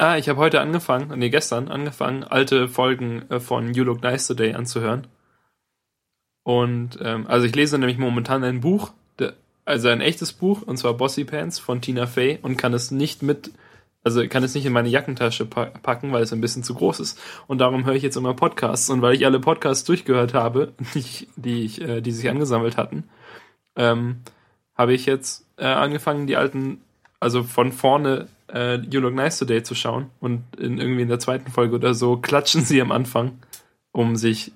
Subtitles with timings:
[0.00, 4.26] Ah, ich habe heute angefangen, nee, gestern angefangen, alte Folgen äh, von You Look Nice
[4.28, 5.06] Today anzuhören.
[6.42, 8.92] Und ähm, also ich lese nämlich momentan ein Buch,
[9.66, 13.22] also ein echtes Buch, und zwar Bossy Pants von Tina Fey und kann es nicht
[13.22, 13.52] mit,
[14.02, 17.20] also kann es nicht in meine Jackentasche packen, weil es ein bisschen zu groß ist.
[17.46, 18.88] Und darum höre ich jetzt immer Podcasts.
[18.88, 22.78] Und weil ich alle Podcasts durchgehört habe, die, ich, die, ich, äh, die sich angesammelt
[22.78, 23.04] hatten,
[23.76, 24.22] ähm,
[24.74, 26.80] habe ich jetzt äh, angefangen, die alten,
[27.20, 30.10] also von vorne äh, You Look Nice Today zu schauen.
[30.20, 33.38] Und in, irgendwie in der zweiten Folge oder so klatschen sie am Anfang,
[33.92, 34.52] um sich,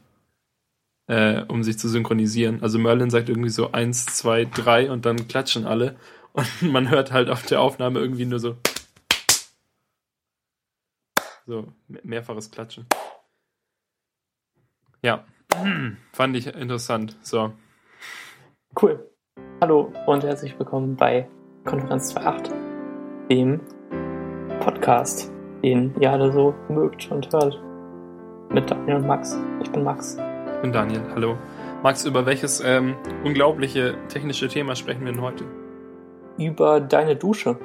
[1.07, 2.63] äh, um sich zu synchronisieren.
[2.63, 5.97] Also Merlin sagt irgendwie so eins, zwei, drei und dann klatschen alle.
[6.37, 8.57] Und man hört halt auf der Aufnahme irgendwie nur so.
[11.47, 12.87] So, mehrfaches Klatschen.
[15.01, 15.25] Ja,
[16.13, 17.17] fand ich interessant.
[17.23, 17.53] So.
[18.81, 19.09] Cool.
[19.61, 21.29] Hallo und herzlich willkommen bei
[21.65, 22.53] Konferenz 2.8,
[23.31, 23.61] dem
[24.85, 27.59] Podcast, den ihr alle so mögt und hört.
[28.51, 29.35] Mit Daniel und Max.
[29.63, 30.19] Ich bin Max.
[30.57, 31.39] Ich bin Daniel, hallo.
[31.83, 35.45] Max, über welches ähm, unglaubliche technische Thema sprechen wir denn heute?
[36.37, 37.57] Über deine Dusche.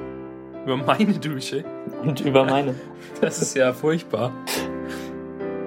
[0.63, 1.65] Über meine Dusche?
[2.03, 2.75] Und über meine.
[3.19, 4.31] Das ist ja furchtbar.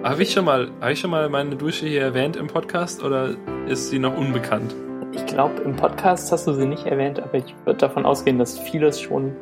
[0.03, 3.37] Habe ich, schon mal, hab ich schon mal meine Dusche hier erwähnt im Podcast oder
[3.69, 4.75] ist sie noch unbekannt?
[5.13, 8.59] Ich glaube, im Podcast hast du sie nicht erwähnt, aber ich würde davon ausgehen, dass
[8.59, 9.37] vieles schon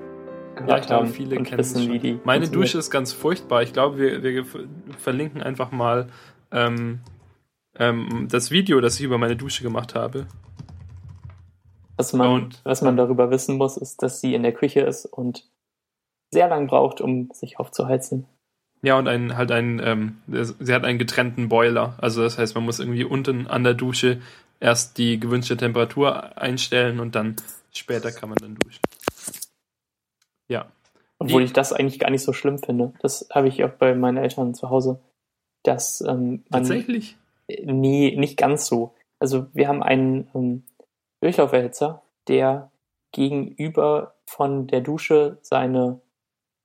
[0.61, 2.21] gehört ja, ich glaube, haben viele und wissen, wie die.
[2.25, 3.63] Meine Dusche ist ganz furchtbar.
[3.63, 4.45] Ich glaube, wir, wir
[4.99, 6.09] verlinken einfach mal
[6.53, 7.01] ähm,
[7.77, 10.27] ähm, das Video, das ich über meine Dusche gemacht habe.
[11.97, 15.05] Was man, und, was man darüber wissen muss, ist, dass sie in der Küche ist
[15.05, 15.45] und
[16.31, 18.27] sehr lang braucht, um sich aufzuheizen.
[18.83, 21.95] Ja, und ein, halt ein, ähm, sie hat einen getrennten Boiler.
[21.99, 24.23] Also das heißt, man muss irgendwie unten an der Dusche
[24.61, 27.37] erst die gewünschte Temperatur einstellen und dann
[27.73, 28.81] später kann man dann duschen.
[30.51, 30.67] Ja.
[31.19, 32.93] Obwohl ich das eigentlich gar nicht so schlimm finde.
[33.01, 35.01] Das habe ich auch bei meinen Eltern zu Hause.
[35.63, 37.17] Dass, ähm, man, Tatsächlich?
[37.63, 38.95] Nee, nicht ganz so.
[39.19, 40.65] Also wir haben einen ähm,
[41.23, 42.71] Durchlauferhitzer, der
[43.13, 46.01] gegenüber von der Dusche seine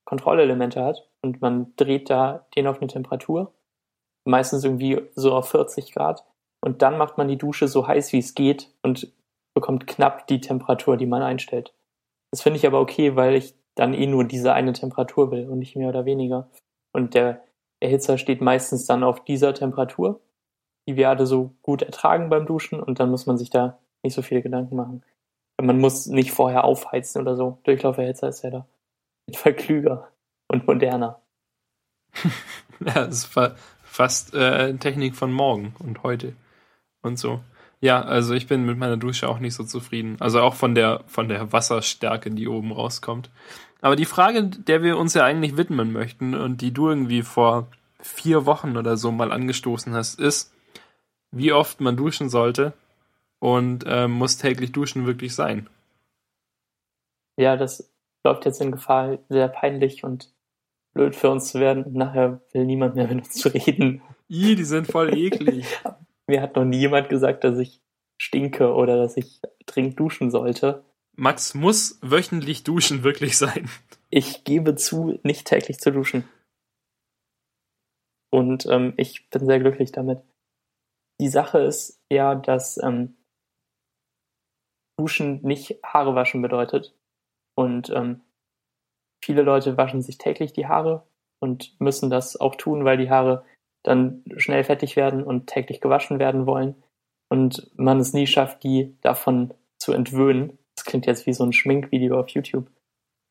[0.06, 3.54] Kontrollelemente hat und man dreht da den auf eine Temperatur,
[4.26, 6.24] meistens irgendwie so auf 40 Grad
[6.64, 9.12] und dann macht man die Dusche so heiß wie es geht und
[9.56, 11.74] bekommt knapp die Temperatur, die man einstellt.
[12.32, 15.60] Das finde ich aber okay, weil ich dann eh nur diese eine Temperatur will und
[15.60, 16.50] nicht mehr oder weniger.
[16.94, 17.44] Und der
[17.80, 20.22] Erhitzer steht meistens dann auf dieser Temperatur,
[20.88, 24.14] die wir alle so gut ertragen beim Duschen und dann muss man sich da nicht
[24.14, 25.04] so viele Gedanken machen.
[25.62, 27.60] Man muss nicht vorher aufheizen oder so.
[27.64, 28.66] Durchlauferhitzer ist ja da
[29.34, 30.12] Fall klüger
[30.48, 31.22] und moderner.
[32.80, 33.40] ja, das ist
[33.84, 36.36] fast äh, Technik von morgen und heute
[37.02, 37.40] und so.
[37.82, 40.18] Ja, also ich bin mit meiner Dusche auch nicht so zufrieden.
[40.20, 43.30] Also auch von der, von der Wasserstärke, die oben rauskommt.
[43.82, 47.68] Aber die Frage, der wir uns ja eigentlich widmen möchten und die du irgendwie vor
[48.00, 50.54] vier Wochen oder so mal angestoßen hast, ist,
[51.32, 52.74] wie oft man duschen sollte
[53.40, 55.70] und äh, muss täglich duschen wirklich sein.
[57.38, 57.92] Ja, das
[58.24, 60.34] läuft jetzt in Gefahr, sehr peinlich und
[60.94, 61.94] blöd für uns zu werden.
[61.94, 64.02] Nachher will niemand mehr mit uns reden.
[64.30, 65.66] Ih, die sind voll eklig.
[66.28, 67.82] Mir hat noch nie jemand gesagt, dass ich
[68.22, 70.84] stinke oder dass ich dringend duschen sollte.
[71.16, 73.70] Max muss wöchentlich duschen wirklich sein.
[74.10, 76.28] Ich gebe zu, nicht täglich zu duschen.
[78.32, 80.22] Und ähm, ich bin sehr glücklich damit.
[81.22, 83.16] Die Sache ist ja, dass ähm,
[84.98, 86.94] Duschen nicht Haare waschen bedeutet.
[87.58, 88.22] Und ähm,
[89.24, 91.08] viele Leute waschen sich täglich die Haare
[91.42, 93.46] und müssen das auch tun, weil die Haare
[93.86, 96.76] dann schnell fertig werden und täglich gewaschen werden wollen
[97.30, 100.58] und man es nie schafft, die davon zu entwöhnen.
[100.76, 102.68] Das klingt jetzt wie so ein Schminkvideo auf YouTube.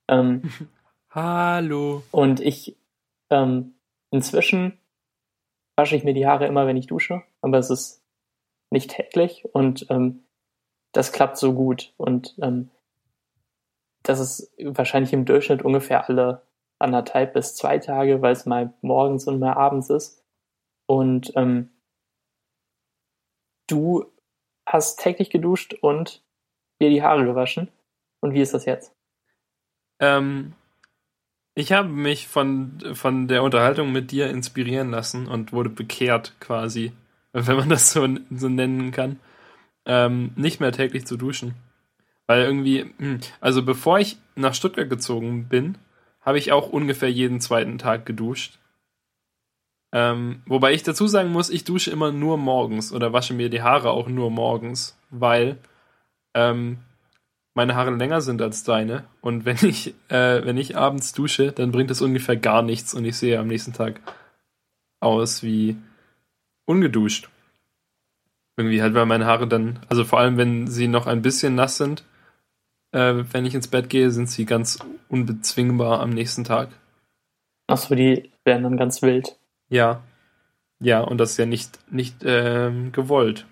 [0.08, 0.42] Ähm,
[1.10, 2.02] Hallo.
[2.10, 2.76] Und ich
[3.30, 3.74] ähm,
[4.10, 4.78] inzwischen
[5.76, 8.02] wasche ich mir die Haare immer, wenn ich dusche, aber es ist
[8.70, 10.24] nicht täglich und ähm,
[10.92, 12.70] das klappt so gut und ähm,
[14.04, 16.42] das ist wahrscheinlich im Durchschnitt ungefähr alle
[16.78, 20.23] anderthalb bis zwei Tage, weil es mal morgens und mal abends ist.
[20.86, 21.70] Und ähm,
[23.68, 24.12] du
[24.66, 26.22] hast täglich geduscht und
[26.80, 27.68] dir die Haare gewaschen.
[28.20, 28.94] Und wie ist das jetzt?
[30.00, 30.54] Ähm,
[31.54, 36.92] ich habe mich von, von der Unterhaltung mit dir inspirieren lassen und wurde bekehrt quasi,
[37.32, 39.20] wenn man das so, so nennen kann,
[39.86, 41.54] ähm, nicht mehr täglich zu duschen.
[42.26, 45.76] Weil irgendwie, hm, also bevor ich nach Stuttgart gezogen bin,
[46.22, 48.58] habe ich auch ungefähr jeden zweiten Tag geduscht.
[49.94, 53.62] Ähm, wobei ich dazu sagen muss, ich dusche immer nur morgens oder wasche mir die
[53.62, 55.56] Haare auch nur morgens, weil
[56.34, 56.78] ähm,
[57.54, 61.70] meine Haare länger sind als deine und wenn ich, äh, wenn ich abends dusche, dann
[61.70, 64.00] bringt das ungefähr gar nichts und ich sehe am nächsten Tag
[64.98, 65.76] aus wie
[66.66, 67.28] ungeduscht.
[68.56, 71.76] Irgendwie halt, weil meine Haare dann, also vor allem wenn sie noch ein bisschen nass
[71.76, 72.02] sind,
[72.90, 76.70] äh, wenn ich ins Bett gehe, sind sie ganz unbezwingbar am nächsten Tag.
[77.68, 79.36] Achso, die werden dann ganz wild.
[79.68, 80.02] Ja.
[80.80, 83.46] Ja, und das ist ja nicht, nicht ähm, gewollt.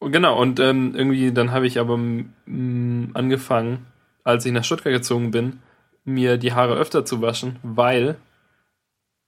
[0.00, 3.86] Genau, und ähm, irgendwie dann habe ich aber angefangen,
[4.22, 5.60] als ich nach Stuttgart gezogen bin,
[6.04, 8.16] mir die Haare öfter zu waschen, weil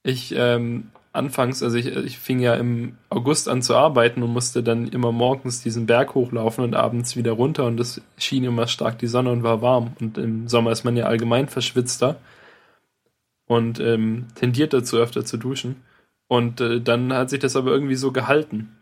[0.03, 4.63] ich ähm, anfangs, also ich, ich fing ja im August an zu arbeiten und musste
[4.63, 8.97] dann immer morgens diesen Berg hochlaufen und abends wieder runter und es schien immer stark
[8.99, 9.91] die Sonne und war warm.
[9.99, 12.17] Und im Sommer ist man ja allgemein verschwitzter
[13.51, 15.81] und ähm, tendiert dazu öfter zu duschen.
[16.29, 18.77] Und äh, dann hat sich das aber irgendwie so gehalten.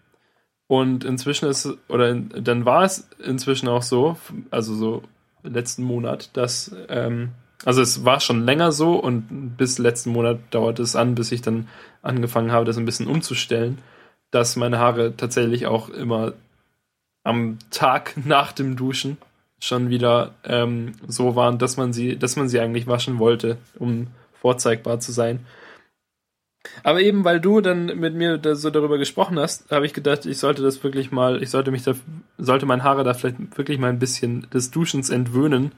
[0.68, 4.16] Und inzwischen ist, oder in, dann war es inzwischen auch so,
[4.52, 5.02] also so
[5.42, 7.32] letzten Monat, dass ähm,
[7.66, 11.42] also es war schon länger so und bis letzten Monat dauerte es an, bis ich
[11.42, 11.68] dann
[12.04, 13.80] angefangen habe, das ein bisschen umzustellen,
[14.30, 16.34] dass meine Haare tatsächlich auch immer
[17.24, 19.18] am Tag nach dem Duschen
[19.60, 24.10] schon wieder ähm, so waren, dass man sie, dass man sie eigentlich waschen wollte, um
[24.42, 25.46] vorzeigbar zu sein.
[26.84, 30.38] Aber eben weil du dann mit mir so darüber gesprochen hast, habe ich gedacht, ich
[30.38, 31.94] sollte das wirklich mal, ich sollte mich da,
[32.38, 35.72] sollte mein Haare da vielleicht wirklich mal ein bisschen des Duschens entwöhnen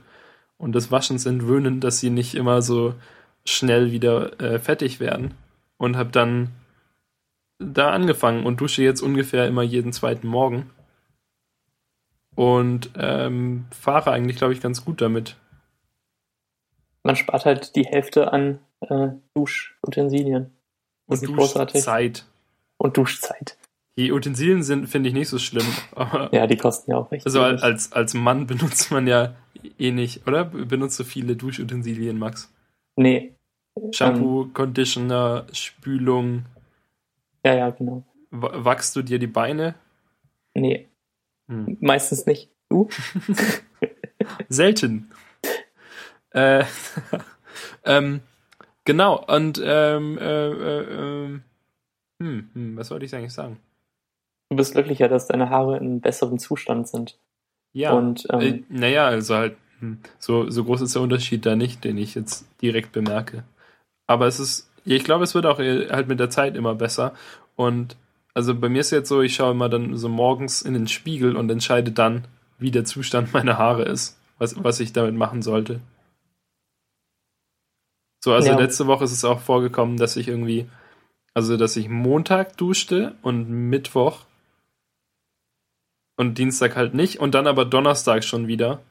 [0.57, 2.95] und des Waschens entwöhnen, dass sie nicht immer so
[3.45, 5.33] schnell wieder äh, fertig werden.
[5.77, 6.49] Und habe dann
[7.57, 10.69] da angefangen und dusche jetzt ungefähr immer jeden zweiten Morgen.
[12.35, 15.37] Und ähm, fahre eigentlich, glaube ich, ganz gut damit.
[17.03, 20.51] Man spart halt die Hälfte an äh, Duschutensilien.
[21.07, 21.73] Das und ist großartig.
[21.73, 22.25] Duschzeit.
[22.77, 23.57] Und Duschzeit.
[23.97, 25.65] Die Utensilien sind, finde ich, nicht so schlimm.
[26.31, 27.25] ja, die kosten ja auch recht.
[27.25, 29.35] Also als, als Mann benutzt man ja
[29.77, 30.45] eh nicht, oder?
[30.45, 32.51] Benutzt du viele Duschutensilien, Max?
[32.95, 33.33] Nee.
[33.91, 36.45] Shampoo, ähm, Conditioner, Spülung.
[37.45, 38.03] Ja, ja, genau.
[38.31, 39.75] Wachst du dir die Beine?
[40.53, 40.87] Nee.
[41.47, 41.77] Hm.
[41.81, 42.49] Meistens nicht.
[42.69, 42.87] Du?
[44.49, 45.10] Selten.
[46.31, 46.63] Äh,
[47.85, 48.21] ähm,
[48.85, 51.43] genau, und ähm, äh, äh, ähm,
[52.21, 53.57] hm, hm, was wollte ich eigentlich sagen?
[54.49, 57.17] Du bist glücklicher, dass deine Haare in besserem Zustand sind.
[57.73, 57.93] Ja.
[57.93, 61.83] Und, ähm, äh, naja, also halt, hm, so, so groß ist der Unterschied da nicht,
[61.83, 63.43] den ich jetzt direkt bemerke.
[64.07, 67.13] Aber es ist, ich glaube, es wird auch äh, halt mit der Zeit immer besser.
[67.55, 67.95] Und
[68.33, 71.35] also bei mir ist jetzt so, ich schaue immer dann so morgens in den Spiegel
[71.35, 72.25] und entscheide dann,
[72.59, 75.79] wie der Zustand meiner Haare ist, was, was ich damit machen sollte.
[78.23, 78.57] So, also ja.
[78.57, 80.69] letzte Woche ist es auch vorgekommen, dass ich irgendwie,
[81.33, 84.25] also dass ich Montag duschte und Mittwoch
[86.17, 88.81] und Dienstag halt nicht und dann aber Donnerstag schon wieder,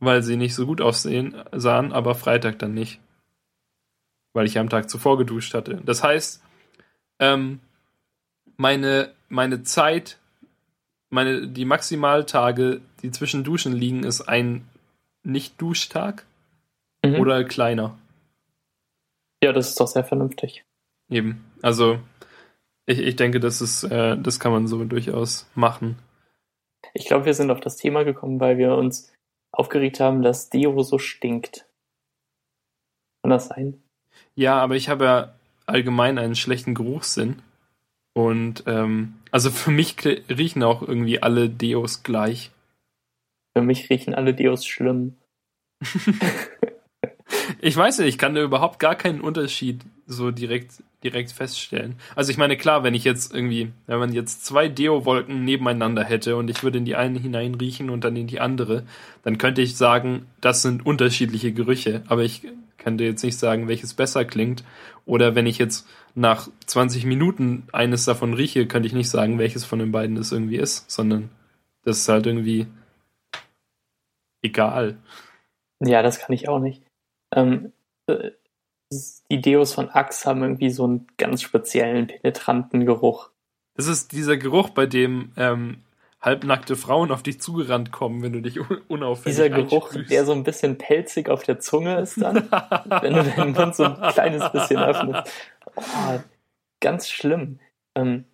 [0.00, 3.00] weil sie nicht so gut aussehen sahen, aber Freitag dann nicht,
[4.34, 5.80] weil ich am Tag zuvor geduscht hatte.
[5.84, 6.42] Das heißt,
[7.20, 7.60] ähm,
[8.56, 10.18] meine meine Zeit,
[11.10, 14.68] meine die Maximaltage, die zwischen Duschen liegen, ist ein
[15.22, 16.24] Nicht-Duschtag
[17.04, 17.16] mhm.
[17.16, 17.98] oder kleiner.
[19.44, 20.64] Ja, das ist doch sehr vernünftig.
[21.10, 21.98] Eben, also
[22.86, 25.98] ich, ich denke, das ist, äh, das kann man so durchaus machen.
[26.94, 29.12] Ich glaube, wir sind auf das Thema gekommen, weil wir uns
[29.52, 31.68] aufgeregt haben, dass Deo so stinkt.
[33.22, 33.82] Kann das sein?
[34.34, 35.34] Ja, aber ich habe ja
[35.66, 37.42] allgemein einen schlechten Geruchssinn.
[38.14, 42.50] Und ähm, also für mich riechen auch irgendwie alle Deos gleich.
[43.54, 45.18] Für mich riechen alle Deos schlimm.
[47.64, 51.96] ich weiß nicht, ich kann da überhaupt gar keinen Unterschied so direkt, direkt feststellen.
[52.14, 56.36] Also ich meine, klar, wenn ich jetzt irgendwie, wenn man jetzt zwei Deo-Wolken nebeneinander hätte
[56.36, 58.82] und ich würde in die eine hineinriechen und dann in die andere,
[59.22, 62.02] dann könnte ich sagen, das sind unterschiedliche Gerüche.
[62.06, 62.42] Aber ich
[62.76, 64.62] könnte jetzt nicht sagen, welches besser klingt.
[65.06, 69.64] Oder wenn ich jetzt nach 20 Minuten eines davon rieche, könnte ich nicht sagen, welches
[69.64, 71.30] von den beiden es irgendwie ist, sondern
[71.82, 72.66] das ist halt irgendwie
[74.42, 74.98] egal.
[75.80, 76.83] Ja, das kann ich auch nicht.
[77.32, 77.72] Ähm,
[78.06, 78.30] äh,
[79.30, 83.30] die Deos von Axe haben irgendwie so einen ganz speziellen, penetranten Geruch.
[83.76, 85.78] Das ist dieser Geruch, bei dem ähm,
[86.20, 90.44] halbnackte Frauen auf dich zugerannt kommen, wenn du dich unauffällig Dieser Geruch, der so ein
[90.44, 92.36] bisschen pelzig auf der Zunge ist dann,
[93.00, 95.30] wenn du deinen Mund so ein kleines bisschen öffnest.
[95.76, 96.20] Oh,
[96.80, 97.58] ganz schlimm.
[97.94, 98.24] Ähm,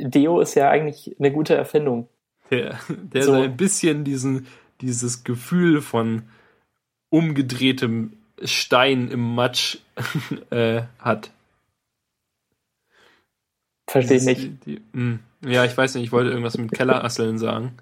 [0.00, 2.08] Deo ist ja eigentlich eine gute Erfindung.
[2.50, 3.34] Der, der so.
[3.34, 4.46] so ein bisschen diesen,
[4.80, 6.28] dieses Gefühl von
[7.16, 8.12] umgedrehtem
[8.44, 9.78] Stein im Matsch
[10.50, 11.30] äh, hat.
[13.88, 14.40] Verstehe ich nicht.
[14.40, 15.20] Die, die, hm.
[15.46, 17.78] ja, ich weiß nicht, ich wollte irgendwas mit Kellerasseln sagen.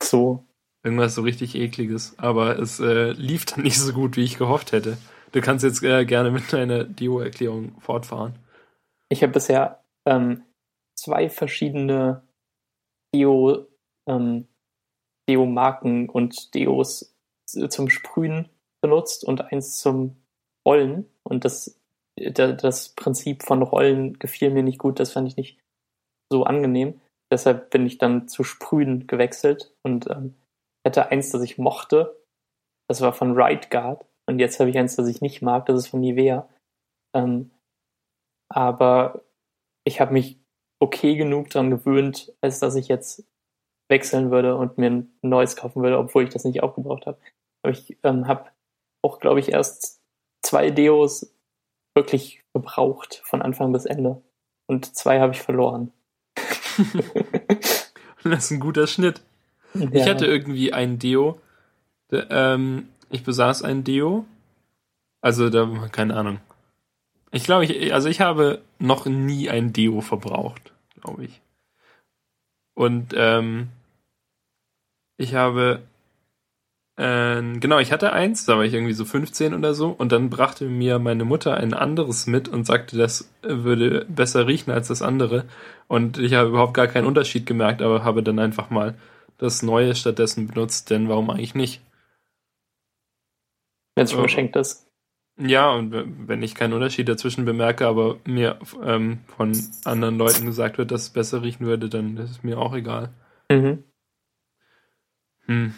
[0.00, 0.44] So.
[0.84, 2.16] Irgendwas so richtig ekliges.
[2.16, 4.98] Aber es äh, lief dann nicht so gut, wie ich gehofft hätte.
[5.32, 8.38] Du kannst jetzt äh, gerne mit deiner Dio-Erklärung fortfahren.
[9.08, 10.44] Ich habe bisher ähm,
[10.96, 12.22] zwei verschiedene
[13.12, 13.66] Deo,
[14.08, 14.46] ähm,
[15.28, 17.13] Deo-Marken und Deos
[17.46, 18.48] zum Sprühen
[18.82, 20.16] benutzt und eins zum
[20.66, 21.08] Rollen.
[21.22, 21.80] Und das,
[22.16, 25.58] das Prinzip von Rollen gefiel mir nicht gut, das fand ich nicht
[26.30, 27.00] so angenehm.
[27.32, 30.34] Deshalb bin ich dann zu Sprühen gewechselt und ähm,
[30.86, 32.20] hatte eins, das ich mochte.
[32.88, 34.04] Das war von Right Guard.
[34.26, 35.66] Und jetzt habe ich eins, das ich nicht mag.
[35.66, 36.48] Das ist von Nivea.
[37.14, 37.50] Ähm,
[38.50, 39.22] aber
[39.84, 40.38] ich habe mich
[40.80, 43.26] okay genug daran gewöhnt, als dass ich jetzt
[43.88, 47.18] wechseln würde und mir ein neues kaufen würde, obwohl ich das nicht aufgebraucht habe.
[47.64, 48.50] Aber ich ähm, habe
[49.00, 50.02] auch, glaube ich, erst
[50.42, 51.34] zwei Deos
[51.94, 54.22] wirklich gebraucht, von Anfang bis Ende.
[54.66, 55.90] Und zwei habe ich verloren.
[58.22, 59.22] das ist ein guter Schnitt.
[59.72, 59.88] Ja.
[59.92, 61.40] Ich hatte irgendwie ein Deo.
[62.10, 64.26] Der, ähm, ich besaß ein Deo.
[65.22, 66.40] Also da, keine Ahnung.
[67.30, 71.40] Ich glaube, ich, also ich habe noch nie ein Deo verbraucht, glaube ich.
[72.74, 73.70] Und ähm,
[75.16, 75.82] ich habe
[76.96, 80.30] äh, genau, ich hatte eins, da war ich irgendwie so 15 oder so, und dann
[80.30, 85.02] brachte mir meine Mutter ein anderes mit und sagte, das würde besser riechen als das
[85.02, 85.44] andere.
[85.88, 88.94] Und ich habe überhaupt gar keinen Unterschied gemerkt, aber habe dann einfach mal
[89.38, 91.82] das Neue stattdessen benutzt, denn warum eigentlich nicht?
[93.96, 94.88] Wenn es schon geschenkt ist.
[95.36, 99.52] Ja, und wenn ich keinen Unterschied dazwischen bemerke, aber mir ähm, von
[99.84, 103.10] anderen Leuten gesagt wird, dass es besser riechen würde, dann ist es mir auch egal.
[103.50, 103.82] Mhm.
[105.46, 105.74] Hm.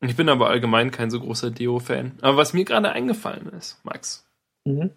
[0.00, 2.18] Ich bin aber allgemein kein so großer Deo-Fan.
[2.20, 4.26] Aber was mir gerade eingefallen ist, Max,
[4.64, 4.90] mhm.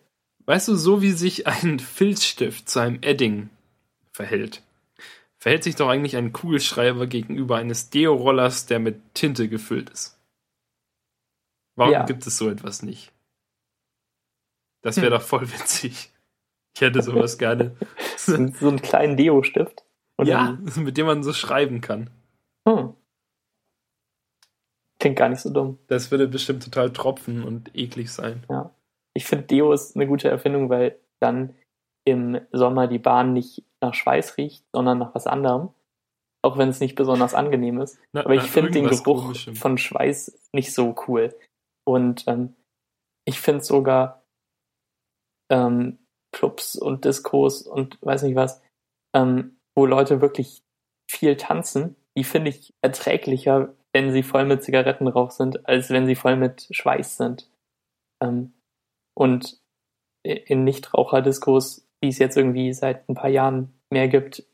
[0.46, 3.50] weißt du, so wie sich ein Filzstift zu einem Edding
[4.12, 4.62] verhält,
[5.38, 10.20] verhält sich doch eigentlich ein Kugelschreiber gegenüber eines Deo-Rollers, der mit Tinte gefüllt ist.
[11.76, 12.06] Warum ja.
[12.06, 13.12] gibt es so etwas nicht?
[14.82, 15.14] Das wäre hm.
[15.14, 16.12] doch voll witzig.
[16.76, 17.76] Ich hätte sowas gerne.
[18.18, 19.84] so einen kleinen Deo-Stift?
[20.22, 22.12] Ja, mit dem man so schreiben kann.
[22.68, 22.94] Hm.
[25.02, 25.80] Klingt gar nicht so dumm.
[25.88, 28.44] Das würde bestimmt total tropfen und eklig sein.
[28.48, 28.70] Ja.
[29.16, 31.56] Ich finde, Deo ist eine gute Erfindung, weil dann
[32.06, 35.70] im Sommer die Bahn nicht nach Schweiß riecht, sondern nach was anderem.
[36.44, 37.98] Auch wenn es nicht besonders angenehm ist.
[38.14, 39.56] Na, Aber ich finde den Geruch Komischem.
[39.56, 41.36] von Schweiß nicht so cool.
[41.84, 42.54] Und ähm,
[43.26, 44.24] ich finde sogar
[45.52, 45.98] ähm,
[46.32, 48.62] Clubs und Diskos und weiß nicht was,
[49.16, 50.62] ähm, wo Leute wirklich
[51.10, 56.16] viel tanzen, die finde ich erträglicher, wenn sie voll mit Zigarettenrauch sind, als wenn sie
[56.16, 57.50] voll mit Schweiß sind.
[58.22, 58.54] Ähm,
[59.14, 59.60] und
[60.24, 64.46] in Nichtraucherdiskos, die es jetzt irgendwie seit ein paar Jahren mehr gibt,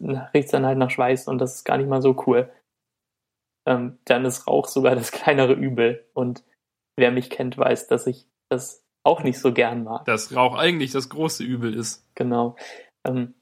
[0.00, 2.50] riecht es dann halt nach Schweiß und das ist gar nicht mal so cool.
[3.66, 6.06] Ähm, dann ist Rauch sogar das kleinere Übel.
[6.14, 6.44] Und
[6.96, 10.04] wer mich kennt, weiß, dass ich das auch nicht so gern mag.
[10.04, 12.06] Dass Rauch eigentlich das große Übel ist.
[12.14, 12.56] Genau.
[13.04, 13.34] Ähm,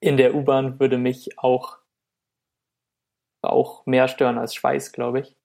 [0.00, 1.78] in der U-Bahn würde mich auch
[3.50, 5.36] auch mehr stören als Schweiß, glaube ich.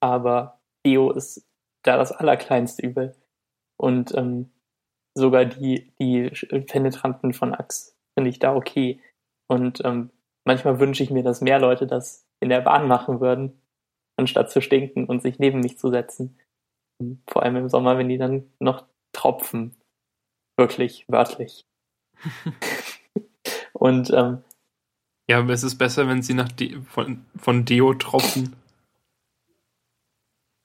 [0.00, 1.46] Aber Deo ist
[1.82, 3.14] da das allerkleinste Übel.
[3.78, 4.50] Und ähm,
[5.14, 6.30] sogar die, die
[6.66, 9.00] Penetranten von Axe finde ich da okay.
[9.48, 10.10] Und ähm,
[10.44, 13.60] manchmal wünsche ich mir, dass mehr Leute das in der Bahn machen würden,
[14.16, 16.38] anstatt zu stinken und sich neben mich zu setzen.
[17.28, 19.74] Vor allem im Sommer, wenn die dann noch tropfen.
[20.58, 21.66] Wirklich, wörtlich.
[23.74, 24.42] und ähm,
[25.28, 28.54] ja, aber es ist besser, wenn sie nach De von, von Deo tropfen.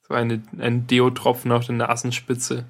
[0.08, 2.66] So eine, ein Deo-Tropfen auf der Nasenspitze.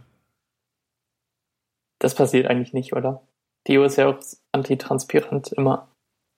[2.00, 3.21] Das passiert eigentlich nicht, oder?
[3.67, 4.19] Deo ist ja auch
[4.51, 5.88] antitranspirant immer.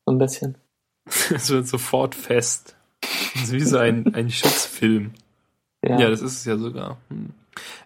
[0.05, 0.57] So ein bisschen.
[1.05, 2.75] es wird sofort fest.
[3.33, 5.13] Das ist wie so ein, ein Schutzfilm.
[5.83, 6.00] Ja.
[6.00, 6.98] ja, das ist es ja sogar.
[7.10, 7.31] Hm.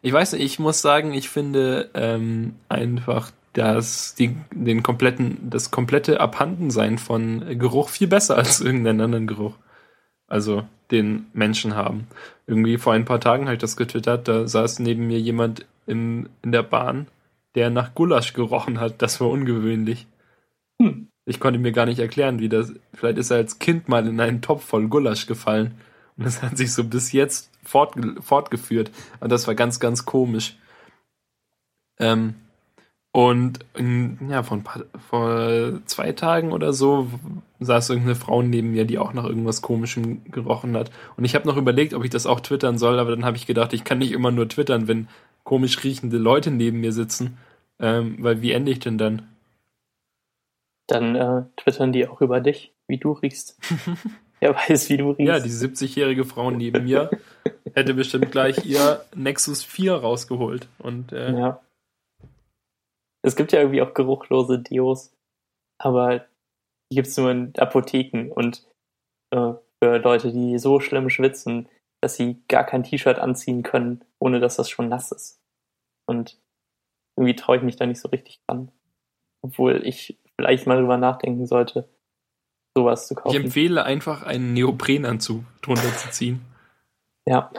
[0.01, 5.71] Ich weiß nicht, ich muss sagen, ich finde ähm, einfach das, die, den kompletten, das
[5.71, 9.55] komplette Abhandensein von Geruch viel besser als irgendeinen anderen Geruch.
[10.27, 12.07] Also den Menschen haben.
[12.45, 16.29] Irgendwie vor ein paar Tagen habe ich das getwittert, da saß neben mir jemand im,
[16.43, 17.07] in der Bahn,
[17.55, 19.01] der nach Gulasch gerochen hat.
[19.01, 20.05] Das war ungewöhnlich.
[20.79, 21.07] Hm.
[21.25, 22.73] Ich konnte mir gar nicht erklären, wie das.
[22.93, 25.73] Vielleicht ist er als Kind mal in einen Topf voll Gulasch gefallen.
[26.15, 28.91] Und das hat sich so bis jetzt fortge fortgeführt.
[29.19, 30.57] Und das war ganz, ganz komisch.
[31.99, 32.35] Ähm,
[33.11, 33.59] und
[34.29, 37.07] ja, vor, ein paar, vor zwei Tagen oder so
[37.59, 40.91] saß irgendeine Frau neben mir, die auch nach irgendwas Komischem gerochen hat.
[41.15, 43.47] Und ich habe noch überlegt, ob ich das auch twittern soll, aber dann habe ich
[43.47, 45.07] gedacht, ich kann nicht immer nur twittern, wenn
[45.43, 47.37] komisch riechende Leute neben mir sitzen.
[47.79, 49.27] Ähm, weil wie ende ich denn dann?
[50.87, 53.57] Dann äh, twittern die auch über dich, wie du riechst.
[54.39, 55.27] Wer weiß, wie du riechst.
[55.27, 57.09] Ja, die 70-jährige Frau neben mir
[57.73, 60.67] hätte bestimmt gleich ihr Nexus 4 rausgeholt.
[60.77, 61.61] Und äh, Ja.
[63.27, 65.13] Es gibt ja irgendwie auch geruchlose Deos,
[65.79, 66.19] aber
[66.91, 68.65] die gibt's nur in Apotheken und
[69.31, 69.53] äh,
[69.83, 71.67] für Leute, die so schlimm schwitzen,
[72.01, 75.39] dass sie gar kein T-Shirt anziehen können, ohne dass das schon nass ist.
[76.07, 76.39] Und
[77.17, 78.71] irgendwie traue ich mich da nicht so richtig dran.
[79.43, 81.89] Obwohl ich vielleicht mal drüber nachdenken sollte,
[82.77, 83.35] sowas zu ich kaufen.
[83.43, 86.41] empfehle einfach einen Neoprenanzug drunter zu ziehen.
[87.27, 87.51] Ja,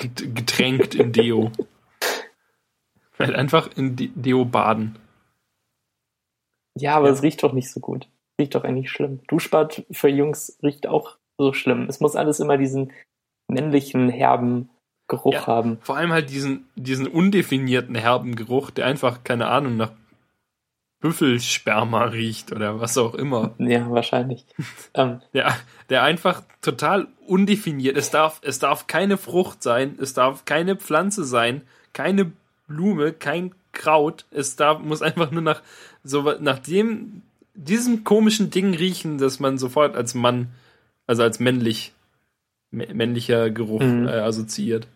[0.00, 1.52] Get- Getränkt in Deo.
[3.18, 4.98] Halt einfach in De- Deo baden.
[6.76, 7.12] Ja, aber Ja.
[7.12, 8.08] es riecht doch nicht so gut.
[8.40, 9.20] Riecht doch eigentlich schlimm.
[9.28, 11.86] Duschbad für Jungs riecht auch so schlimm.
[11.88, 12.92] Es muss alles immer diesen
[13.48, 14.70] männlichen, herben
[15.08, 15.46] Geruch Ja.
[15.46, 15.78] haben.
[15.82, 19.92] Vor allem halt diesen, diesen undefinierten herben Geruch, der einfach, keine Ahnung, nach
[21.00, 23.54] Büffelsperma riecht oder was auch immer.
[23.58, 24.46] Ja, wahrscheinlich.
[24.94, 25.54] ähm, Der,
[25.90, 27.96] der einfach total undefiniert.
[27.96, 31.62] Es darf, es darf keine Frucht sein, es darf keine Pflanze sein,
[31.92, 32.32] keine
[32.66, 34.24] Blume, kein Kraut.
[34.30, 35.62] Es darf, muss einfach nur nach
[36.04, 37.22] so nach dem
[37.54, 40.48] diesem komischen Ding riechen, dass man sofort als Mann,
[41.06, 41.92] also als männlich
[42.72, 44.06] mä- männlicher Geruch Mhm.
[44.08, 44.86] äh, assoziiert.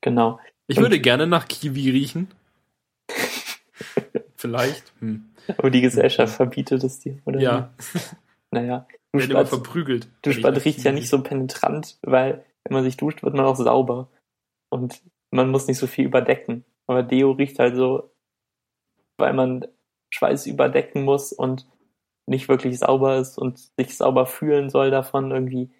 [0.00, 0.38] genau.
[0.68, 2.28] Ich Und- würde gerne nach Kiwi riechen.
[4.36, 4.92] Vielleicht.
[5.00, 5.24] Hm.
[5.58, 7.40] Aber die Gesellschaft verbietet es dir, oder?
[7.40, 7.70] Ja?
[8.50, 8.86] Naja.
[9.12, 10.08] werden immer Duschbad, verprügelt.
[10.22, 14.08] Duschbad riecht ja nicht so penetrant, weil wenn man sich duscht, wird man auch sauber.
[14.70, 16.64] Und man muss nicht so viel überdecken.
[16.86, 18.10] Aber Deo riecht halt so,
[19.18, 19.66] weil man
[20.12, 21.66] Schweiß überdecken muss und
[22.26, 25.70] nicht wirklich sauber ist und sich sauber fühlen soll davon irgendwie.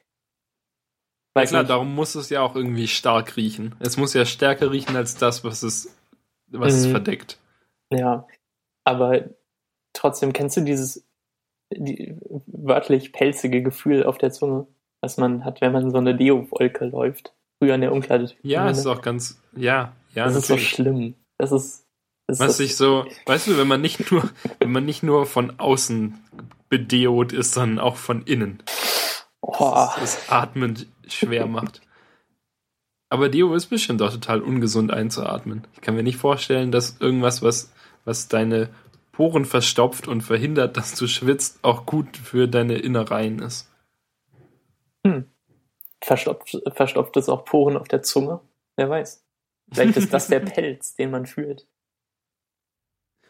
[1.34, 1.70] Ja Weiß klar, nicht.
[1.70, 3.74] darum muss es ja auch irgendwie stark riechen.
[3.80, 5.96] Es muss ja stärker riechen als das, was es,
[6.48, 6.90] was es Mhm.
[6.90, 7.38] verdeckt.
[7.92, 8.26] Ja,
[8.84, 9.30] aber
[9.94, 11.06] trotzdem kennst du dieses
[11.74, 12.14] die,
[12.46, 14.66] wörtlich pelzige Gefühl auf der Zunge,
[15.00, 17.34] was man hat, wenn man so eine Deo-Wolke läuft.
[17.58, 18.30] Früher in der Umkleide.
[18.42, 20.68] Ja, ist auch ganz, ja, ja, das ist so natürlich.
[20.68, 21.14] schlimm.
[21.38, 21.81] Das ist,
[22.32, 25.58] das Was sich so, weißt du, wenn man nicht nur, wenn man nicht nur von
[25.58, 26.18] außen
[26.68, 28.62] bedeot ist, sondern auch von innen.
[29.42, 31.82] oh, Das, das Atmen schwer macht.
[33.10, 35.66] Aber Deo ist bestimmt auch total ungesund einzuatmen.
[35.74, 37.70] Ich kann mir nicht vorstellen, dass irgendwas, was,
[38.06, 38.70] was deine
[39.12, 43.70] Poren verstopft und verhindert, dass du schwitzt, auch gut für deine Innereien ist.
[46.00, 48.40] verstopft, verstopft es auch Poren auf der Zunge?
[48.76, 49.22] Wer weiß.
[49.70, 51.66] Vielleicht ist das der Pelz, den man fühlt.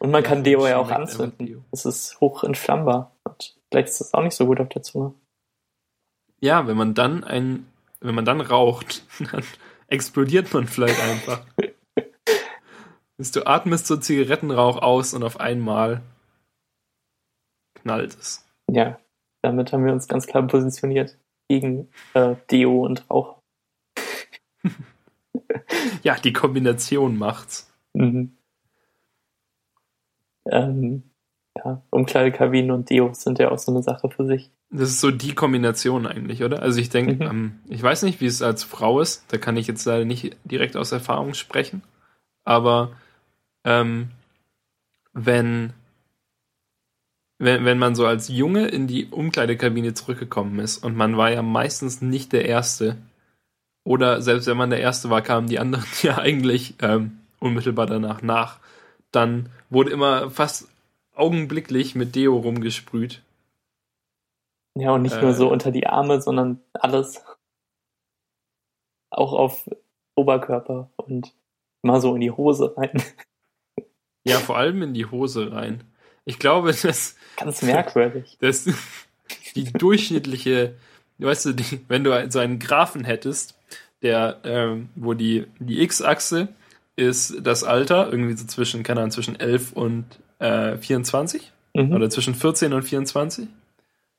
[0.03, 1.63] Und man kann Deo ja auch anzünden.
[1.71, 3.15] Es ist hoch entflammbar.
[3.23, 5.13] Und vielleicht ist das auch nicht so gut auf der Zunge.
[6.41, 9.45] Ja, wenn man dann ein, wenn man dann raucht, dann
[9.87, 11.45] explodiert man vielleicht einfach.
[13.31, 16.01] Du atmest so Zigarettenrauch aus und auf einmal
[17.75, 18.45] knallt es.
[18.69, 18.99] Ja,
[19.41, 23.39] damit haben wir uns ganz klar positioniert gegen äh, Deo und Rauch.
[26.01, 27.71] Ja, die Kombination macht's.
[27.93, 28.35] Mhm.
[30.49, 31.03] Ähm,
[31.55, 34.51] ja, Umkleidekabinen und Deo sind ja auch so eine Sache für sich.
[34.71, 36.61] Das ist so die Kombination eigentlich, oder?
[36.63, 37.21] Also ich denke, Mhm.
[37.31, 39.25] ähm, ich weiß nicht, wie es als Frau ist.
[39.31, 41.83] Da kann ich jetzt leider nicht direkt aus Erfahrung sprechen.
[42.43, 42.91] Aber
[43.65, 44.09] ähm,
[45.13, 45.73] wenn,
[47.37, 51.43] wenn, wenn man so als Junge in die Umkleidekabine zurückgekommen ist und man war ja
[51.43, 52.97] meistens nicht der Erste,
[53.85, 58.21] oder selbst wenn man der Erste war, kamen die anderen ja eigentlich ähm, unmittelbar danach
[58.21, 58.59] nach,
[59.11, 60.69] dann wurde immer fast
[61.15, 63.21] augenblicklich mit Deo rumgesprüht.
[64.75, 65.21] Ja, und nicht Äh.
[65.21, 67.23] nur so unter die Arme, sondern alles.
[69.11, 69.69] Auch auf
[70.15, 71.33] Oberkörper und
[71.83, 73.01] mal so in die Hose rein.
[74.25, 75.83] Ja, vor allem in die Hose rein.
[76.23, 78.37] Ich glaube, dass, Ganz merkwürdig.
[78.41, 78.69] dass
[79.53, 80.75] die durchschnittliche,
[81.17, 83.59] weißt du, die, wenn du so einen Graphen hättest,
[84.01, 86.47] der, ähm, wo die, die X-Achse
[86.95, 90.05] ist das Alter, irgendwie so zwischen, keine Ahnung, zwischen 11 und
[90.39, 91.91] äh, 24 Mhm.
[91.91, 93.47] oder zwischen 14 und 24.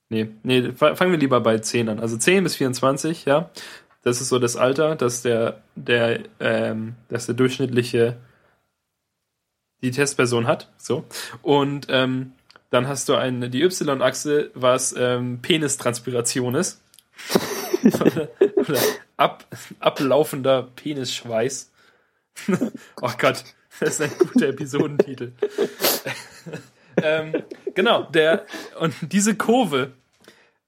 [0.09, 2.01] Nee, nee, fa- fangen wir lieber bei 10 an.
[2.01, 3.51] Also 10 bis 24, ja.
[4.03, 8.17] Das ist so das Alter, dass der, der, ähm, dass der durchschnittliche
[9.83, 10.69] die Testperson hat.
[10.79, 11.05] So.
[11.43, 12.33] Und ähm,
[12.71, 16.83] dann hast du eine, die Y-Achse, was ähm, Penistranspiration ist.
[18.01, 18.79] oder oder
[19.17, 19.45] ab,
[19.79, 21.71] ablaufender Penisschweiß.
[23.01, 23.44] Oh Gott,
[23.81, 25.33] das ist ein guter Episodentitel.
[27.03, 27.42] ähm,
[27.75, 28.47] genau, der
[28.79, 29.92] und diese Kurve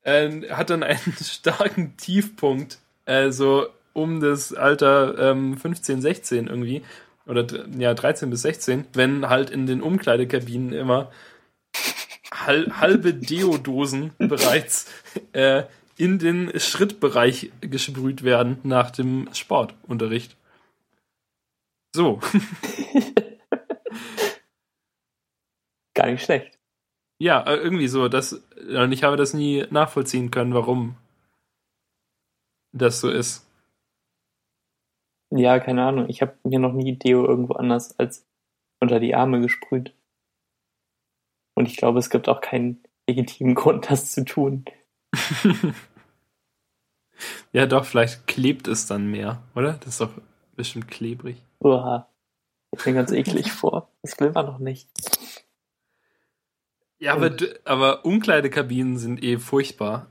[0.03, 6.83] äh, hat dann einen starken Tiefpunkt, äh, so um das Alter ähm, 15, 16 irgendwie
[7.27, 11.11] oder ja 13 bis 16, wenn halt in den Umkleidekabinen immer
[12.33, 14.87] hal halbe Deodosen bereits
[15.33, 15.65] äh,
[15.97, 20.37] in den Schrittbereich gesprüht werden nach dem Sportunterricht.
[21.97, 22.21] So.
[25.95, 26.59] Gar nicht schlecht.
[27.19, 28.09] Ja, äh, irgendwie so.
[28.09, 30.97] Das, und ich habe das nie nachvollziehen können, warum
[32.73, 33.51] das so ist.
[35.31, 36.11] Ja, keine Ahnung.
[36.11, 38.27] Ich habe mir noch nie Deo irgendwo anders als
[38.79, 39.95] unter die Arme gesprüht.
[41.55, 44.67] Und ich glaube, es gibt auch keinen legitimen Grund, das zu tun.
[47.55, 49.79] ja, doch, vielleicht klebt es dann mehr, oder?
[49.79, 50.13] Das ist doch
[50.57, 51.46] bestimmt klebrig.
[51.61, 52.09] Uah.
[52.71, 53.91] Das mir ganz eklig vor.
[54.03, 54.89] Das will man noch nicht.
[56.99, 60.07] Ja, aber, aber Umkleidekabinen sind eh furchtbar.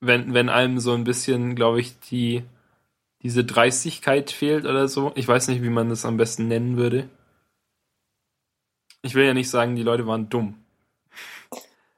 [0.00, 2.44] Wenn, wenn einem so ein bisschen, glaube ich, die,
[3.22, 5.12] diese Dreistigkeit fehlt oder so.
[5.14, 7.08] Ich weiß nicht, wie man das am besten nennen würde.
[9.02, 10.64] Ich will ja nicht sagen, die Leute waren dumm.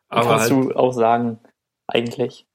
[0.08, 1.38] Aber kannst halt, du auch sagen,
[1.86, 2.46] eigentlich.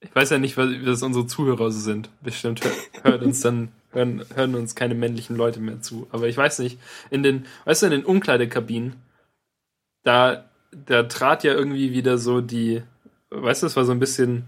[0.00, 2.10] Ich weiß ja nicht, was, was unsere Zuhörer so sind.
[2.22, 2.60] Bestimmt
[3.02, 6.06] hört uns dann, hören, hören uns keine männlichen Leute mehr zu.
[6.10, 6.78] Aber ich weiß nicht,
[7.10, 8.96] in den, weißt du, in den Umkleidekabinen,
[10.02, 10.48] da,
[10.86, 12.82] da trat ja irgendwie wieder so die,
[13.30, 14.46] weißt du, es war so ein bisschen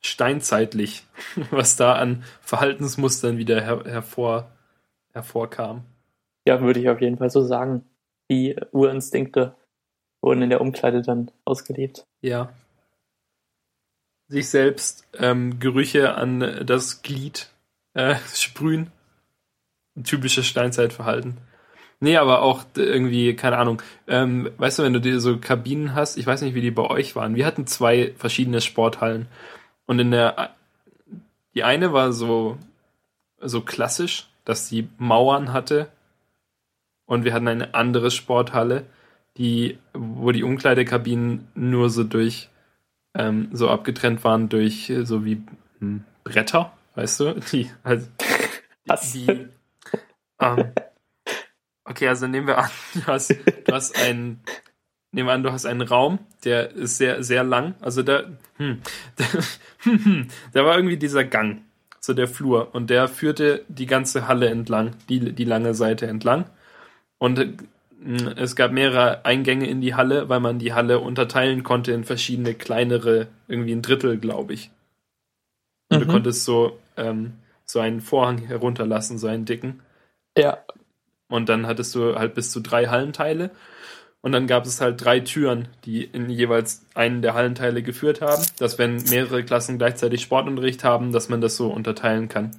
[0.00, 1.06] steinzeitlich,
[1.50, 4.50] was da an Verhaltensmustern wieder her, hervor,
[5.12, 5.84] hervorkam.
[6.46, 7.84] Ja, würde ich auf jeden Fall so sagen.
[8.30, 9.54] Die Urinstinkte
[10.20, 12.04] wurden in der Umkleide dann ausgelebt.
[12.20, 12.52] Ja.
[14.28, 17.51] Sich selbst ähm, Gerüche an das Glied
[17.94, 18.90] äh, sprühen.
[20.04, 21.38] Typisches Steinzeitverhalten.
[22.00, 23.80] Nee, aber auch irgendwie, keine Ahnung.
[24.08, 26.82] Ähm, weißt du, wenn du dir so Kabinen hast, ich weiß nicht, wie die bei
[26.82, 27.36] euch waren.
[27.36, 29.28] Wir hatten zwei verschiedene Sporthallen.
[29.86, 30.50] Und in der,
[31.54, 32.58] die eine war so,
[33.40, 35.88] so klassisch, dass die Mauern hatte.
[37.06, 38.86] Und wir hatten eine andere Sporthalle,
[39.36, 42.48] die, wo die Umkleidekabinen nur so durch,
[43.14, 45.42] ähm, so abgetrennt waren durch so wie
[45.78, 47.34] hm, Bretter, weißt du?
[47.52, 48.08] Die, halt,
[49.14, 49.48] die, die
[50.40, 50.72] ähm,
[51.84, 54.40] Okay, also nehmen wir an, du hast, du hast einen,
[55.10, 57.74] nehmen wir an, du hast einen Raum, der ist sehr, sehr lang.
[57.80, 58.24] Also da,
[58.56, 58.80] hm,
[59.80, 61.62] hm, da war irgendwie dieser Gang,
[62.00, 66.46] so der Flur, und der führte die ganze Halle entlang, die, die lange Seite entlang.
[67.18, 71.92] Und hm, es gab mehrere Eingänge in die Halle, weil man die Halle unterteilen konnte
[71.92, 74.70] in verschiedene kleinere, irgendwie ein Drittel, glaube ich.
[75.90, 76.06] Und mhm.
[76.06, 79.80] du konntest so, ähm, so einen Vorhang herunterlassen, so einen dicken.
[80.36, 80.58] Ja.
[81.28, 83.50] Und dann hattest du halt bis zu drei Hallenteile.
[84.20, 88.44] Und dann gab es halt drei Türen, die in jeweils einen der Hallenteile geführt haben,
[88.58, 92.52] dass wenn mehrere Klassen gleichzeitig Sportunterricht haben, dass man das so unterteilen kann.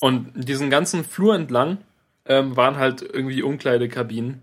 [0.00, 1.78] Und diesen ganzen Flur entlang
[2.26, 4.42] ähm, waren halt irgendwie Umkleidekabinen.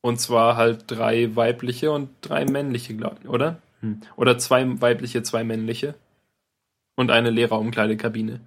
[0.00, 3.60] Und zwar halt drei weibliche und drei männliche, glaube ich, oder?
[3.80, 4.00] Hm.
[4.16, 5.94] Oder zwei weibliche, zwei männliche.
[6.96, 8.40] Und eine Lehrerumkleidekabine.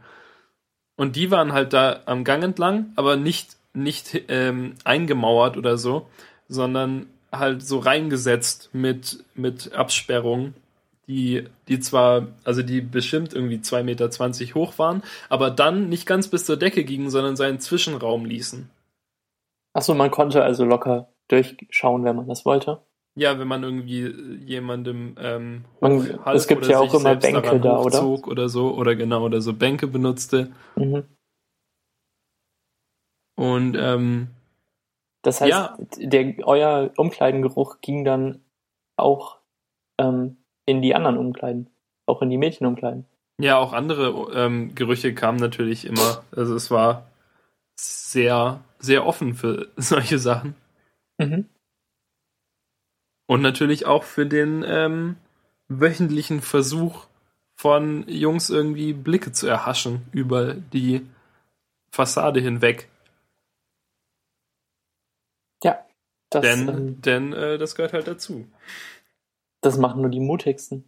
[0.95, 6.07] Und die waren halt da am Gang entlang, aber nicht nicht ähm, eingemauert oder so,
[6.47, 10.55] sondern halt so reingesetzt mit, mit Absperrungen,
[11.07, 16.27] die, die zwar, also die bestimmt irgendwie 2,20 Meter hoch waren, aber dann nicht ganz
[16.27, 18.69] bis zur Decke gingen, sondern seinen Zwischenraum ließen.
[19.73, 22.81] Achso, man konnte also locker durchschauen, wenn man das wollte.
[23.19, 24.07] Ja, wenn man irgendwie
[24.45, 28.05] jemandem ähm, man, es gibt ja auch immer Bänke da, oder?
[28.05, 30.53] oder so oder genau oder so Bänke benutzte.
[30.77, 31.03] Mhm.
[33.35, 34.29] Und ähm,
[35.21, 35.77] das heißt, ja.
[35.97, 38.39] der, euer Umkleidengeruch ging dann
[38.95, 39.39] auch
[39.97, 41.69] ähm, in die anderen Umkleiden,
[42.05, 43.05] auch in die Mädchenumkleiden.
[43.37, 46.23] Ja, auch andere ähm, Gerüche kamen natürlich immer.
[46.31, 47.07] Also es war
[47.77, 50.55] sehr, sehr offen für solche Sachen.
[51.17, 51.49] Mhm.
[53.29, 55.15] Und natürlich auch für den ähm,
[55.67, 57.05] wöchentlichen Versuch
[57.55, 61.05] von Jungs irgendwie Blicke zu erhaschen über die
[61.91, 62.89] Fassade hinweg.
[66.29, 68.47] Das, denn ähm, denn äh, das gehört halt dazu.
[69.61, 70.85] Das machen nur die mutigsten.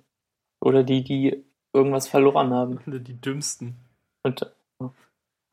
[0.59, 2.79] Oder die, die irgendwas verloren haben.
[2.85, 3.77] Oder die dümmsten.
[4.23, 4.85] Und, äh,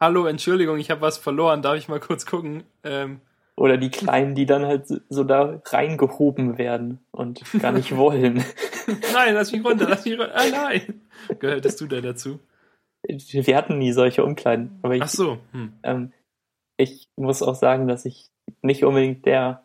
[0.01, 1.63] Hallo, Entschuldigung, ich habe was verloren.
[1.63, 2.65] Darf ich mal kurz gucken?
[2.85, 3.21] Ähm,
[3.59, 8.45] oder die Kleinen, die dann halt so da reingehoben werden und gar nicht wollen.
[9.13, 10.33] nein, lass mich runter, lass mich runter.
[10.35, 11.03] Ah, nein.
[11.39, 12.39] Gehörtest du da dazu?
[13.03, 14.79] Wir hatten nie solche Umkleiden.
[14.83, 15.39] Aber ich, Ach so.
[15.53, 15.73] Hm.
[15.83, 16.13] Ähm,
[16.77, 18.31] ich muss auch sagen, dass ich
[18.63, 19.65] nicht unbedingt der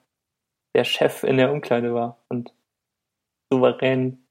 [0.75, 2.51] der Chef in der Umkleide war und
[3.51, 4.25] souverän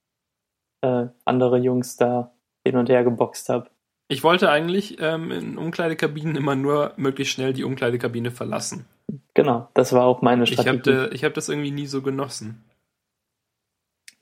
[0.81, 2.33] äh, andere Jungs da
[2.65, 3.69] hin und her geboxt habe.
[4.09, 8.85] Ich wollte eigentlich ähm, in Umkleidekabinen immer nur möglichst schnell die Umkleidekabine verlassen.
[9.33, 11.07] Genau, das war auch meine Strategie.
[11.11, 12.63] Ich habe hab das irgendwie nie so genossen.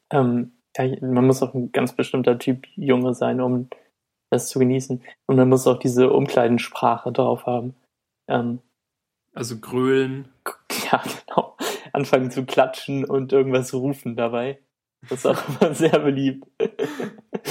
[0.10, 3.70] Ähm, Ja, man muss auch ein ganz bestimmter Typ Junge sein, um
[4.30, 5.04] das zu genießen.
[5.28, 7.76] Und man muss auch diese Umkleidensprache drauf haben.
[8.28, 8.60] Ähm,
[9.34, 10.30] also grölen.
[10.92, 11.56] Ja, genau.
[11.94, 14.60] Anfangen zu klatschen und irgendwas rufen dabei.
[15.10, 16.46] Das ist auch immer sehr beliebt.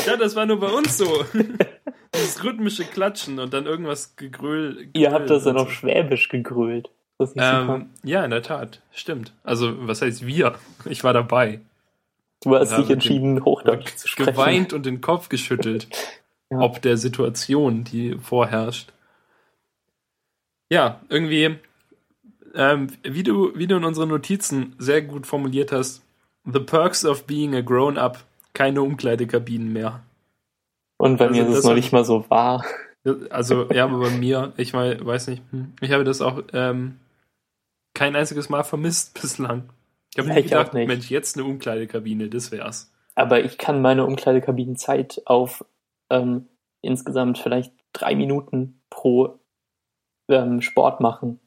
[0.06, 1.06] Ja, das war nur bei uns so.
[2.14, 4.90] Dieses rhythmische Klatschen und dann irgendwas gegrölt.
[4.92, 5.64] Ihr habt das dann so.
[5.64, 6.90] auf Schwäbisch gegrölt.
[7.36, 8.80] Ähm, ja, in der Tat.
[8.92, 9.32] Stimmt.
[9.44, 10.54] Also, was heißt wir?
[10.86, 11.60] Ich war dabei.
[12.42, 14.32] Du hast dich entschieden, Hochdeutsch zu sprechen.
[14.32, 15.88] Geweint und den Kopf geschüttelt.
[16.50, 16.58] ja.
[16.60, 18.92] Ob der Situation, die vorherrscht.
[20.70, 21.56] Ja, irgendwie,
[22.54, 26.02] ähm, wie, du, wie du in unseren Notizen sehr gut formuliert hast,
[26.44, 30.02] The Perks of Being a Grown-Up, keine Umkleidekabinen mehr.
[30.96, 32.64] Und bei also mir ist es noch nicht mal so wahr.
[33.30, 36.96] Also, ja, aber bei mir, ich weiß nicht, hm, ich habe das auch ähm,
[37.94, 39.70] kein einziges Mal vermisst bislang.
[40.12, 40.88] Ich habe ja, nicht gedacht, nicht.
[40.88, 42.92] Mensch, jetzt eine Umkleidekabine, das wär's.
[43.14, 45.64] Aber ich kann meine Umkleidekabinenzeit auf
[46.10, 46.48] ähm,
[46.82, 49.38] insgesamt vielleicht drei Minuten pro
[50.28, 51.40] ähm, Sport machen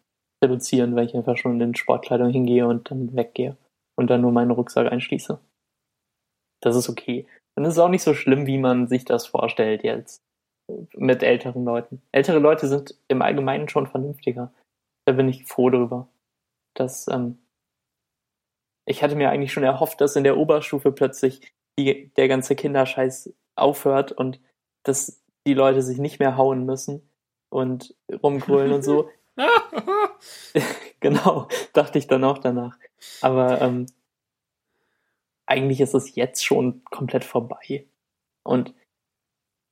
[0.44, 3.58] reduzieren, weil ich einfach schon in Sportkleidung hingehe und dann weggehe
[3.96, 5.40] und dann nur meinen Rucksack einschließe.
[6.62, 7.26] Das ist okay.
[7.56, 10.22] Und es ist auch nicht so schlimm, wie man sich das vorstellt jetzt
[10.96, 12.02] mit älteren Leuten.
[12.12, 14.52] Ältere Leute sind im Allgemeinen schon vernünftiger.
[15.06, 16.08] Da bin ich froh drüber.
[16.74, 17.40] Dass, ähm,
[18.86, 23.34] ich hatte mir eigentlich schon erhofft, dass in der Oberstufe plötzlich die, der ganze Kinderscheiß
[23.56, 24.40] aufhört und
[24.84, 27.10] dass die Leute sich nicht mehr hauen müssen
[27.50, 29.10] und rumgrölen und so.
[31.00, 32.78] genau, dachte ich dann auch danach.
[33.22, 33.88] Aber ähm,
[35.46, 37.86] eigentlich ist es jetzt schon komplett vorbei.
[38.44, 38.74] Und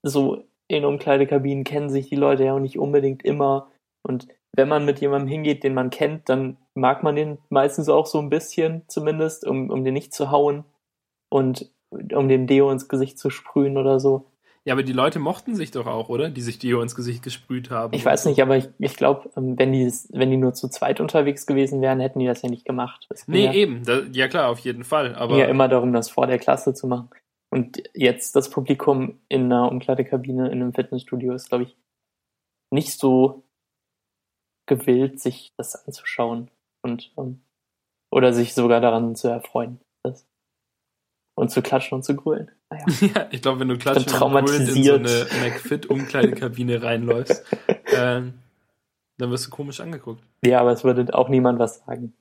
[0.04, 3.72] so in Umkleidekabinen kennen sich die Leute ja auch nicht unbedingt immer.
[4.04, 8.06] Und wenn man mit jemandem hingeht, den man kennt, dann mag man den meistens auch
[8.06, 10.66] so ein bisschen zumindest, um, um den nicht zu hauen
[11.30, 14.32] und um den Deo ins Gesicht zu sprühen oder so.
[14.64, 16.30] Ja, aber die Leute mochten sich doch auch, oder?
[16.30, 17.96] Die sich Dio ins Gesicht gesprüht haben.
[17.96, 21.00] Ich weiß nicht, aber ich, ich glaube, ähm, wenn die, wenn die nur zu zweit
[21.00, 23.08] unterwegs gewesen wären, hätten die das ja nicht gemacht.
[23.10, 23.84] Das nee, ja, eben.
[23.84, 25.16] Da, ja klar, auf jeden Fall.
[25.16, 27.10] Aber ja immer darum, das vor der Klasse zu machen.
[27.50, 31.76] Und jetzt das Publikum in einer Umkleidekabine in einem Fitnessstudio ist, glaube ich,
[32.70, 33.44] nicht so
[34.68, 36.50] gewillt, sich das anzuschauen
[36.84, 37.42] und um,
[38.12, 39.80] oder sich sogar daran zu erfreuen.
[40.04, 40.28] Das,
[41.36, 42.52] und zu klatschen und zu grölen.
[42.70, 42.86] Naja.
[43.16, 48.22] Ja, ich glaube, wenn du klatschen und grölen in so eine McFit-Umkleidekabine reinläufst, äh,
[49.18, 50.24] dann wirst du komisch angeguckt.
[50.44, 52.14] Ja, aber es würde auch niemand was sagen.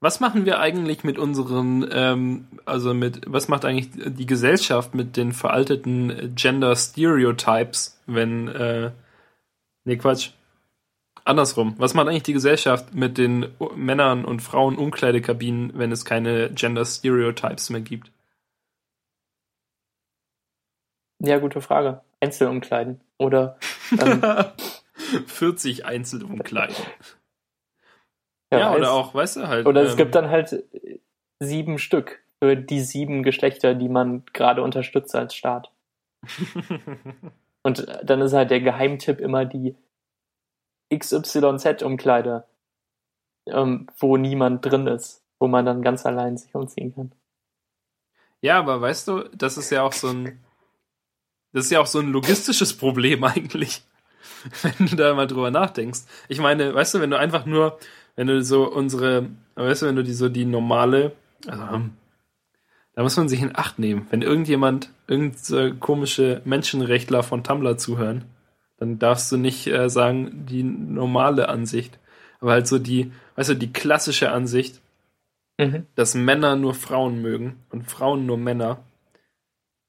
[0.00, 5.16] Was machen wir eigentlich mit unseren, ähm, also mit, was macht eigentlich die Gesellschaft mit
[5.16, 8.90] den veralteten Gender Stereotypes, wenn, äh,
[9.84, 10.32] nee, Quatsch.
[11.24, 11.74] Andersrum.
[11.78, 16.84] Was macht eigentlich die Gesellschaft mit den Männern und Frauen Umkleidekabinen, wenn es keine Gender
[16.84, 18.12] Stereotypes mehr gibt?
[21.20, 22.02] Ja, gute Frage.
[22.20, 23.00] Einzelumkleiden.
[23.18, 23.58] Oder
[23.98, 24.22] ähm,
[25.26, 26.76] 40 Einzelumkleiden.
[28.52, 29.66] Ja, ja oder auch, weißt du halt.
[29.66, 30.64] Oder ähm, es gibt dann halt
[31.40, 35.70] sieben Stück für die sieben Geschlechter, die man gerade unterstützt als Staat.
[37.62, 39.74] Und dann ist halt der Geheimtipp immer die
[40.98, 42.44] XYZ-Umkleide,
[43.46, 47.12] ähm, wo niemand drin ist, wo man dann ganz allein sich umziehen kann.
[48.40, 50.44] Ja, aber weißt du, das ist ja auch so ein,
[51.52, 53.82] das ist ja auch so ein logistisches Problem eigentlich,
[54.62, 56.00] wenn du da mal drüber nachdenkst.
[56.28, 57.78] Ich meine, weißt du, wenn du einfach nur,
[58.16, 61.12] wenn du so unsere, weißt du, wenn du die so die normale,
[61.46, 61.80] also,
[62.94, 64.06] da muss man sich in Acht nehmen.
[64.10, 68.24] Wenn irgendjemand, irgend so komische Menschenrechtler von Tumblr zuhören,
[68.76, 71.98] dann darfst du nicht äh, sagen, die normale Ansicht.
[72.40, 74.80] Aber halt so die, weißt du, die klassische Ansicht,
[75.58, 75.86] mhm.
[75.94, 78.84] dass Männer nur Frauen mögen und Frauen nur Männer,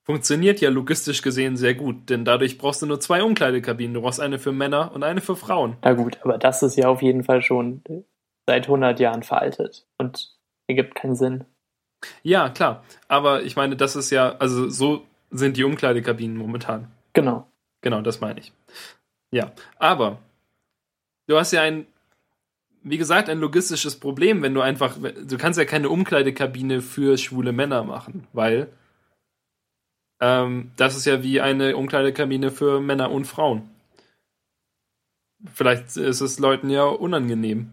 [0.04, 3.96] funktioniert ja logistisch gesehen sehr gut, denn dadurch brauchst du nur zwei Umkleidekabinen.
[3.96, 5.78] Du brauchst eine für Männer und eine für Frauen.
[5.84, 7.82] Na gut, aber das ist ja auf jeden Fall schon
[8.48, 11.46] seit 100 Jahren veraltet und ergibt keinen Sinn.
[12.22, 12.84] Ja, klar.
[13.08, 16.92] Aber ich meine, das ist ja, also so sind die Umkleidekabinen momentan.
[17.14, 17.48] Genau.
[17.86, 18.52] Genau, das meine ich.
[19.32, 20.18] Ja, aber
[21.28, 21.86] du hast ja ein,
[22.82, 27.52] wie gesagt, ein logistisches Problem, wenn du einfach, du kannst ja keine Umkleidekabine für schwule
[27.52, 28.70] Männer machen, weil
[30.20, 33.70] ähm, das ist ja wie eine Umkleidekabine für Männer und Frauen.
[35.54, 37.72] Vielleicht ist es Leuten ja unangenehm.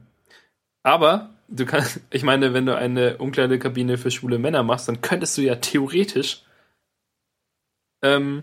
[0.82, 5.38] Aber du kannst, ich meine, wenn du eine Umkleidekabine für schwule Männer machst, dann könntest
[5.38, 6.42] du ja theoretisch
[8.02, 8.42] ähm,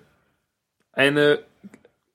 [0.93, 1.47] eine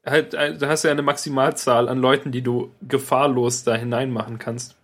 [0.07, 4.77] halt, äh, du hast ja eine Maximalzahl an Leuten, die du gefahrlos da hineinmachen kannst.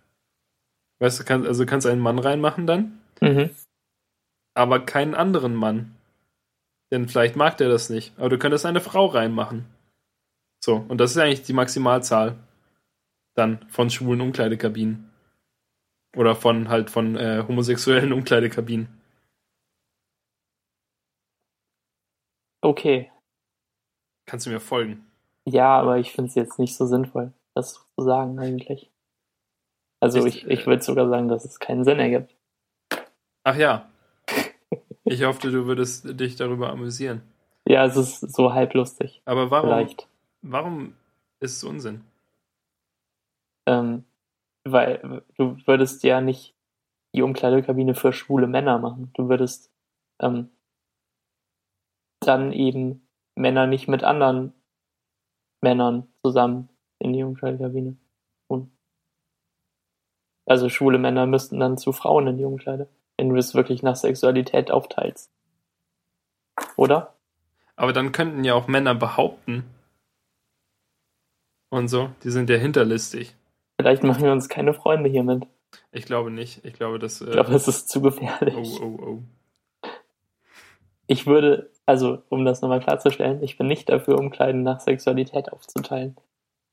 [0.99, 2.99] Weißt du, kannst, also kannst einen Mann reinmachen dann.
[3.21, 3.51] Mhm.
[4.55, 5.95] aber keinen anderen Mann.
[6.91, 8.17] Denn vielleicht mag der das nicht.
[8.17, 9.65] Aber du könntest eine Frau reinmachen.
[10.63, 12.37] So, und das ist eigentlich die Maximalzahl
[13.35, 15.09] dann von schwulen Umkleidekabinen.
[16.15, 18.89] Oder von halt von äh, homosexuellen Umkleidekabinen.
[22.61, 23.11] Okay.
[24.25, 25.10] Kannst du mir folgen?
[25.47, 28.91] Ja, aber ich finde es jetzt nicht so sinnvoll, das zu sagen eigentlich.
[29.99, 32.35] Also Ich- ich, würde sogar sagen, dass es keinen Sinn ergibt.
[33.43, 33.89] Ach ja.
[35.03, 37.21] Ich hoffte, du würdest dich darüber amüsieren.
[37.67, 40.07] Ja, es ist so halblustig, Aber warum, vielleicht.
[40.41, 40.95] warum
[41.39, 42.03] ist es Unsinn?
[43.67, 44.05] Ähm,
[44.63, 46.55] weil du würdest ja nicht
[47.15, 49.11] die Umkleidekabine für schwule Männer machen.
[49.15, 49.71] Du würdest
[50.19, 50.49] ähm,
[52.21, 54.53] dann eben Männer nicht mit anderen
[55.61, 56.69] Männern zusammen
[56.99, 57.95] in die Umkleidekabine
[58.47, 58.71] tun.
[60.45, 63.95] Also schwule Männer müssten dann zu Frauen in die Umkleide, wenn du es wirklich nach
[63.95, 65.31] Sexualität aufteilst.
[66.75, 67.15] Oder?
[67.75, 69.63] Aber dann könnten ja auch Männer behaupten.
[71.69, 73.35] Und so, die sind ja hinterlistig.
[73.79, 75.47] Vielleicht machen wir uns keine Freunde hiermit.
[75.91, 76.65] Ich glaube nicht.
[76.65, 77.21] Ich glaube, dass.
[77.21, 78.55] Äh, Ich glaube, es ist zu gefährlich.
[78.81, 79.89] oh, oh, oh.
[81.07, 86.15] Ich würde, also um das nochmal klarzustellen, ich bin nicht dafür, Umkleiden nach Sexualität aufzuteilen,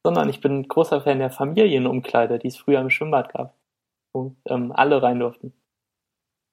[0.04, 3.56] sondern ich bin großer Fan der Familienumkleide, die es früher im Schwimmbad gab,
[4.12, 5.52] wo ähm, alle rein durften.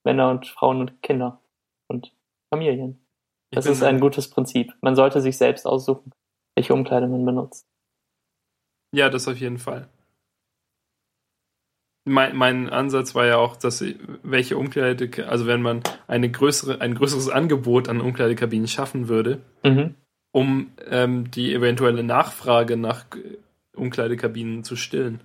[0.05, 1.41] Männer und Frauen und Kinder
[1.87, 2.15] und
[2.53, 3.05] Familien.
[3.51, 4.73] Das ist ein gutes Prinzip.
[4.81, 6.11] Man sollte sich selbst aussuchen,
[6.55, 7.65] welche Umkleide man benutzt.
[8.93, 9.89] Ja, das auf jeden Fall.
[12.07, 13.83] Mein, mein Ansatz war ja auch, dass
[14.21, 19.95] welche Umkleide, also wenn man eine größere, ein größeres Angebot an Umkleidekabinen schaffen würde, Mhm.
[20.31, 23.37] um ähm, die eventuelle Nachfrage nach äh,
[23.75, 25.19] Umkleidekabinen zu stillen.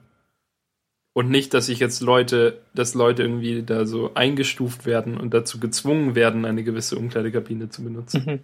[1.12, 5.60] Und nicht, dass ich jetzt Leute, dass Leute irgendwie da so eingestuft werden und dazu
[5.60, 8.24] gezwungen werden, eine gewisse Umkleidekabine zu benutzen.
[8.26, 8.40] Mhm.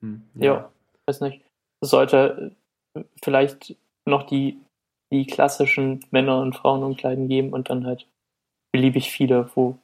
[0.00, 0.72] Hm, Ja.
[1.06, 1.42] Weiß nicht.
[1.80, 2.52] Es sollte
[2.94, 4.58] äh, vielleicht noch die,
[5.12, 8.08] die klassischen Männer- und Frauenumkleiden geben und dann halt
[8.72, 9.78] beliebig viele, wo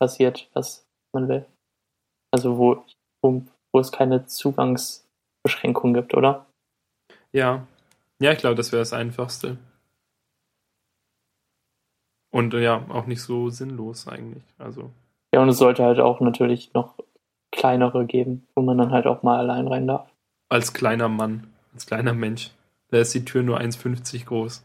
[0.00, 1.44] passiert, was man will.
[2.32, 2.84] Also wo,
[3.22, 6.46] wo, wo es keine Zugangsbeschränkung gibt, oder?
[7.32, 7.66] Ja,
[8.20, 9.58] ja, ich glaube, das wäre das Einfachste.
[12.30, 14.42] Und äh, ja, auch nicht so sinnlos eigentlich.
[14.58, 14.90] Also,
[15.34, 16.94] Ja, und es sollte halt auch natürlich noch
[17.52, 20.10] kleinere geben, wo man dann halt auch mal allein rein darf.
[20.50, 22.50] als kleiner Mann, als kleiner Mensch,
[22.88, 24.64] da ist die Tür nur 1,50 groß.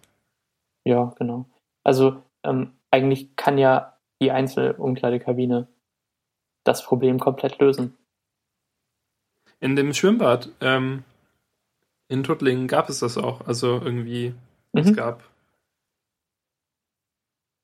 [0.85, 1.45] Ja, genau.
[1.83, 5.67] Also ähm, eigentlich kann ja die Einzelumkleidekabine
[6.63, 7.97] das Problem komplett lösen.
[9.59, 11.03] In dem Schwimmbad ähm,
[12.09, 13.47] in Tuttlingen gab es das auch.
[13.47, 14.33] Also irgendwie,
[14.73, 14.93] es Mhm.
[14.95, 15.23] gab.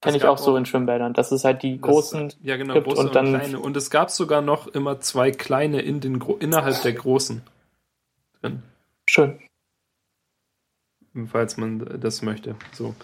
[0.02, 1.14] Kenne es ich gab auch so in Schwimmbädern.
[1.14, 2.34] Das ist halt die das- großen.
[2.42, 3.60] Ja, genau, gibt große und, und dann- kleine.
[3.60, 7.42] Und es gab sogar noch immer zwei kleine in den, innerhalb der großen
[8.42, 8.64] drin.
[9.10, 9.40] Schön.
[11.28, 12.56] Falls man das möchte.
[12.74, 12.96] So.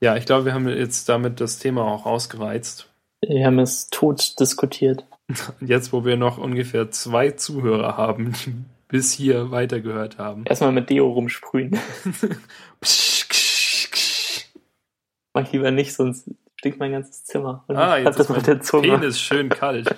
[0.00, 2.88] Ja, ich glaube, wir haben jetzt damit das Thema auch ausgereizt.
[3.20, 5.06] Wir haben es tot diskutiert.
[5.60, 8.54] Jetzt, wo wir noch ungefähr zwei Zuhörer haben, die
[8.88, 10.44] bis hier weitergehört haben.
[10.44, 11.78] Erstmal mit Deo rumsprühen.
[15.34, 17.64] Mach lieber nicht, sonst stinkt mein ganzes Zimmer.
[17.68, 18.88] Und ah, jetzt ist mein der Zunge.
[18.88, 19.88] Penis schön kalt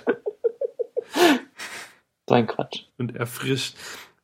[2.27, 2.85] So ein Quatsch.
[2.97, 3.75] und erfrischt.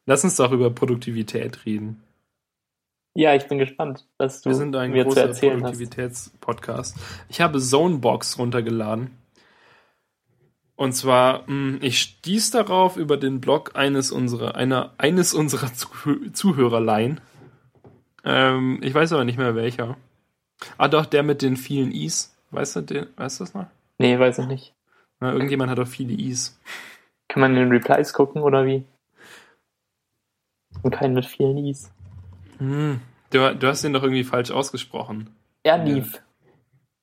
[0.05, 2.01] Lass uns doch über Produktivität reden.
[3.13, 5.71] Ja, ich bin gespannt, was du Wir sind ein mir zu großer erzählen hast.
[5.77, 6.97] Produktivitätspodcast.
[7.29, 9.17] Ich habe Zonebox runtergeladen.
[10.75, 16.31] Und zwar, mh, ich stieß darauf über den Blog eines unserer, einer, eines unserer Zuh-
[16.31, 17.19] Zuhörerlein.
[18.23, 19.97] Ähm, ich weiß aber nicht mehr welcher.
[20.77, 22.35] Ah, doch, der mit den vielen Is.
[22.51, 23.67] Weißt du, den, weißt du das noch?
[23.97, 24.73] Nee, weiß ich nicht.
[25.19, 26.59] Na, irgendjemand hat doch viele Is.
[27.27, 28.85] Kann man in den Replies gucken oder wie?
[30.81, 31.91] Und keinen mit vielen Is.
[32.61, 33.01] Hm.
[33.31, 35.29] Du, du hast den doch irgendwie falsch ausgesprochen.
[35.63, 36.21] Er lief.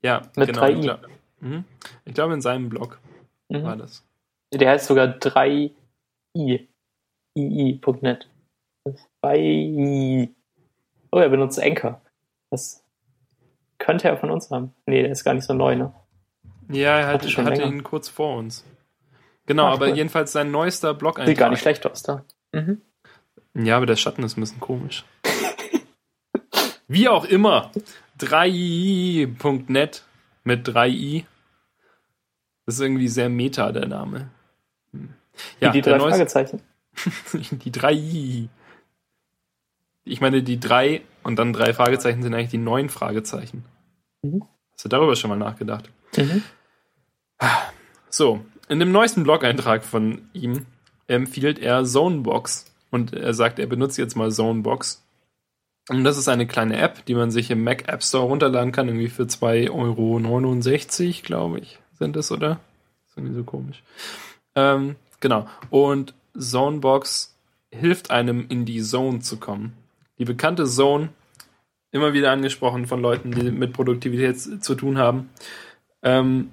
[0.02, 0.82] Ja, Mit drei Ich I.
[0.82, 1.08] glaub-
[1.40, 1.64] Mhm.
[2.04, 3.00] Ich glaube, in seinem Blog
[3.48, 3.78] war Mhm.
[3.80, 4.04] das.
[4.52, 5.72] Der heißt sogar 3i.
[7.36, 8.28] ii.net.
[9.22, 10.28] 3i.
[11.12, 12.00] Oh, er benutzt Anchor.
[12.50, 12.84] Das
[13.78, 14.74] könnte er von uns haben.
[14.86, 15.92] Nee, der ist gar nicht so neu, ne?
[16.70, 18.64] Ja, er Hatte hatte, schon hatte ihn kurz vor uns.
[19.46, 19.96] Genau, Ah, aber cool.
[19.96, 22.24] jedenfalls sein neuester blog Sieht gar nicht schlecht aus da.
[22.52, 22.82] Mhm.
[23.54, 25.04] Ja, aber der Schatten ist ein bisschen komisch.
[26.88, 27.70] Wie auch immer.
[28.18, 30.02] 3i.net
[30.44, 31.24] mit 3i.
[32.66, 34.30] Das ist irgendwie sehr meta, der Name.
[34.92, 35.10] Hm.
[35.60, 36.62] Ja, die drei neueste, Fragezeichen.
[37.32, 38.48] die 3i.
[40.04, 43.64] Ich meine, die drei und dann drei Fragezeichen sind eigentlich die neun Fragezeichen.
[44.22, 44.44] Mhm.
[44.72, 45.90] Hast du darüber schon mal nachgedacht?
[46.16, 46.42] Mhm.
[48.08, 50.66] So, in dem neuesten Blog-Eintrag von ihm
[51.06, 52.72] empfiehlt er Zonebox.
[52.90, 55.04] Und er sagt, er benutzt jetzt mal Zonebox.
[55.88, 58.88] Und das ist eine kleine App, die man sich im Mac App Store runterladen kann,
[58.88, 62.60] irgendwie für 2,69 Euro, glaube ich, sind es, oder?
[63.06, 63.82] ist irgendwie so komisch.
[64.54, 65.48] Ähm, genau.
[65.70, 67.36] Und Zonebox
[67.70, 69.72] hilft einem in die Zone zu kommen.
[70.18, 71.10] Die bekannte Zone,
[71.90, 75.30] immer wieder angesprochen von Leuten, die mit Produktivität zu tun haben,
[76.02, 76.50] ähm,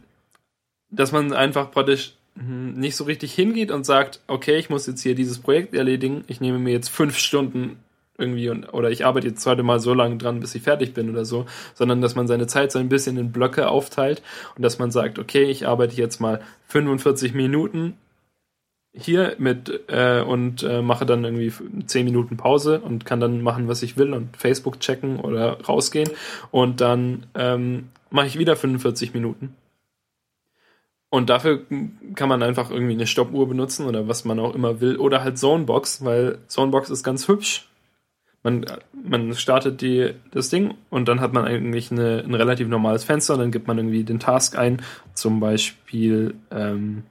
[0.89, 5.01] dass man einfach praktisch hm, nicht so richtig hingeht und sagt, okay, ich muss jetzt
[5.01, 7.79] hier dieses Projekt erledigen, ich nehme mir jetzt fünf Stunden
[8.17, 11.09] irgendwie und oder ich arbeite jetzt heute mal so lange dran, bis ich fertig bin
[11.09, 14.21] oder so, sondern dass man seine Zeit so ein bisschen in Blöcke aufteilt
[14.55, 17.97] und dass man sagt, okay, ich arbeite jetzt mal 45 Minuten
[18.93, 21.51] hier mit äh, und äh, mache dann irgendwie
[21.85, 26.09] 10 Minuten Pause und kann dann machen, was ich will und Facebook checken oder rausgehen
[26.51, 29.55] und dann ähm, mache ich wieder 45 Minuten.
[31.09, 31.61] Und dafür
[32.15, 35.37] kann man einfach irgendwie eine Stoppuhr benutzen oder was man auch immer will oder halt
[35.37, 37.69] Zonebox, weil Zonebox ist ganz hübsch
[38.45, 43.03] man, man startet die, das Ding und dann hat man eigentlich eine, ein relativ normales
[43.03, 43.37] Fenster.
[43.37, 44.83] Dann gibt man irgendwie den Task ein,
[45.15, 47.03] zum Beispiel ähm,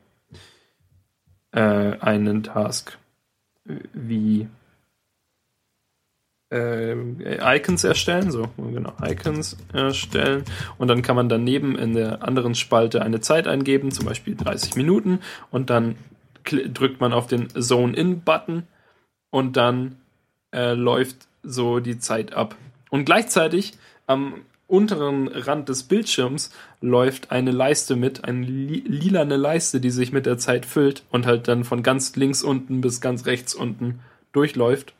[1.50, 2.96] äh, einen Task
[3.92, 4.46] wie
[6.52, 6.94] äh,
[7.56, 10.44] Icons erstellen, so genau, Icons erstellen
[10.78, 14.76] und dann kann man daneben in der anderen Spalte eine Zeit eingeben, zum Beispiel 30
[14.76, 15.18] Minuten
[15.50, 15.96] und dann
[16.44, 18.68] drückt man auf den Zone In Button
[19.30, 19.96] und dann
[20.54, 22.56] äh, läuft so die Zeit ab.
[22.90, 23.74] Und gleichzeitig
[24.06, 24.34] am
[24.66, 26.50] unteren Rand des Bildschirms
[26.80, 31.26] läuft eine Leiste mit, eine li lilane Leiste, die sich mit der Zeit füllt und
[31.26, 34.00] halt dann von ganz links unten bis ganz rechts unten
[34.32, 34.94] durchläuft.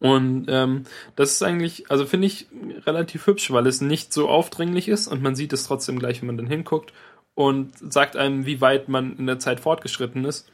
[0.00, 2.46] Und ähm, das ist eigentlich, also finde ich
[2.86, 6.26] relativ hübsch, weil es nicht so aufdringlich ist und man sieht es trotzdem gleich, wenn
[6.26, 6.92] man dann hinguckt
[7.34, 10.50] und sagt einem, wie weit man in der Zeit fortgeschritten ist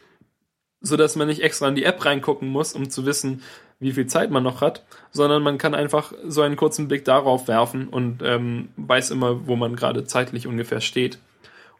[0.80, 3.42] so dass man nicht extra in die App reingucken muss, um zu wissen,
[3.80, 7.48] wie viel Zeit man noch hat, sondern man kann einfach so einen kurzen Blick darauf
[7.48, 11.18] werfen und ähm, weiß immer, wo man gerade zeitlich ungefähr steht.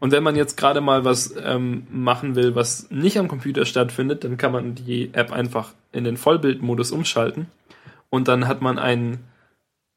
[0.00, 4.22] Und wenn man jetzt gerade mal was ähm, machen will, was nicht am Computer stattfindet,
[4.22, 7.46] dann kann man die App einfach in den Vollbildmodus umschalten
[8.10, 9.24] und dann hat man einen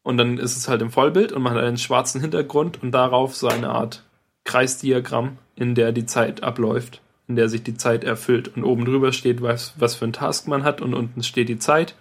[0.04, 3.36] und dann ist es halt im Vollbild und man hat einen schwarzen Hintergrund und darauf
[3.36, 4.04] so eine Art
[4.46, 8.56] Kreisdiagramm, in der die Zeit abläuft in der sich die Zeit erfüllt.
[8.56, 11.60] Und oben drüber steht, was, was für ein Task man hat und unten steht die
[11.60, 11.96] Zeit.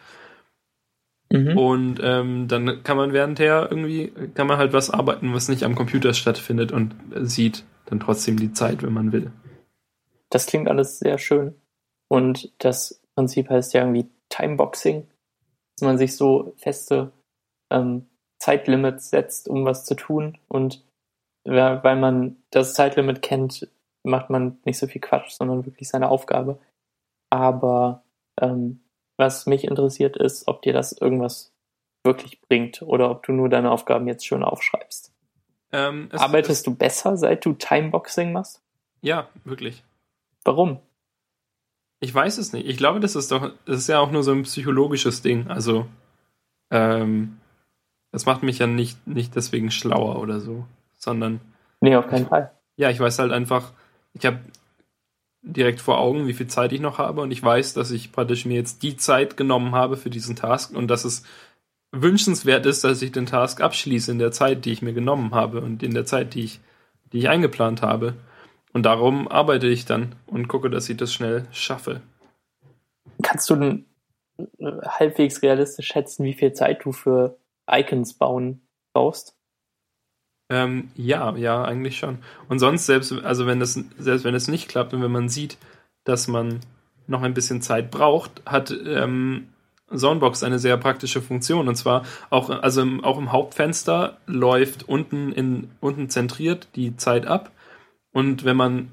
[1.33, 1.57] Mhm.
[1.57, 5.77] Und ähm, dann kann man währendher irgendwie, kann man halt was arbeiten, was nicht am
[5.77, 9.31] Computer stattfindet und sieht dann trotzdem die Zeit, wenn man will.
[10.29, 11.55] Das klingt alles sehr schön.
[12.09, 15.07] Und das Prinzip heißt ja irgendwie Timeboxing,
[15.77, 17.13] dass man sich so feste
[17.71, 18.07] ähm,
[18.39, 20.39] Zeitlimits setzt, um was zu tun.
[20.49, 20.85] Und
[21.45, 23.69] weil man das Zeitlimit kennt,
[24.03, 26.59] macht man nicht so viel Quatsch, sondern wirklich seine Aufgabe.
[27.31, 28.03] Aber
[28.41, 28.81] ähm,
[29.17, 31.53] was mich interessiert ist, ob dir das irgendwas
[32.05, 35.13] wirklich bringt oder ob du nur deine Aufgaben jetzt schon aufschreibst.
[35.73, 38.63] Ähm, es, Arbeitest es, du besser, seit du Timeboxing machst?
[39.03, 39.85] Ja, wirklich.
[40.45, 40.81] Warum?
[42.01, 42.67] Ich weiß es nicht.
[42.67, 45.49] Ich glaube, das ist doch, das ist ja auch nur so ein psychologisches Ding.
[45.49, 45.87] Also,
[46.71, 47.39] ähm,
[48.11, 50.65] das macht mich ja nicht, nicht deswegen schlauer oder so,
[50.97, 51.41] sondern.
[51.81, 52.53] Nee, auf keinen Fall.
[52.77, 53.73] Ja, ich weiß halt einfach,
[54.15, 54.41] ich habe
[55.43, 58.45] direkt vor Augen, wie viel Zeit ich noch habe und ich weiß, dass ich praktisch
[58.45, 61.23] mir jetzt die Zeit genommen habe für diesen Task und dass es
[61.93, 65.61] wünschenswert ist, dass ich den Task abschließe in der Zeit, die ich mir genommen habe
[65.61, 66.61] und in der Zeit, die ich,
[67.13, 68.15] die ich eingeplant habe.
[68.73, 72.03] Und darum arbeite ich dann und gucke, dass ich das schnell schaffe.
[73.23, 73.87] Kannst du denn
[74.61, 77.39] halbwegs realistisch schätzen, wie viel Zeit du für
[77.69, 79.35] Icons bauen brauchst?
[80.51, 82.19] Ähm, ja, ja, eigentlich schon.
[82.49, 85.57] Und sonst, selbst, also wenn das, selbst wenn es nicht klappt und wenn man sieht,
[86.05, 86.61] dass man
[87.07, 89.49] noch ein bisschen Zeit braucht, hat ähm,
[89.95, 91.69] Zonebox eine sehr praktische Funktion.
[91.69, 97.27] Und zwar auch, also im, auch im Hauptfenster läuft unten in, unten zentriert die Zeit
[97.27, 97.51] ab.
[98.13, 98.89] Und wenn man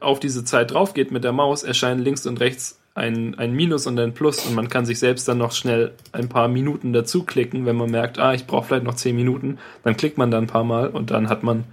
[0.00, 3.86] auf diese Zeit drauf geht mit der Maus, erscheinen links und rechts ein, ein Minus
[3.86, 7.24] und ein Plus und man kann sich selbst dann noch schnell ein paar Minuten dazu
[7.24, 10.38] klicken, wenn man merkt, ah, ich brauche vielleicht noch zehn Minuten, dann klickt man da
[10.38, 11.64] ein paar Mal und dann hat man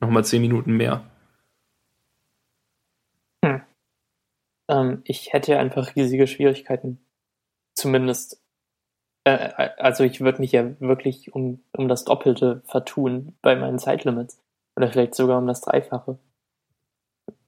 [0.00, 1.04] nochmal zehn Minuten mehr.
[3.44, 3.62] Hm.
[4.68, 6.98] Ähm, ich hätte einfach riesige Schwierigkeiten.
[7.74, 8.42] Zumindest,
[9.24, 14.40] äh, also ich würde mich ja wirklich um, um das Doppelte vertun bei meinen Zeitlimits.
[14.76, 16.18] Oder vielleicht sogar um das Dreifache.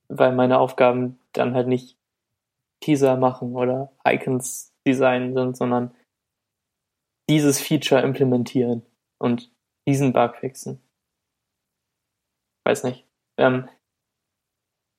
[0.09, 1.97] Weil meine Aufgaben dann halt nicht
[2.81, 5.95] Teaser machen oder Icons designen sind, sondern
[7.29, 8.83] dieses Feature implementieren
[9.19, 9.53] und
[9.87, 10.81] diesen Bug fixen.
[12.65, 13.07] Weiß nicht.
[13.39, 13.69] Ähm,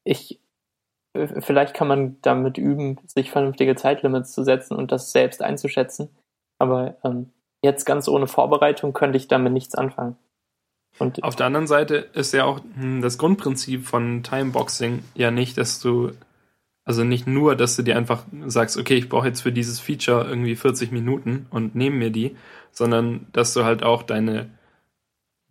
[0.03, 0.39] ich,
[1.13, 6.09] vielleicht kann man damit üben, sich vernünftige Zeitlimits zu setzen und das selbst einzuschätzen.
[6.59, 7.31] Aber ähm,
[7.63, 10.17] jetzt ganz ohne Vorbereitung könnte ich damit nichts anfangen.
[10.99, 15.57] Und Auf der anderen Seite ist ja auch hm, das Grundprinzip von Timeboxing ja nicht,
[15.57, 16.11] dass du,
[16.83, 20.27] also nicht nur, dass du dir einfach sagst, okay, ich brauche jetzt für dieses Feature
[20.27, 22.35] irgendwie 40 Minuten und nehme mir die,
[22.71, 24.49] sondern dass du halt auch deine,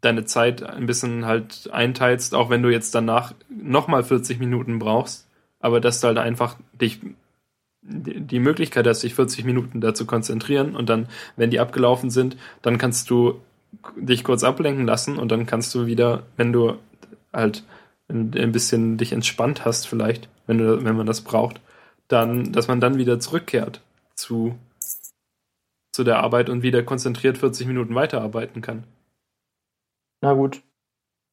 [0.01, 5.28] deine Zeit ein bisschen halt einteilst, auch wenn du jetzt danach nochmal 40 Minuten brauchst,
[5.61, 7.01] aber dass du halt einfach dich
[7.83, 12.37] die Möglichkeit hast, dich 40 Minuten da zu konzentrieren und dann, wenn die abgelaufen sind,
[12.61, 13.41] dann kannst du
[13.97, 16.76] dich kurz ablenken lassen und dann kannst du wieder, wenn du
[17.33, 17.64] halt
[18.11, 21.61] ein bisschen dich entspannt hast, vielleicht, wenn du, wenn man das braucht,
[22.09, 23.81] dann, dass man dann wieder zurückkehrt
[24.15, 24.59] zu,
[25.93, 28.85] zu der Arbeit und wieder konzentriert 40 Minuten weiterarbeiten kann.
[30.21, 30.63] Na gut.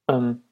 [0.09, 0.43] Ähm,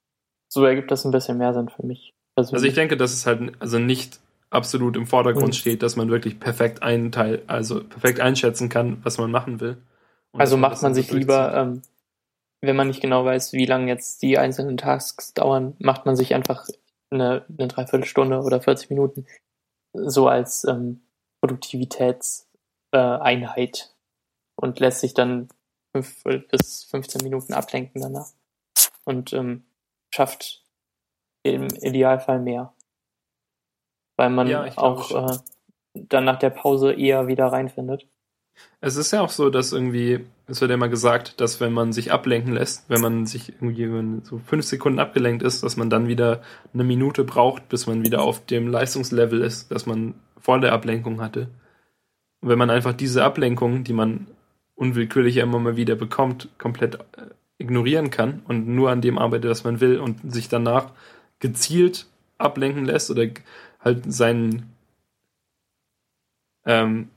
[0.49, 2.13] so ergibt das ein bisschen mehr Sinn für mich.
[2.36, 2.55] Persönlich.
[2.55, 4.19] Also ich denke, dass es halt also nicht
[4.49, 5.53] absolut im Vordergrund mhm.
[5.53, 9.78] steht, dass man wirklich perfekt einen Teil, also perfekt einschätzen kann, was man machen will.
[10.34, 11.82] Also macht man sich lieber, ähm,
[12.61, 16.33] wenn man nicht genau weiß, wie lange jetzt die einzelnen Tasks dauern, macht man sich
[16.33, 16.67] einfach
[17.11, 19.25] eine, eine Dreiviertelstunde oder 40 Minuten
[19.93, 21.01] so als ähm,
[21.41, 22.47] Produktivitätseinheit
[22.91, 23.87] äh,
[24.55, 25.49] und lässt sich dann
[25.95, 28.29] fünf bis 15 Minuten ablenken danach
[29.05, 29.65] und ähm,
[30.13, 30.63] schafft
[31.43, 32.73] im Idealfall mehr.
[34.17, 35.37] Weil man ja, auch äh,
[35.93, 38.07] dann nach der Pause eher wieder reinfindet.
[38.81, 41.91] Es ist ja auch so, dass irgendwie, es wird ja immer gesagt, dass wenn man
[41.91, 46.07] sich ablenken lässt, wenn man sich irgendwie so fünf Sekunden abgelenkt ist, dass man dann
[46.07, 46.41] wieder
[46.73, 51.21] eine Minute braucht, bis man wieder auf dem Leistungslevel ist, das man vor der Ablenkung
[51.21, 51.49] hatte.
[52.41, 54.27] Und wenn man einfach diese Ablenkung, die man
[54.75, 59.63] unwillkürlich immer mal wieder bekommt, komplett äh, ignorieren kann und nur an dem arbeitet, was
[59.63, 60.91] man will und sich danach
[61.39, 63.27] gezielt ablenken lässt oder
[63.79, 64.73] halt seinen
[66.65, 67.09] ähm,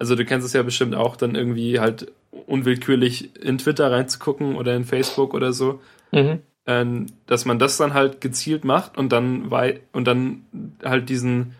[0.00, 2.10] also du kennst es ja bestimmt auch, dann irgendwie halt
[2.46, 5.80] unwillkürlich in Twitter reinzugucken oder in Facebook oder so.
[6.10, 6.40] Mhm.
[6.66, 9.50] Ähm, dass man das dann halt gezielt macht und dann
[9.92, 10.44] und dann
[10.82, 11.54] halt diesen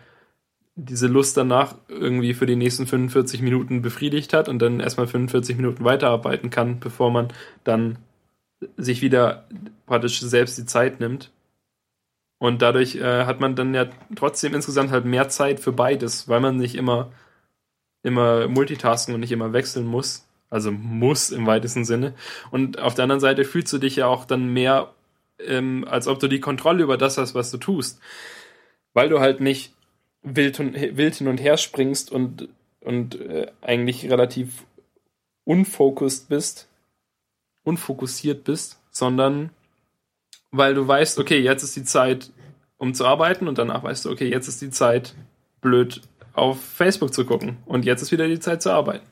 [0.75, 5.57] diese Lust danach irgendwie für die nächsten 45 Minuten befriedigt hat und dann erstmal 45
[5.57, 7.27] Minuten weiterarbeiten kann, bevor man
[7.63, 7.97] dann
[8.77, 9.45] sich wieder
[9.85, 11.31] praktisch selbst die Zeit nimmt.
[12.39, 13.85] Und dadurch äh, hat man dann ja
[14.15, 17.11] trotzdem insgesamt halt mehr Zeit für beides, weil man nicht immer
[18.03, 20.25] immer multitasken und nicht immer wechseln muss.
[20.49, 22.13] Also muss im weitesten Sinne.
[22.51, 24.93] Und auf der anderen Seite fühlst du dich ja auch dann mehr,
[25.39, 27.99] ähm, als ob du die Kontrolle über das hast, was du tust.
[28.93, 29.73] Weil du halt nicht
[30.23, 32.49] wild, und, wild hin und her springst und,
[32.81, 34.65] und äh, eigentlich relativ
[35.45, 36.67] unfokussiert bist,
[37.63, 39.51] unfokussiert bist, sondern
[40.51, 42.31] weil du weißt, okay, jetzt ist die Zeit,
[42.77, 45.15] um zu arbeiten und danach weißt du, okay, jetzt ist die Zeit,
[45.61, 46.01] blöd
[46.33, 47.57] auf Facebook zu gucken.
[47.65, 49.05] Und jetzt ist wieder die Zeit zu arbeiten.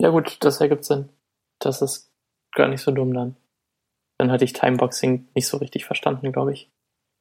[0.00, 1.10] Ja gut, das ergibt Sinn.
[1.58, 2.10] Das ist
[2.54, 3.36] gar nicht so dumm dann.
[4.18, 6.70] Dann hatte ich Timeboxing nicht so richtig verstanden, glaube ich.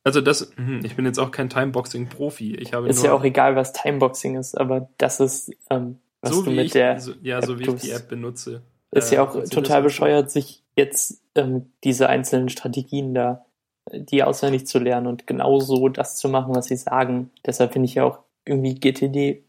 [0.03, 2.55] Also das, hm, ich bin jetzt auch kein Timeboxing-Profi.
[2.55, 6.41] Ich habe ist ja auch egal, was Timeboxing ist, aber das ist, ähm, was so
[6.43, 7.83] du mit ich, der so, ja, App so wie tust.
[7.83, 8.63] ich die App benutze.
[8.91, 13.45] Ist äh, ja auch total bescheuert, sich jetzt ähm, diese einzelnen Strategien da
[13.91, 17.31] die auswendig zu lernen und genauso das zu machen, was sie sagen.
[17.45, 19.43] Deshalb finde ich ja auch irgendwie GTD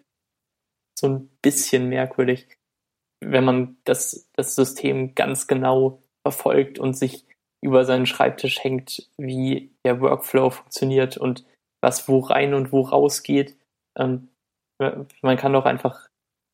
[0.99, 2.49] so ein bisschen merkwürdig,
[3.21, 7.25] wenn man das, das System ganz genau verfolgt und sich
[7.61, 11.45] über seinen Schreibtisch hängt, wie der Workflow funktioniert und
[11.81, 13.57] was wo rein und wo raus geht.
[13.97, 14.29] Ähm,
[15.23, 16.09] man kann doch einfach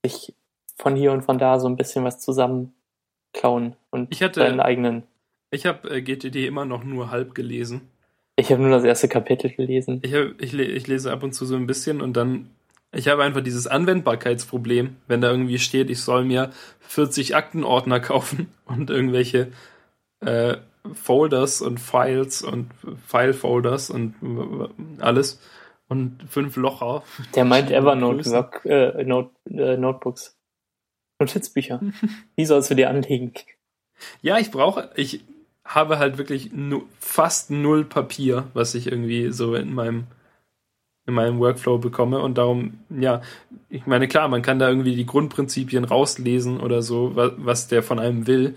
[0.04, 0.34] sich
[0.76, 5.04] von hier und von da so ein bisschen was zusammenklauen und ich hatte, seinen eigenen
[5.50, 7.88] ich habe äh, GTD immer noch nur halb gelesen.
[8.36, 10.00] Ich habe nur das erste Kapitel gelesen.
[10.02, 12.50] Ich, hab, ich, ich lese ab und zu so ein bisschen und dann
[12.90, 18.52] ich habe einfach dieses Anwendbarkeitsproblem, wenn da irgendwie steht, ich soll mir 40 Aktenordner kaufen
[18.64, 19.52] und irgendwelche
[20.20, 20.56] äh,
[20.94, 22.70] Folders und Files und
[23.06, 24.14] File-Folders und
[25.00, 25.40] alles
[25.88, 27.02] und fünf Locher.
[27.34, 30.36] Der meint Evernote Work, äh, Note, äh, Notebooks.
[31.18, 31.80] Notizbücher.
[32.38, 33.32] Die sollst du dir anlegen.
[34.22, 35.24] Ja, ich brauche, ich,
[35.68, 36.50] habe halt wirklich
[36.98, 40.06] fast null Papier, was ich irgendwie so in meinem
[41.06, 43.22] in meinem Workflow bekomme und darum, ja,
[43.70, 47.82] ich meine, klar, man kann da irgendwie die Grundprinzipien rauslesen oder so, was, was der
[47.82, 48.54] von einem will.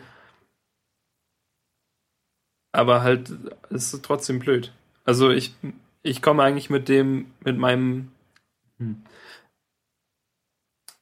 [2.73, 3.31] Aber halt,
[3.69, 4.73] es ist trotzdem blöd.
[5.05, 5.55] Also ich,
[6.03, 8.11] ich komme eigentlich mit dem, mit meinem,
[8.79, 9.01] hm.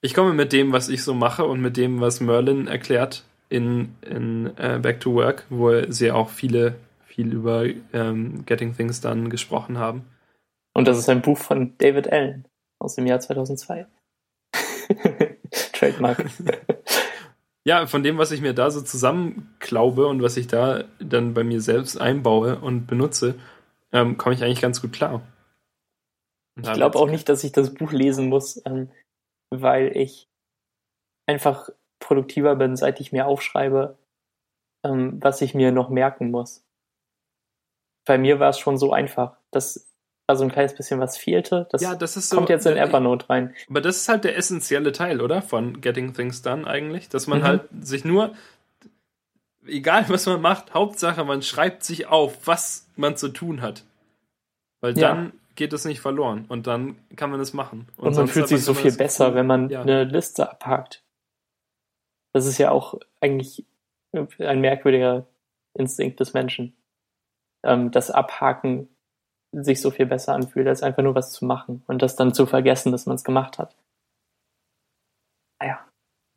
[0.01, 3.95] ich komme mit dem, was ich so mache und mit dem, was Merlin erklärt, in,
[4.01, 6.75] in äh, Back to Work, wo sie auch viele,
[7.05, 10.05] viel über ähm, Getting Things Done gesprochen haben.
[10.73, 12.47] Und das ist ein Buch von David Allen
[12.79, 13.87] aus dem Jahr 2002.
[15.73, 16.25] Trademark.
[17.65, 21.43] ja, von dem, was ich mir da so zusammenklaube und was ich da dann bei
[21.43, 23.35] mir selbst einbaue und benutze,
[23.91, 25.21] ähm, komme ich eigentlich ganz gut klar.
[26.55, 28.91] Und ich glaube auch nicht, dass ich das Buch lesen muss, ähm,
[29.49, 30.29] weil ich
[31.25, 31.69] einfach
[31.99, 33.97] produktiver bin, seit ich mir aufschreibe,
[34.83, 36.63] ähm, was ich mir noch merken muss.
[38.05, 39.89] Bei mir war es schon so einfach, dass
[40.29, 41.67] da so ein kleines bisschen was fehlte.
[41.71, 43.55] Das, ja, das ist so, kommt jetzt in Evernote rein.
[43.67, 45.41] Aber das ist halt der essentielle Teil, oder?
[45.41, 47.09] Von Getting Things Done eigentlich.
[47.09, 47.43] Dass man mhm.
[47.43, 48.35] halt sich nur,
[49.65, 53.83] egal was man macht, Hauptsache man schreibt sich auf, was man zu tun hat.
[54.81, 55.31] Weil dann ja.
[55.55, 57.87] geht es nicht verloren und dann kann man es machen.
[57.97, 59.81] Und, und man fühlt sich so viel besser, wenn man ja.
[59.81, 61.03] eine Liste abhakt.
[62.33, 63.65] Das ist ja auch eigentlich
[64.13, 65.27] ein merkwürdiger
[65.73, 66.75] Instinkt des Menschen.
[67.63, 68.89] Ähm, das Abhaken
[69.51, 72.45] sich so viel besser anfühlt, als einfach nur was zu machen und das dann zu
[72.45, 73.75] vergessen, dass man es gemacht hat.
[75.59, 75.79] Naja.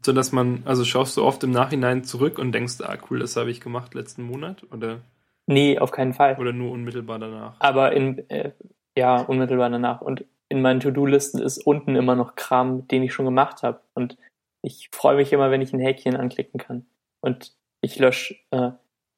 [0.05, 3.36] So dass man, also schaust du oft im Nachhinein zurück und denkst, ah cool, das
[3.36, 4.64] habe ich gemacht letzten Monat?
[4.72, 5.01] Oder?
[5.47, 6.36] Nee, auf keinen Fall.
[6.38, 7.57] Oder nur unmittelbar danach?
[7.61, 8.53] Aber in, äh,
[8.97, 10.01] ja, unmittelbar danach.
[10.01, 13.80] Und in meinen To-Do-Listen ist unten immer noch Kram, den ich schon gemacht habe.
[13.95, 14.16] Und
[14.62, 16.86] ich freue mich immer, wenn ich ein Häkchen anklicken kann.
[17.20, 18.72] Und ich lösche äh,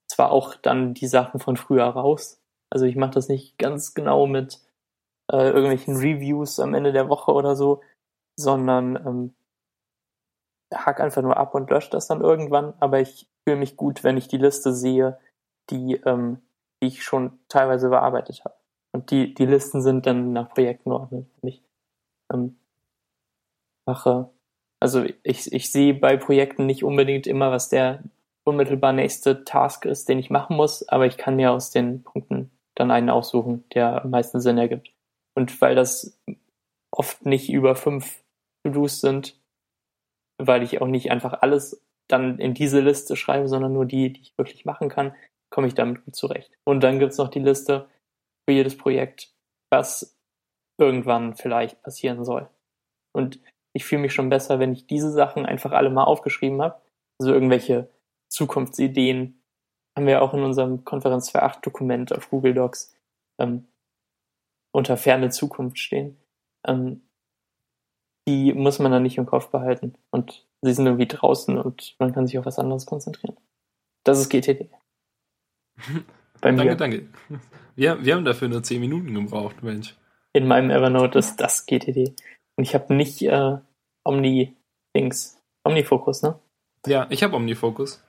[0.09, 2.41] zwar auch dann die Sachen von früher raus.
[2.71, 4.61] Also ich mache das nicht ganz genau mit
[5.33, 7.83] äh, irgendwelchen Reviews am Ende der Woche oder so,
[8.37, 9.35] sondern ähm,
[10.75, 12.75] hack einfach nur ab und lösche das dann irgendwann.
[12.81, 15.19] Aber ich fühle mich gut, wenn ich die Liste sehe,
[15.71, 16.43] die, ähm,
[16.83, 18.55] die ich schon teilweise bearbeitet habe.
[18.93, 21.27] Und die, die Listen sind dann nach Projekten geordnet.
[21.43, 21.63] Ich
[22.33, 22.59] ähm,
[23.87, 24.31] mache,
[24.85, 28.03] also ich, ich sehe bei Projekten nicht unbedingt immer, was der
[28.45, 32.51] unmittelbar nächste Task ist, den ich machen muss, aber ich kann mir aus den Punkten
[32.75, 34.93] dann einen aussuchen, der am meisten Sinn ergibt.
[35.35, 36.21] Und weil das
[36.91, 38.23] oft nicht über fünf
[38.63, 39.41] To-Dos sind,
[40.37, 44.21] weil ich auch nicht einfach alles dann in diese Liste schreibe, sondern nur die, die
[44.21, 45.15] ich wirklich machen kann,
[45.49, 46.53] komme ich damit gut zurecht.
[46.65, 47.89] Und dann gibt's noch die Liste
[48.47, 49.33] für jedes Projekt,
[49.71, 50.15] was
[50.79, 52.51] irgendwann vielleicht passieren soll.
[53.15, 53.41] Und
[53.75, 56.81] ich fühle mich schon besser, wenn ich diese Sachen einfach alle mal aufgeschrieben habe.
[57.19, 57.91] Also irgendwelche
[58.29, 59.43] Zukunftsideen
[59.97, 62.97] haben wir auch in unserem Konferenz für 8 Dokument auf Google Docs
[63.39, 63.67] ähm,
[64.73, 66.17] unter ferne Zukunft stehen.
[66.67, 67.03] Ähm,
[68.27, 69.95] die muss man dann nicht im Kopf behalten.
[70.11, 73.37] Und sie sind irgendwie draußen und man kann sich auf was anderes konzentrieren.
[74.05, 74.71] Das ist GTD.
[76.41, 76.59] Bei mir.
[76.59, 77.09] Danke, danke.
[77.77, 79.97] Wir, wir haben dafür nur 10 Minuten gebraucht, Mensch.
[80.33, 82.15] In meinem Evernote ist das GTD.
[82.57, 83.59] Und ich habe nicht äh,
[84.05, 85.41] Omni-Dings.
[85.65, 86.39] Omnifocus, ne?
[86.87, 88.03] Ja, ich habe Omnifocus.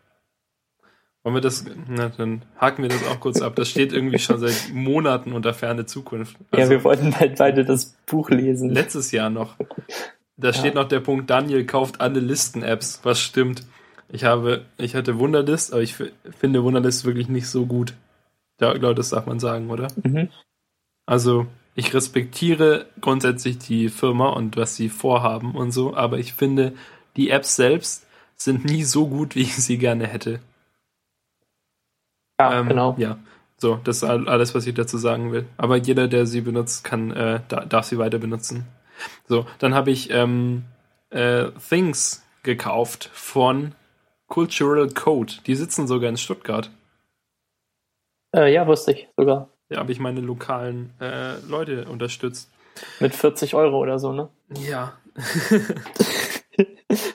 [1.24, 3.56] Wollen wir das, na, dann haken wir das auch kurz ab.
[3.56, 6.38] Das steht irgendwie schon seit Monaten unter ferne Zukunft.
[6.52, 8.70] Also ja, wir wollten halt beide das Buch lesen.
[8.70, 9.56] Letztes Jahr noch.
[10.38, 10.54] Da ja.
[10.54, 13.66] steht noch der Punkt, Daniel kauft alle Listen-Apps, was stimmt.
[14.10, 17.96] Ich habe, ich hatte Wunderlist, aber ich finde Wunderlist wirklich nicht so gut.
[18.62, 19.88] Ja, glaube, das darf man sagen, oder?
[20.04, 20.30] Mhm.
[21.08, 26.74] Also, ich respektiere grundsätzlich die Firma und was sie vorhaben und so, aber ich finde,
[27.18, 30.40] die Apps selbst sind nie so gut, wie ich sie gerne hätte.
[32.40, 32.96] Ja, ähm, genau.
[32.98, 33.18] Ja,
[33.58, 35.46] so, das ist alles, was ich dazu sagen will.
[35.58, 38.66] Aber jeder, der sie benutzt, kann, äh, darf sie weiter benutzen.
[39.28, 40.64] So, dann habe ich ähm,
[41.10, 43.74] äh, Things gekauft von
[44.28, 45.34] Cultural Code.
[45.46, 46.70] Die sitzen sogar in Stuttgart.
[48.36, 49.50] Äh, ja, wusste ich sogar.
[49.70, 52.52] Ja, habe ich meine lokalen äh, Leute unterstützt.
[53.00, 54.30] Mit 40 Euro oder so, ne?
[54.60, 54.94] Ja.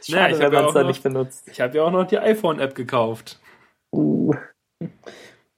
[0.02, 1.48] Schade, ja, wenn man es da nicht benutzt.
[1.48, 3.38] Ich habe ja auch noch die iPhone-App gekauft.
[3.92, 4.34] Uh.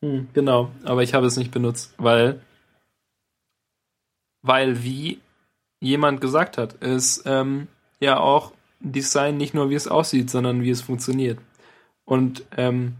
[0.02, 2.40] Hm, genau, aber ich habe es nicht benutzt, weil,
[4.42, 5.20] weil wie
[5.80, 7.68] jemand gesagt hat, ist ähm,
[8.00, 11.38] ja auch Design nicht nur wie es aussieht, sondern wie es funktioniert.
[12.04, 12.96] Und ähm,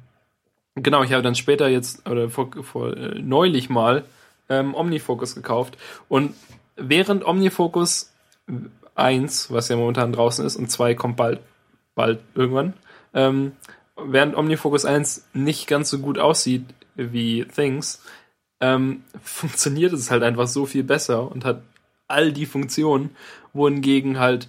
[0.74, 4.04] genau, ich habe dann später jetzt oder vor, vor äh, neulich mal
[4.48, 5.76] ähm, Omnifocus gekauft.
[6.08, 6.34] Und
[6.76, 8.12] während Omnifocus
[8.94, 11.40] 1, was ja momentan draußen ist, und 2 kommt bald,
[11.94, 12.74] bald irgendwann,
[13.14, 13.52] ähm,
[13.96, 16.64] während Omnifocus 1 nicht ganz so gut aussieht
[16.94, 18.02] wie Things,
[18.60, 21.62] ähm, funktioniert es halt einfach so viel besser und hat
[22.08, 23.16] all die Funktionen,
[23.54, 24.48] wohingegen halt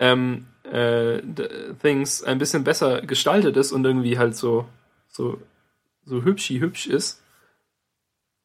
[0.00, 1.20] ähm, äh,
[1.80, 4.66] Things ein bisschen besser gestaltet ist und irgendwie halt so,
[5.14, 5.40] so,
[6.04, 7.22] so hübschi hübsch ist.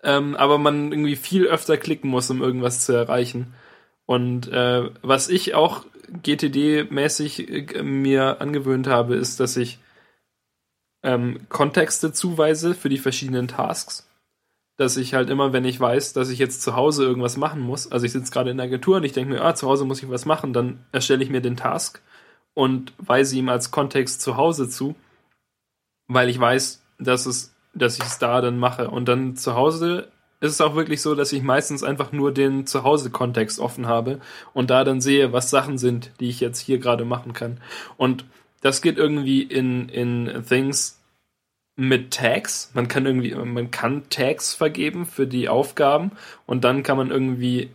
[0.02, 3.54] Ähm, aber man irgendwie viel öfter klicken muss, um irgendwas zu erreichen.
[4.06, 5.86] Und äh, was ich auch
[6.24, 9.80] GTD-mäßig äh, mir angewöhnt habe, ist, dass ich
[11.04, 14.10] ähm, Kontexte zuweise für die verschiedenen Tasks.
[14.78, 17.92] Dass ich halt immer, wenn ich weiß, dass ich jetzt zu Hause irgendwas machen muss,
[17.92, 20.02] also ich sitze gerade in der Agentur und ich denke mir, ah, zu Hause muss
[20.02, 22.02] ich was machen, dann erstelle ich mir den Task
[22.54, 24.96] und weise ihm als Kontext zu Hause zu,
[26.10, 28.90] weil ich weiß, dass es, dass ich es da dann mache.
[28.90, 30.10] Und dann zu Hause
[30.42, 34.20] ist es auch wirklich so, dass ich meistens einfach nur den Zuhause-Kontext offen habe
[34.54, 37.62] und da dann sehe, was Sachen sind, die ich jetzt hier gerade machen kann.
[37.96, 38.26] Und
[38.62, 41.00] das geht irgendwie in, in Things
[41.76, 42.72] mit Tags.
[42.74, 46.12] Man kann irgendwie, man kann Tags vergeben für die Aufgaben
[46.46, 47.70] und dann kann man irgendwie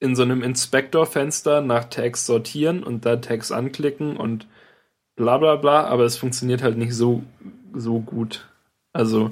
[0.00, 4.46] in so einem Inspektor-Fenster nach Tags sortieren und da Tags anklicken und
[5.16, 7.22] bla bla bla, aber es funktioniert halt nicht so,
[7.74, 8.48] so gut.
[8.92, 9.30] Also,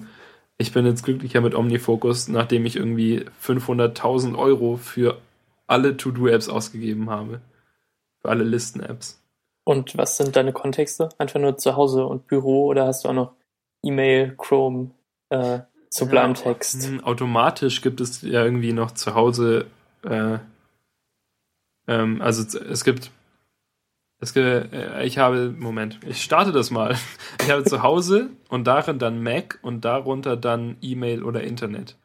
[0.58, 5.18] ich bin jetzt glücklicher mit OmniFocus, nachdem ich irgendwie 500.000 Euro für
[5.66, 7.40] alle To-Do-Apps ausgegeben habe.
[8.20, 9.20] Für alle Listen-Apps.
[9.64, 11.08] Und was sind deine Kontexte?
[11.18, 13.32] Einfach nur zu Hause und Büro oder hast du auch noch
[13.82, 14.90] E-Mail, Chrome,
[15.30, 16.90] äh, Sublime Text?
[16.90, 19.66] Ja, automatisch gibt es ja irgendwie noch zu Hause,
[20.04, 20.38] äh,
[21.86, 23.10] ähm, also es gibt,
[24.22, 26.96] ich habe, Moment, ich starte das mal.
[27.42, 31.96] Ich habe zu Hause und darin dann Mac und darunter dann E-Mail oder Internet.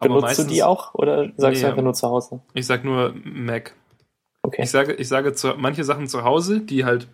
[0.00, 2.40] Aber Benutzt meistens, du die auch oder sagst nee, du einfach nur zu Hause?
[2.54, 3.74] Ich sag nur Mac.
[4.42, 4.62] Okay.
[4.62, 7.06] Ich sage, ich sage zu, manche Sachen zu Hause, die halt,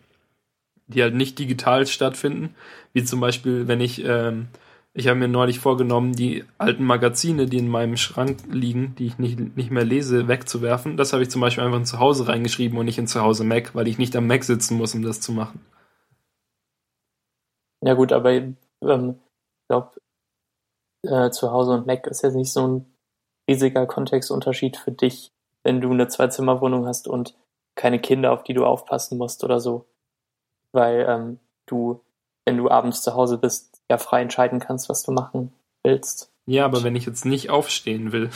[0.87, 2.55] die halt nicht digital stattfinden,
[2.93, 4.49] wie zum Beispiel, wenn ich, ähm,
[4.95, 9.19] ich habe mir neulich vorgenommen, die alten Magazine, die in meinem Schrank liegen, die ich
[9.19, 10.97] nicht, nicht mehr lese, wegzuwerfen.
[10.97, 13.45] Das habe ich zum Beispiel einfach in zu Hause reingeschrieben und nicht in zu Hause
[13.45, 15.61] Mac, weil ich nicht am Mac sitzen muss, um das zu machen.
[17.83, 19.91] Ja gut, aber ähm, ich glaube,
[21.03, 22.87] äh, zu Hause und Mac ist jetzt nicht so ein
[23.49, 25.35] riesiger Kontextunterschied für dich
[25.65, 27.35] wenn du eine Zwei-Zimmer-Wohnung hast und
[27.75, 29.87] keine Kinder, auf die du aufpassen musst oder so.
[30.71, 32.01] Weil ähm, du,
[32.45, 36.31] wenn du abends zu Hause bist, ja frei entscheiden kannst, was du machen willst.
[36.47, 38.31] Ja, aber wenn ich jetzt nicht aufstehen will,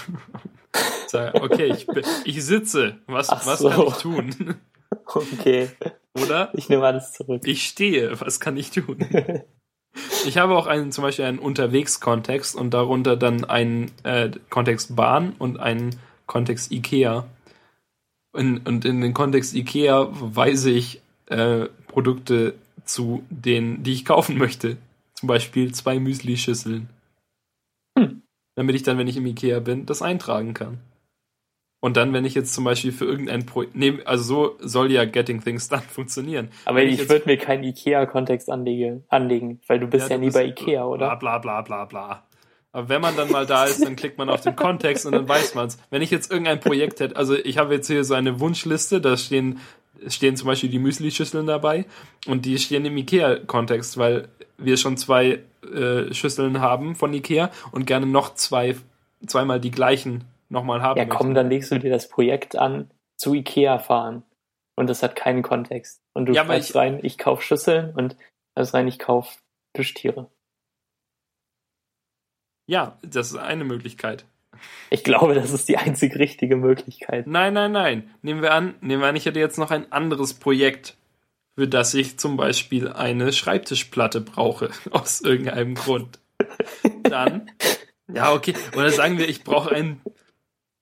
[1.06, 1.86] sag, okay, ich,
[2.24, 4.56] ich sitze, was, was kann ich tun?
[5.04, 5.70] Okay.
[6.14, 6.50] Oder?
[6.54, 7.42] Ich nehme alles zurück.
[7.44, 8.98] Ich stehe, was kann ich tun?
[10.26, 15.34] Ich habe auch einen, zum Beispiel einen Unterwegskontext und darunter dann einen äh, Kontext Bahn
[15.38, 15.96] und einen
[16.26, 17.26] Kontext IKEA.
[18.32, 24.38] Und, und in den Kontext IKEA weise ich äh, Produkte zu denen, die ich kaufen
[24.38, 24.76] möchte.
[25.18, 26.90] Zum Beispiel zwei Müsli-Schüsseln.
[27.98, 28.22] Hm.
[28.54, 30.78] Damit ich dann, wenn ich im IKEA bin, das eintragen kann.
[31.80, 35.04] Und dann, wenn ich jetzt zum Beispiel für irgendein Projekt, nee, also so soll ja
[35.06, 36.50] Getting Things Done funktionieren.
[36.66, 40.20] Aber wenn ich, ich würde mir keinen IKEA-Kontext anlegen, anlegen, weil du bist ja, ja
[40.20, 41.16] nie bei IKEA, oder?
[41.16, 42.24] Bla bla bla bla bla.
[42.70, 45.28] Aber wenn man dann mal da ist, dann klickt man auf den Kontext und dann
[45.28, 45.78] weiß man es.
[45.90, 49.16] Wenn ich jetzt irgendein Projekt hätte, also ich habe jetzt hier so eine Wunschliste, da
[49.16, 49.58] stehen,
[50.06, 51.86] stehen zum Beispiel die Müsli-Schüsseln dabei
[52.28, 57.86] und die stehen im IKEA-Kontext, weil wir schon zwei äh, Schüsseln haben von IKEA und
[57.86, 58.76] gerne noch zwei,
[59.26, 60.98] zweimal die gleichen nochmal haben.
[60.98, 61.34] Ja, komm, möchten.
[61.34, 64.22] dann legst du dir das Projekt an, zu IKEA fahren
[64.76, 66.02] und das hat keinen Kontext.
[66.14, 68.16] Und du ja, schreibst ich, rein, ich kauf Schüsseln und
[68.54, 69.38] das rein, ich kauf
[69.72, 70.30] Plüschtiere.
[72.66, 74.24] Ja, das ist eine Möglichkeit.
[74.90, 77.26] Ich glaube, das ist die einzig richtige Möglichkeit.
[77.26, 78.10] Nein, nein, nein.
[78.22, 80.96] Nehmen wir an, nehmen wir an, ich hätte jetzt noch ein anderes Projekt,
[81.58, 86.20] für das ich zum Beispiel eine Schreibtischplatte brauche, aus irgendeinem Grund.
[87.02, 87.50] Dann,
[88.06, 88.54] ja, okay.
[88.76, 90.00] Oder sagen wir, ich brauche ein,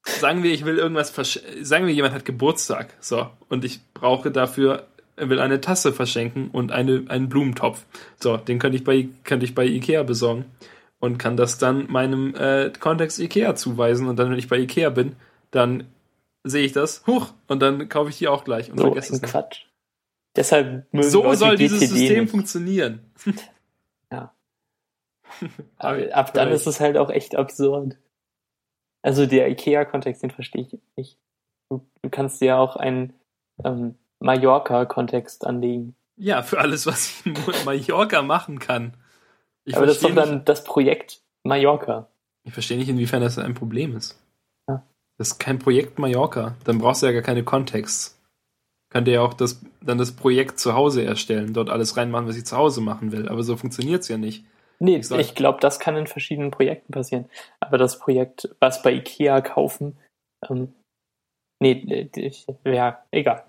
[0.05, 4.31] sagen wir, ich will irgendwas verschenken, sagen wir, jemand hat Geburtstag, so, und ich brauche
[4.31, 7.87] dafür, will eine Tasse verschenken und eine, einen Blumentopf.
[8.21, 10.45] So, den könnte ich bei, könnte ich bei Ikea besorgen
[10.99, 14.91] und kann das dann meinem äh, Kontext Ikea zuweisen und dann, wenn ich bei Ikea
[14.91, 15.17] bin,
[15.51, 15.85] dann
[16.45, 19.23] sehe ich das, huch, und dann kaufe ich die auch gleich und so vergesse es.
[19.23, 19.63] Quatsch.
[20.37, 22.31] Deshalb mögen so Leute soll dieses System nicht.
[22.31, 23.01] funktionieren.
[24.13, 24.33] Ja.
[25.79, 27.97] ab, ab dann ist es halt auch echt absurd.
[29.03, 31.19] Also der IKEA-Kontext, den verstehe ich nicht.
[31.69, 33.15] Du, du kannst dir ja auch einen
[33.65, 35.97] ähm, Mallorca-Kontext anlegen.
[36.17, 38.97] Ja, für alles, was ich in Mallorca machen kann.
[39.65, 42.09] Ich Aber das ist doch dann nicht, das Projekt Mallorca.
[42.45, 44.19] Ich verstehe nicht, inwiefern das ein Problem ist.
[44.69, 44.83] Ja.
[45.19, 46.55] Das ist kein Projekt Mallorca.
[46.65, 48.16] Dann brauchst du ja gar keine Kontexts.
[48.91, 52.47] Könnte ja auch das, dann das Projekt zu Hause erstellen, dort alles reinmachen, was ich
[52.47, 53.29] zu Hause machen will.
[53.29, 54.45] Aber so funktioniert es ja nicht.
[54.79, 57.27] Nee, ich, ich glaube, das kann in verschiedenen Projekten passieren.
[57.61, 59.99] Aber das Projekt, was bei IKEA kaufen,
[60.49, 60.75] ähm,
[61.61, 63.45] nee, ich, ja, egal.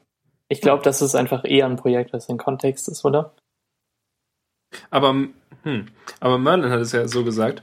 [0.49, 3.33] Ich glaube, das ist einfach eher ein Projekt, das ein Kontext ist, oder?
[4.89, 5.27] Aber
[5.67, 5.87] hm.
[6.21, 7.61] Aber Merlin hat es ja so gesagt,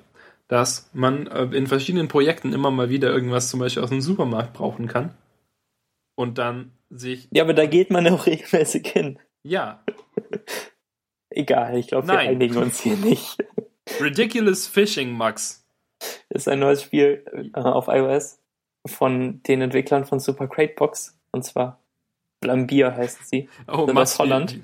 [0.48, 4.52] dass man äh, in verschiedenen Projekten immer mal wieder irgendwas zum Beispiel aus dem Supermarkt
[4.52, 5.14] brauchen kann.
[6.16, 7.28] Und dann sich.
[7.32, 9.18] Ja, aber da geht man auch regelmäßig hin.
[9.42, 9.82] Ja.
[11.30, 13.36] Egal, ich glaube, wir einigen uns hier nicht.
[14.00, 15.66] Ridiculous Fishing, Max.
[16.28, 17.24] ist ein neues Spiel
[17.54, 18.38] äh, auf iOS
[18.86, 21.18] von den Entwicklern von Super Crate Box.
[21.32, 21.80] Und zwar
[22.40, 23.48] Blambier heißt sie.
[23.66, 24.60] Oh, Max, aus Holland.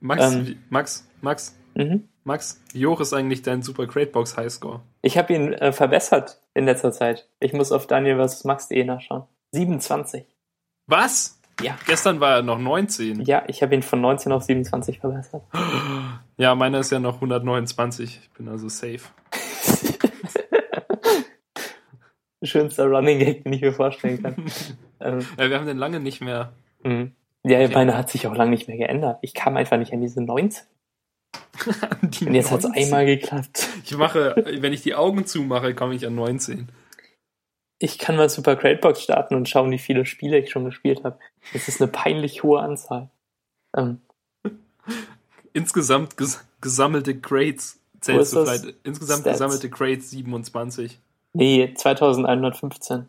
[0.00, 0.62] Max, Ähm.
[0.68, 2.08] Max, Max, Mhm.
[2.24, 4.82] Max, wie hoch ist eigentlich dein Super Crate Box Highscore?
[5.02, 7.28] Ich habe ihn äh, verbessert in letzter Zeit.
[7.38, 8.44] Ich muss auf Daniel vs.
[8.44, 9.22] Max.de nachschauen.
[9.52, 10.26] 27.
[10.86, 11.39] Was?
[11.62, 11.76] Ja.
[11.86, 13.22] Gestern war er noch 19.
[13.22, 15.42] Ja, ich habe ihn von 19 auf 27 verbessert.
[16.36, 18.20] Ja, meiner ist ja noch 129.
[18.22, 19.00] Ich bin also safe.
[22.42, 24.34] Schönster Running Gag, den ich mir vorstellen kann.
[25.00, 26.52] ähm, Ja, wir haben den lange nicht mehr.
[26.82, 27.08] mh.
[27.44, 27.74] ja, Okay.
[27.74, 29.18] meine hat sich auch lange nicht mehr geändert.
[29.22, 30.64] Ich kam einfach nicht an diese 19.
[32.02, 32.84] Die Und jetzt hat es 19.
[32.84, 33.68] einmal geklappt.
[33.84, 36.68] Ich mache, wenn ich die Augen zumache, komme ich an 19.
[37.82, 41.02] Ich kann mal Super Crate Box starten und schauen, wie viele Spiele ich schon gespielt
[41.02, 41.18] habe.
[41.54, 43.10] Das ist eine peinlich hohe Anzahl.
[43.74, 44.02] Ähm,
[45.54, 47.80] Insgesamt ges gesammelte Crates.
[47.94, 48.76] Wo Zählst du vielleicht?
[48.84, 49.38] Insgesamt Stats.
[49.38, 51.00] gesammelte Crates 27.
[51.32, 53.08] nee, 2115.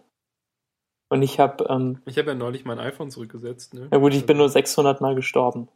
[1.10, 3.74] Und ich habe, ähm, Ich habe ja neulich mein iPhone zurückgesetzt.
[3.74, 3.90] Ne?
[3.92, 5.68] na gut, ich bin nur 600 Mal gestorben.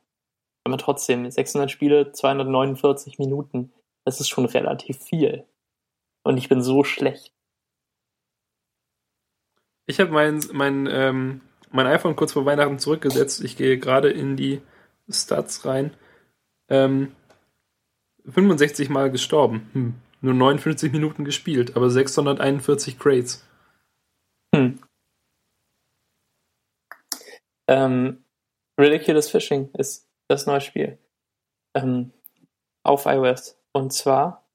[0.63, 3.73] Aber trotzdem, 600 Spiele, 249 Minuten.
[4.05, 5.45] Das ist schon relativ viel.
[6.23, 7.34] Und ich bin so schlecht.
[9.87, 13.43] Ich habe mein, mein, ähm, mein iPhone kurz vor Weihnachten zurückgesetzt.
[13.43, 14.61] Ich gehe gerade in die
[15.09, 15.95] Stats rein.
[16.69, 17.15] Ähm,
[18.25, 19.69] 65 Mal gestorben.
[19.73, 19.93] Hm.
[20.21, 23.47] Nur 59 Minuten gespielt, aber 641 Crates.
[24.55, 24.79] Hm.
[27.67, 28.23] Ähm,
[28.79, 30.97] Ridiculous Fishing ist das neue Spiel.
[31.75, 32.11] Ähm,
[32.83, 33.61] auf iOS.
[33.71, 34.49] Und zwar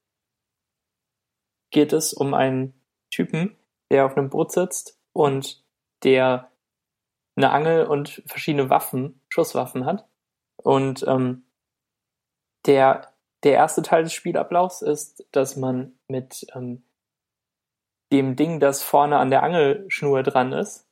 [1.71, 2.73] geht es um einen
[3.11, 3.55] Typen,
[3.89, 5.63] der auf einem Boot sitzt und
[6.03, 6.51] der
[7.35, 10.07] eine Angel und verschiedene Waffen, Schusswaffen hat.
[10.57, 11.45] Und ähm,
[12.65, 16.83] der, der erste Teil des Spielablaufs ist, dass man mit ähm,
[18.11, 20.87] dem Ding, das vorne an der Angelschnur dran ist,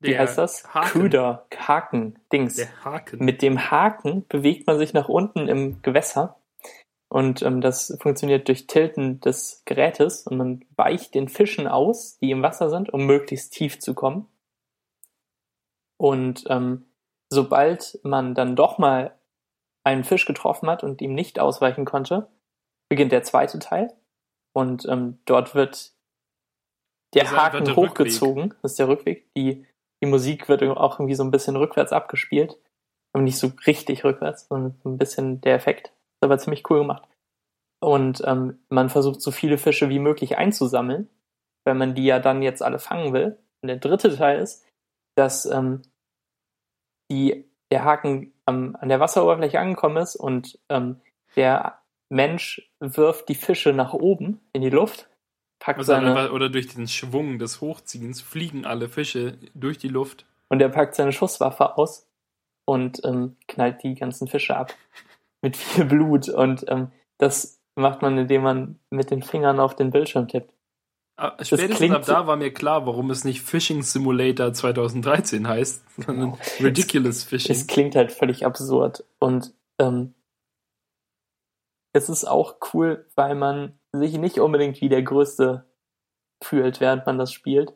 [0.00, 0.74] wie Der heißt das?
[0.74, 0.88] Haken.
[0.88, 2.56] Köder, Haken, Dings.
[2.56, 3.24] Der Haken.
[3.24, 6.38] Mit dem Haken bewegt man sich nach unten im Gewässer
[7.16, 12.30] und ähm, das funktioniert durch Tilten des Gerätes und man weicht den Fischen aus, die
[12.30, 14.26] im Wasser sind, um möglichst tief zu kommen.
[15.96, 16.84] Und ähm,
[17.30, 19.18] sobald man dann doch mal
[19.82, 22.28] einen Fisch getroffen hat und ihm nicht ausweichen konnte,
[22.90, 23.94] beginnt der zweite Teil
[24.52, 25.92] und ähm, dort wird
[27.14, 28.52] der Also Haken der hochgezogen.
[28.60, 29.32] Das ist der Rückweg.
[29.34, 29.64] Die,
[30.02, 32.58] die Musik wird auch irgendwie so ein bisschen rückwärts abgespielt.
[33.14, 35.95] Aber nicht so richtig rückwärts, sondern so ein bisschen der Effekt.
[36.16, 37.08] Ist aber ziemlich cool gemacht.
[37.80, 41.08] Und ähm, man versucht so viele Fische wie möglich einzusammeln,
[41.64, 43.38] weil man die ja dann jetzt alle fangen will.
[43.62, 44.64] Und der dritte Teil ist,
[45.14, 45.82] dass ähm,
[47.10, 51.00] die, der Haken ähm, an der Wasseroberfläche angekommen ist und ähm,
[51.36, 55.08] der Mensch wirft die Fische nach oben in die Luft,
[55.58, 59.88] packt Also, seine, oder, oder durch den Schwung des Hochziehens fliegen alle Fische durch die
[59.88, 60.26] Luft.
[60.48, 62.08] und er packt seine Schusswaffe aus
[62.64, 64.74] und ähm, knallt die ganzen Fische ab
[65.46, 66.88] mit viel Blut und ähm,
[67.18, 70.52] das macht man, indem man mit den Fingern auf den Bildschirm tippt.
[71.16, 75.84] Ah, Spätestens klingt ab da war mir klar, warum es nicht Fishing Simulator 2013 heißt,
[76.04, 76.38] sondern Genau.
[76.60, 77.52] Ridiculous Fishing.
[77.52, 80.14] Es klingt halt völlig absurd und ähm,
[81.92, 85.64] es ist auch cool, weil man sich nicht unbedingt wie der Größte
[86.42, 87.72] fühlt, während man das spielt,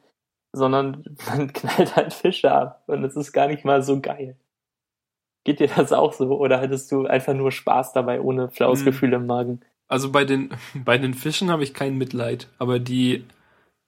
[0.53, 4.37] sondern man knallt halt Fische ab und es ist gar nicht mal so geil.
[5.45, 8.87] Geht dir das auch so oder hattest du einfach nur Spaß dabei, ohne flaues Hm.
[8.87, 9.61] Gefühl im Magen?
[9.89, 10.51] Also bei den,
[10.85, 13.25] bei den Fischen habe ich kein Mitleid, aber die,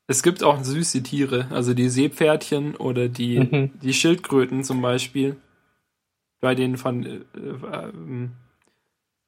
[0.07, 3.71] es gibt auch süße Tiere, also die Seepferdchen oder die, Mhm.
[3.83, 5.37] die Schildkröten zum Beispiel.
[6.41, 8.33] Bei denen von, äh, äh, ähm,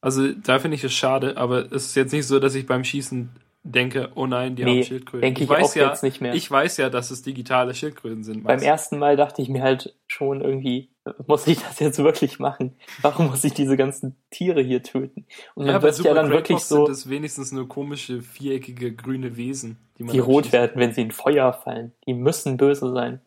[0.01, 2.83] also da finde ich es schade, aber es ist jetzt nicht so, dass ich beim
[2.83, 3.29] Schießen
[3.65, 5.21] denke, oh nein, die Nee, haben Schildkröten.
[5.21, 6.33] Denke ich, weiß auch ja, jetzt nicht mehr.
[6.35, 8.43] ich weiß ja, dass es digitale Schildkröten sind.
[8.43, 8.63] Beim Max.
[8.63, 10.89] ersten Mal dachte ich mir halt schon irgendwie,
[11.27, 12.75] muss ich das jetzt wirklich machen?
[13.01, 15.25] Warum muss ich diese ganzen Tiere hier töten?
[15.55, 19.35] Und man ja, wird ja dann wirklich so, sind es wenigstens nur komische, viereckige, grüne
[19.35, 21.91] Wesen, die man die rot werden, wenn sie in Feuer fallen.
[22.05, 23.19] Die müssen böse sein.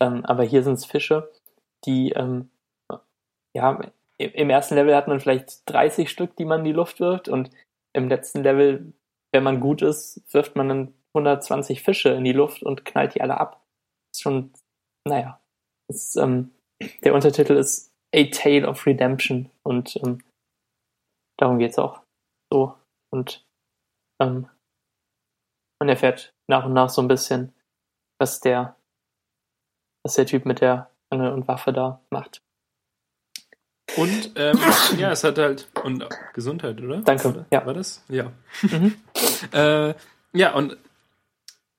[0.00, 1.30] Ähm, aber hier sind es Fische,
[1.84, 2.48] die, ähm,
[3.54, 3.78] ja,
[4.18, 7.28] im im ersten Level hat man vielleicht 30 Stück, die man in die Luft wirft
[7.28, 7.50] und
[7.92, 8.92] im letzten Level,
[9.36, 13.20] wenn man gut ist, wirft man dann 120 Fische in die Luft und knallt die
[13.20, 13.62] alle ab.
[14.14, 14.54] Ist schon,
[15.06, 15.40] naja.
[15.88, 16.52] Ist, ähm,
[17.04, 20.22] der Untertitel ist A Tale of Redemption und ähm,
[21.38, 22.00] darum geht's auch.
[22.50, 22.74] So.
[23.12, 23.46] Und
[24.22, 24.48] ähm,
[25.78, 27.52] man erfährt nach und nach so ein bisschen,
[28.18, 28.76] was der,
[30.02, 32.40] was der Typ mit der Angel und Waffe da macht.
[33.96, 34.58] Und ähm,
[34.98, 37.02] ja, es hat halt und Gesundheit, oder?
[37.02, 37.28] Danke.
[37.28, 37.46] Oder?
[37.50, 37.66] Ja.
[37.66, 38.02] War das?
[38.08, 38.32] Ja.
[38.62, 38.96] Mhm.
[39.52, 39.94] äh,
[40.32, 40.76] ja, und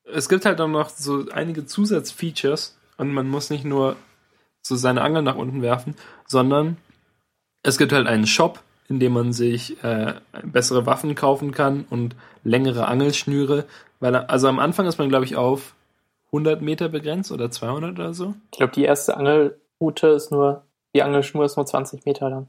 [0.04, 3.96] es gibt halt auch noch so einige Zusatzfeatures und man muss nicht nur
[4.62, 5.94] so seine Angel nach unten werfen,
[6.26, 6.76] sondern
[7.62, 12.16] es gibt halt einen Shop, in dem man sich äh, bessere Waffen kaufen kann und
[12.44, 13.66] längere Angelschnüre,
[14.00, 15.74] weil also am Anfang ist man glaube ich auf
[16.28, 18.34] 100 Meter begrenzt oder 200 oder so.
[18.52, 20.64] Ich glaube, die erste Angelroute ist nur,
[20.94, 22.48] die Angelschnur ist nur 20 Meter lang.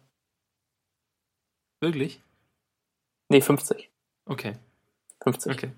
[1.79, 2.21] Wirklich?
[3.29, 3.89] Nee, 50.
[4.25, 4.55] Okay.
[5.23, 5.51] 50.
[5.51, 5.71] Okay.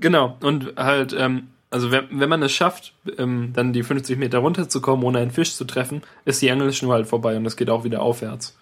[0.00, 4.38] Genau, und halt, ähm, also wenn, wenn man es schafft, ähm, dann die 50 Meter
[4.38, 7.84] runterzukommen, ohne einen Fisch zu treffen, ist die Angelschnur halt vorbei und das geht auch
[7.84, 8.58] wieder aufwärts.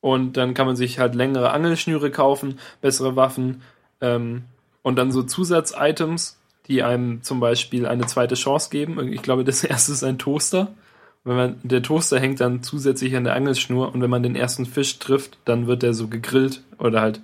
[0.00, 3.62] Und dann kann man sich halt längere Angelschnüre kaufen, bessere Waffen
[4.00, 4.44] ähm,
[4.82, 6.38] und dann so Zusatz-Items,
[6.68, 9.12] die einem zum Beispiel eine zweite Chance geben.
[9.12, 10.72] Ich glaube, das erste ist ein Toaster.
[11.24, 14.64] Wenn man, der Toaster hängt dann zusätzlich an der Angelschnur und wenn man den ersten
[14.64, 17.20] Fisch trifft, dann wird der so gegrillt oder halt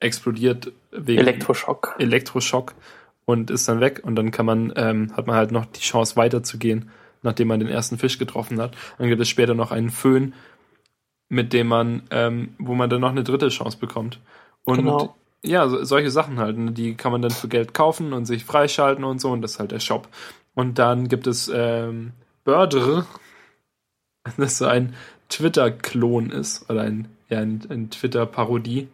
[0.00, 1.94] explodiert wegen Elektroschock.
[1.98, 2.74] Elektroschock
[3.26, 6.16] und ist dann weg und dann kann man, ähm, hat man halt noch die Chance
[6.16, 6.90] weiterzugehen,
[7.22, 8.76] nachdem man den ersten Fisch getroffen hat.
[8.98, 10.34] Dann gibt es später noch einen Föhn,
[11.28, 14.18] mit dem man, ähm, wo man dann noch eine dritte Chance bekommt.
[14.64, 15.14] Und Genau.
[15.44, 18.44] ja, so, solche Sachen halt, ne, die kann man dann für Geld kaufen und sich
[18.44, 20.08] freischalten und so und das ist halt der Shop.
[20.54, 22.12] Und dann gibt es ähm,
[22.44, 23.06] Birdr,
[24.36, 24.94] das so ein
[25.28, 28.88] Twitter-Klon ist oder ein, ja, ein, ein Twitter-Parodie,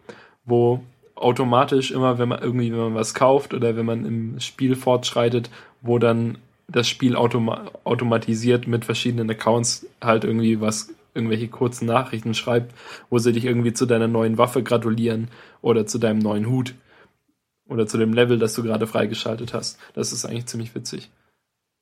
[0.44, 0.82] wo
[1.16, 5.50] automatisch immer, wenn man irgendwie, wenn man was kauft oder wenn man im Spiel fortschreitet,
[5.80, 6.38] wo dann
[6.68, 12.74] das Spiel automa automatisiert mit verschiedenen Accounts halt irgendwie was, irgendwelche kurzen Nachrichten schreibt,
[13.08, 15.28] wo sie dich irgendwie zu deiner neuen Waffe gratulieren
[15.62, 16.74] oder zu deinem neuen Hut
[17.68, 19.78] oder zu dem Level, das du gerade freigeschaltet hast.
[19.94, 21.10] Das ist eigentlich ziemlich witzig.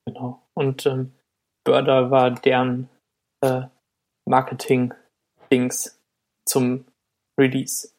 [0.07, 0.43] Genau.
[0.55, 1.13] Und ähm,
[1.65, 2.89] Burda war deren
[3.41, 3.63] äh,
[4.27, 6.01] Marketing-Dings
[6.47, 6.85] zum
[7.39, 7.94] Release.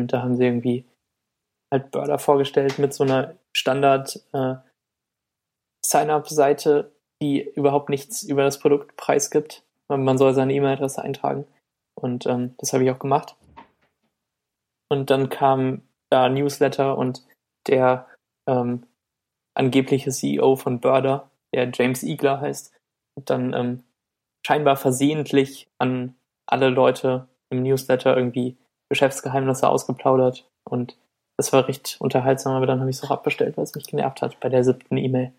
[0.00, 0.84] Und da haben sie irgendwie
[1.72, 4.56] halt Burda vorgestellt mit so einer Standard äh,
[5.84, 9.64] Sign-up-Seite, die überhaupt nichts über das Produkt preisgibt.
[9.88, 11.46] Man soll seine E-Mail-Adresse eintragen.
[11.94, 13.36] Und ähm, das habe ich auch gemacht.
[14.88, 17.26] Und dann kam da Newsletter und
[17.66, 18.06] der
[18.46, 18.86] ähm,
[19.54, 22.74] angebliche CEO von Burda, der James Igler heißt,
[23.18, 23.84] hat dann ähm,
[24.46, 26.14] scheinbar versehentlich an
[26.46, 28.56] alle Leute im Newsletter irgendwie
[28.92, 30.46] Geschäftsgeheimnisse ausgeplaudert.
[30.68, 30.96] Und
[31.38, 34.20] das war recht unterhaltsam, aber dann habe ich es auch abbestellt, weil es mich genervt
[34.20, 35.32] hat bei der siebten E-Mail.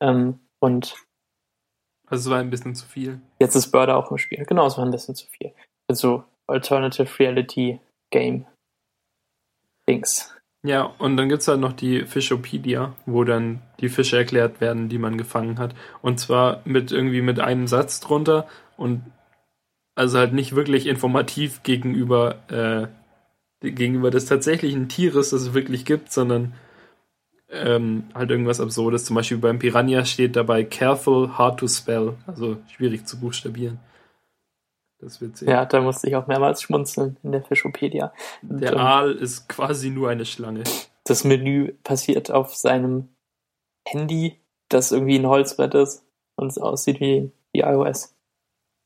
[0.00, 0.94] Ähm, und
[2.08, 3.20] Also es war ein bisschen zu viel.
[3.40, 4.44] jetzt ist Burda auch im Spiel.
[4.44, 5.52] Genau, es war ein bisschen zu viel.
[5.90, 7.80] Also Alternative Reality
[8.12, 8.46] Game
[9.88, 10.32] Dings.
[10.64, 14.98] Ja, und dann gibt's halt noch die Fishopedia, wo dann die Fische erklärt werden, die
[14.98, 15.74] man gefangen hat.
[16.02, 19.04] Und zwar mit irgendwie mit einem Satz drunter und
[19.98, 22.86] also halt nicht wirklich informativ gegenüber, äh,
[23.68, 26.54] gegenüber des tatsächlichen Tieres, das es wirklich gibt, sondern
[27.50, 29.04] ähm, halt irgendwas Absurdes.
[29.04, 33.80] Zum Beispiel beim Piranha steht dabei careful, hard to spell, also schwierig zu buchstabieren.
[35.00, 35.48] Das ist witzig.
[35.48, 38.12] Ja, da musste ich auch mehrmals schmunzeln in der Fischopedia.
[38.42, 40.62] Und, Der ähm, Aal ist quasi nur eine Schlange.
[41.04, 43.08] das Menü passiert auf seinem
[43.84, 44.38] Handy,
[44.68, 46.04] das irgendwie ein Holzbrett ist
[46.36, 48.14] und es aussieht wie, wie iOS.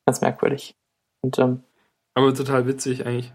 [0.06, 0.74] Ganz merkwürdig.
[1.22, 1.62] Und ähm,
[2.14, 3.32] Aber total witzig eigentlich.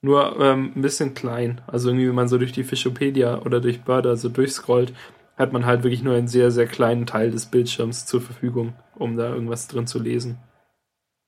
[0.00, 1.60] Nur ähm, ein bisschen klein.
[1.66, 4.92] Also irgendwie, wenn man so durch die Fischopedia oder durch Burda so durchscrollt,
[5.36, 9.16] hat man halt wirklich nur einen sehr, sehr kleinen Teil des Bildschirms zur Verfügung, um
[9.16, 10.38] da irgendwas drin zu lesen.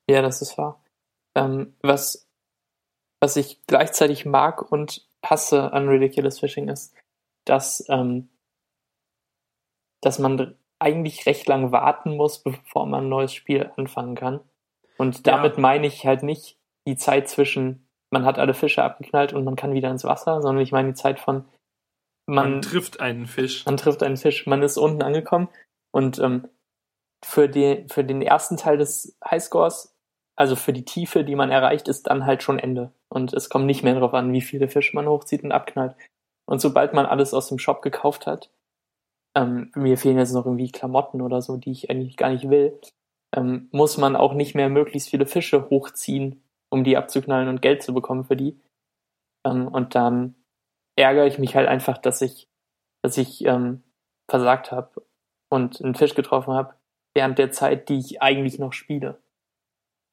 [0.09, 0.83] ja, das ist wahr.
[1.35, 2.29] Ähm, was,
[3.21, 6.93] was ich gleichzeitig mag und hasse an Ridiculous Fishing ist,
[7.45, 8.29] dass, ähm,
[10.01, 14.41] dass man eigentlich recht lang warten muss, bevor man ein neues Spiel anfangen kann.
[14.97, 15.61] Und damit Ja.
[15.61, 19.73] meine ich halt nicht die Zeit zwischen, man hat alle Fische abgeknallt und man kann
[19.73, 21.45] wieder ins Wasser, sondern ich meine die Zeit von,
[22.27, 23.65] Man, man, trifft einen Fisch.
[23.65, 25.49] man trifft einen Fisch, man ist unten angekommen
[25.91, 26.47] und ähm,
[27.23, 29.95] für, den, für den ersten Teil des Highscores,
[30.35, 32.91] also für die Tiefe, die man erreicht, ist dann halt schon Ende.
[33.09, 35.95] Und es kommt nicht mehr darauf an, wie viele Fische man hochzieht und abknallt.
[36.45, 38.49] Und sobald man alles aus dem Shop gekauft hat,
[39.35, 42.79] ähm, mir fehlen jetzt noch irgendwie Klamotten oder so, die ich eigentlich gar nicht will,
[43.35, 47.83] ähm, muss man auch nicht mehr möglichst viele Fische hochziehen, um die abzuknallen und Geld
[47.83, 48.59] zu bekommen für die.
[49.45, 50.35] Ähm, und dann
[50.95, 52.47] ärgere ich mich halt einfach, dass ich,
[53.01, 53.83] dass ich ähm,
[54.29, 55.01] versagt habe
[55.49, 56.73] und einen Fisch getroffen habe,
[57.13, 59.17] während der Zeit, die ich eigentlich noch spiele.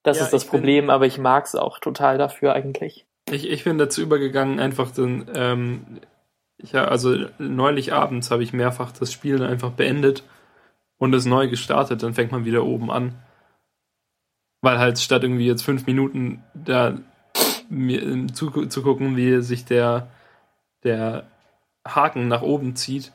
[0.04, 3.06] Das Ja, ist das ich bin- Problem, aber ich mag es auch total dafür eigentlich.
[3.30, 6.00] Ich, ich bin dazu übergegangen, einfach den, ähm,
[6.62, 10.22] ja, also neulich abends habe ich mehrfach das Spiel einfach beendet
[10.98, 13.14] und es neu gestartet, dann fängt man wieder oben an.
[14.60, 16.98] Weil halt statt irgendwie jetzt fünf Minuten da
[18.32, 20.08] zu, zu gucken, wie sich der,
[20.82, 21.26] der
[21.86, 23.12] Haken nach oben zieht,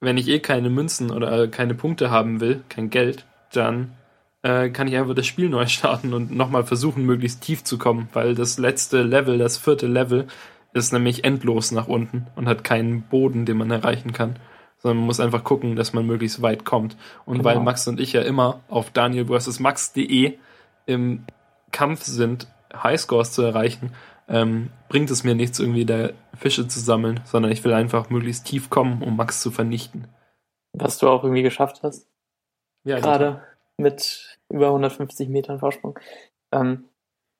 [0.00, 3.92] wenn ich eh keine Münzen oder keine Punkte haben will, kein Geld, dann
[4.42, 8.08] äh, kann ich einfach das Spiel neu starten und nochmal versuchen, möglichst tief zu kommen,
[8.12, 10.26] weil das letzte Level, das vierte Level,
[10.72, 14.36] ist nämlich endlos nach unten und hat keinen Boden, den man erreichen kann.
[14.86, 16.96] Sondern man muss einfach gucken, dass man möglichst weit kommt.
[17.24, 17.48] Und genau.
[17.48, 19.58] weil Max und ich ja immer auf Daniel vs.
[19.58, 20.34] Max.de
[20.86, 21.24] im
[21.72, 23.92] Kampf sind, Highscores zu erreichen,
[24.28, 28.46] ähm, bringt es mir nichts, irgendwie da Fische zu sammeln, sondern ich will einfach möglichst
[28.46, 30.06] tief kommen, um Max zu vernichten.
[30.72, 32.08] Was du auch irgendwie geschafft hast.
[32.84, 33.42] Ja, gerade
[33.76, 35.98] mit über 150 Metern Vorsprung.
[36.52, 36.84] Ähm,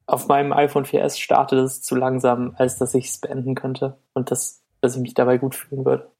[0.06, 4.32] auf meinem iPhone 4S startet es zu langsam, als dass ich es beenden könnte und
[4.32, 6.10] das, dass ich mich dabei gut fühlen würde.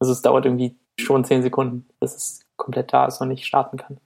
[0.00, 3.76] Also es dauert irgendwie schon 10 Sekunden, bis es komplett da ist und ich starten
[3.76, 4.00] kann.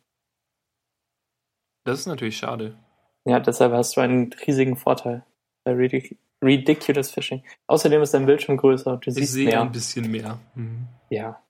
[1.84, 2.78] Das ist natürlich schade.
[3.24, 5.24] Ja, deshalb hast du einen riesigen Vorteil
[5.64, 7.45] bei Ridic Ridiculous Fishing.
[7.68, 10.40] Außerdem ist dein Bildschirm größer und du siehst ich sehe ein bisschen mehr.
[10.55, 10.88] Mhm.
[11.09, 11.40] Ja.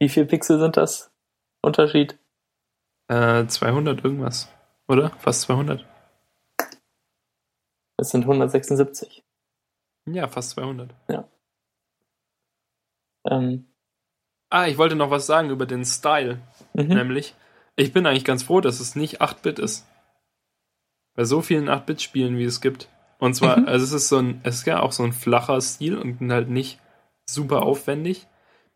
[0.00, 1.12] Wie viel Pixel sind das?
[1.62, 2.18] Unterschied?
[3.08, 4.48] Äh, 200 irgendwas.
[4.88, 5.10] Oder?
[5.18, 5.86] Fast 200.
[7.98, 9.22] Es sind 176.
[10.06, 10.94] Ja, fast 200.
[11.08, 11.28] Ja.
[13.28, 13.66] Ähm.
[14.50, 16.38] Ah, ich wollte noch was sagen über den Style.
[16.74, 16.88] Mhm.
[16.88, 17.34] Nämlich,
[17.76, 19.86] ich bin eigentlich ganz froh, dass es nicht 8-Bit ist.
[21.14, 22.88] Bei so vielen 8-Bit-Spielen, wie es gibt.
[23.18, 23.68] Und zwar, mhm.
[23.68, 26.48] also es ist so ein, es ist ja auch so ein flacher Stil und halt
[26.48, 26.80] nicht
[27.28, 28.26] super aufwendig.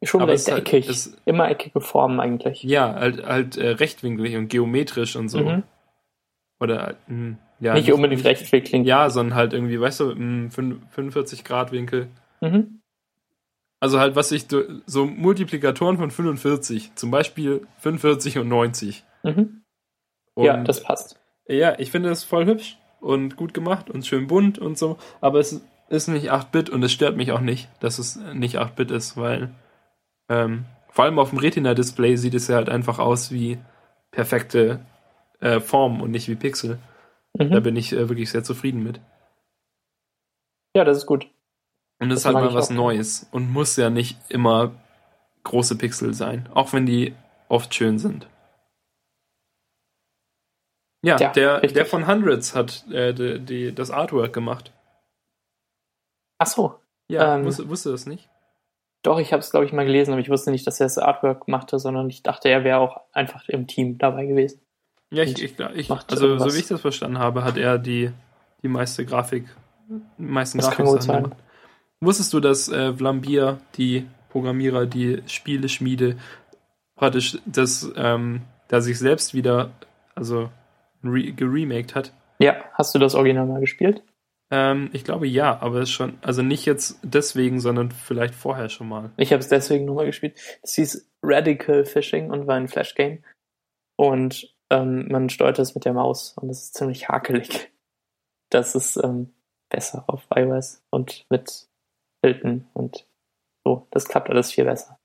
[0.03, 0.89] Schon aber recht halt, eckig.
[0.89, 2.63] Es, Immer eckige Formen eigentlich.
[2.63, 5.41] Ja, halt, halt äh, rechtwinklig und geometrisch und so.
[5.41, 5.63] Mhm.
[6.61, 7.75] Oder mh, hm, ja.
[7.75, 8.87] Nicht, nicht unbedingt rechtwinklig.
[8.87, 12.09] Ja, sondern halt irgendwie, weißt du, im 45 Grad Winkel.
[12.41, 12.81] Mhm.
[13.85, 14.47] Also halt, was ich
[14.87, 19.05] so Multiplikatoren von 45, zum Beispiel 45 und 90.
[19.23, 19.61] Mhm.
[20.33, 21.21] Und, ja, das passt.
[21.47, 25.39] Ja, ich finde es voll hübsch und gut gemacht und schön bunt und so, aber
[25.39, 25.61] es
[25.91, 29.51] ist nicht 8-Bit und es stört mich auch nicht, dass es nicht 8-Bit ist, weil
[30.31, 33.59] ähm, vor allem auf dem Retina-Display sieht es ja halt einfach aus wie
[34.13, 34.81] perfekte
[35.41, 36.79] äh, Form und nicht wie Pixel.
[37.39, 37.51] Mhm.
[37.51, 39.03] Da bin ich äh, wirklich sehr zufrieden mit.
[40.75, 41.29] Ja, das ist gut.
[42.05, 42.75] Und es ist halt mal was auch.
[42.75, 44.73] Neues und muss ja nicht immer
[45.43, 47.15] große Pixel sein, auch wenn die
[47.49, 48.27] oft schön sind.
[51.03, 54.73] Ja, ja der, der von Hundreds hat äh, die, die, das Artwork gemacht.
[56.39, 56.75] Ach so.
[57.09, 58.29] Ja, ähm, wusste, wusste das nicht?
[59.03, 60.99] Doch, ich habe es, glaube ich, mal gelesen, aber ich wusste nicht, dass er das
[60.99, 64.61] Artwork machte, sondern ich dachte, er wäre auch einfach im Team dabei gewesen.
[65.11, 66.53] Ja, ich, ich, ich also irgendwas.
[66.53, 68.11] so wie ich das verstanden habe, hat er die,
[68.63, 69.47] die meiste Grafik,
[69.89, 71.35] die meisten das Grafik sein.
[72.05, 76.17] Wusstest du, dass äh, Vlambier, die Programmierer, die Spieleschmiede,
[76.97, 79.71] praktisch das, ähm, da sich selbst wieder,
[80.15, 80.51] also
[81.03, 82.13] geremaked hat?
[82.39, 84.03] Ja, hast du das Original mal gespielt?
[84.51, 88.69] Ähm, ich glaube ja, aber es ist schon, also nicht jetzt deswegen, sondern vielleicht vorher
[88.69, 89.11] schon mal.
[89.17, 90.39] Ich habe es deswegen nochmal gespielt.
[90.63, 93.25] Es hieß Radical Fishing und war ein Flash-Game.
[93.97, 97.71] Und ähm, man steuert es mit der Maus und es ist ziemlich hakelig.
[98.51, 99.33] Das ist ähm,
[99.71, 101.69] besser auf iOS und mit
[102.25, 103.07] Hilton und
[103.65, 103.87] so.
[103.91, 104.99] Das klappt alles viel besser.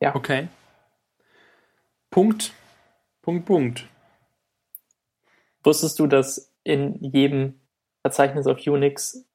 [0.00, 0.14] Ja.
[0.14, 0.48] Okay.
[2.10, 2.54] Punkt.
[3.22, 3.88] Punkt, Punkt.
[5.64, 7.60] Wusstest du, dass in jedem
[8.02, 9.26] Verzeichnis auf Unix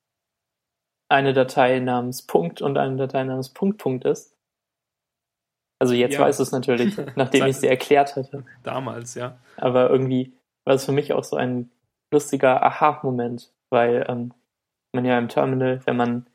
[1.10, 4.38] eine Datei namens Punkt und eine Datei namens Punkt Punkt ist?
[5.78, 6.22] Also jetzt ja.
[6.22, 8.46] weiß es natürlich, nachdem ich dir erklärt hatte.
[8.64, 9.38] Damals, ja.
[9.58, 11.70] Aber irgendwie war es für mich auch so ein
[12.12, 14.34] lustiger Aha-Moment, weil ähm,
[14.94, 16.28] man ja im Terminal, wenn man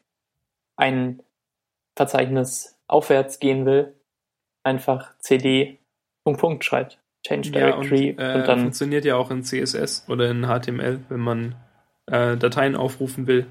[0.76, 1.22] ein
[1.96, 3.94] Verzeichnis aufwärts gehen will,
[4.64, 5.78] einfach cd
[6.24, 7.00] Punkt Punkt schreibt.
[7.26, 8.10] Change Directory.
[8.10, 11.56] Ja, und, äh, und dann funktioniert ja auch in CSS oder in HTML, wenn man
[12.06, 13.50] äh, Dateien aufrufen will.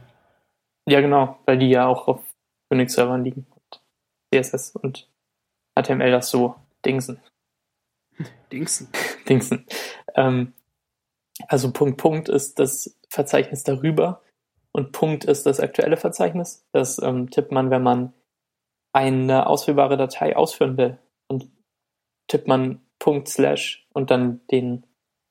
[0.88, 2.23] Ja, genau, weil die ja auch auf
[2.69, 3.45] Unix-Servern liegen.
[3.49, 3.81] Und
[4.34, 5.09] CSS und
[5.77, 6.55] HTML das so
[6.85, 7.19] dingsen.
[8.51, 8.89] Dingsen.
[9.27, 9.65] dingsen.
[10.15, 10.53] Ähm,
[11.47, 14.21] also Punkt Punkt ist das Verzeichnis darüber
[14.77, 16.63] und Punkt ist das aktuelle Verzeichnis.
[16.71, 18.13] Das ähm, tippt man, wenn man
[18.93, 20.99] eine ausführbare Datei ausführen will.
[21.27, 21.49] Und
[22.27, 24.85] tippt man Punkt Slash und dann den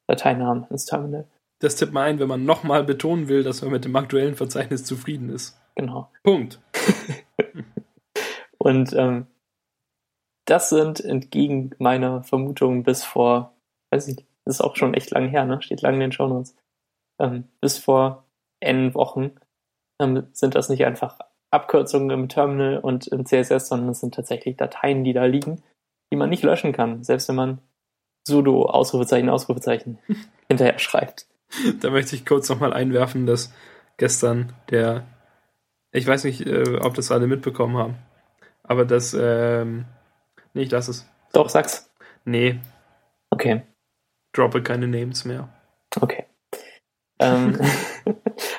[0.08, 1.28] Dateinamen ins Terminal.
[1.60, 4.84] Das tippt man ein, wenn man nochmal betonen will, dass man mit dem aktuellen Verzeichnis
[4.84, 5.56] zufrieden ist.
[5.76, 6.10] Genau.
[6.24, 6.60] Punkt.
[8.58, 9.28] und ähm,
[10.44, 13.54] das sind entgegen meiner Vermutung bis vor,
[13.92, 15.62] weiß ich, das ist auch schon echt lang her, ne?
[15.62, 16.56] Steht lang in den Shownotes.
[17.20, 18.25] Ähm, bis vor
[18.60, 19.32] N Wochen
[20.00, 21.18] ähm, sind das nicht einfach
[21.50, 25.62] Abkürzungen im Terminal und im CSS, sondern es sind tatsächlich Dateien, die da liegen,
[26.12, 27.58] die man nicht löschen kann, selbst wenn man
[28.26, 29.98] Sudo, Ausrufezeichen, Ausrufezeichen
[30.48, 31.26] hinterher schreibt.
[31.80, 33.52] Da möchte ich kurz nochmal einwerfen, dass
[33.98, 35.06] gestern der,
[35.92, 37.96] ich weiß nicht, äh, ob das alle mitbekommen haben,
[38.64, 39.84] aber das, ähm,
[40.54, 41.08] nee, ich lass es.
[41.32, 41.88] Doch, sag's.
[42.24, 42.58] Nee,
[43.30, 43.62] Okay,
[44.32, 45.48] droppe keine Names mehr.
[46.00, 46.24] okay.
[47.18, 47.58] ähm,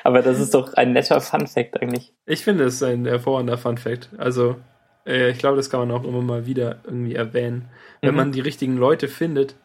[0.04, 2.14] aber das ist doch ein netter Fun-Fact eigentlich.
[2.26, 4.10] Ich finde es ein hervorragender Fun Fact.
[4.18, 4.56] Also,
[5.06, 7.68] äh, ich glaube, das kann man auch immer mal wieder irgendwie erwähnen.
[8.00, 8.16] Wenn Mhm.
[8.16, 9.56] man die richtigen Leute findet,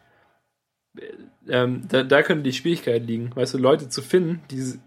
[0.98, 1.02] äh,
[1.48, 3.30] ähm, da, da könnte die Schwierigkeit liegen.
[3.34, 4.78] Weißt du, Leute zu finden, die,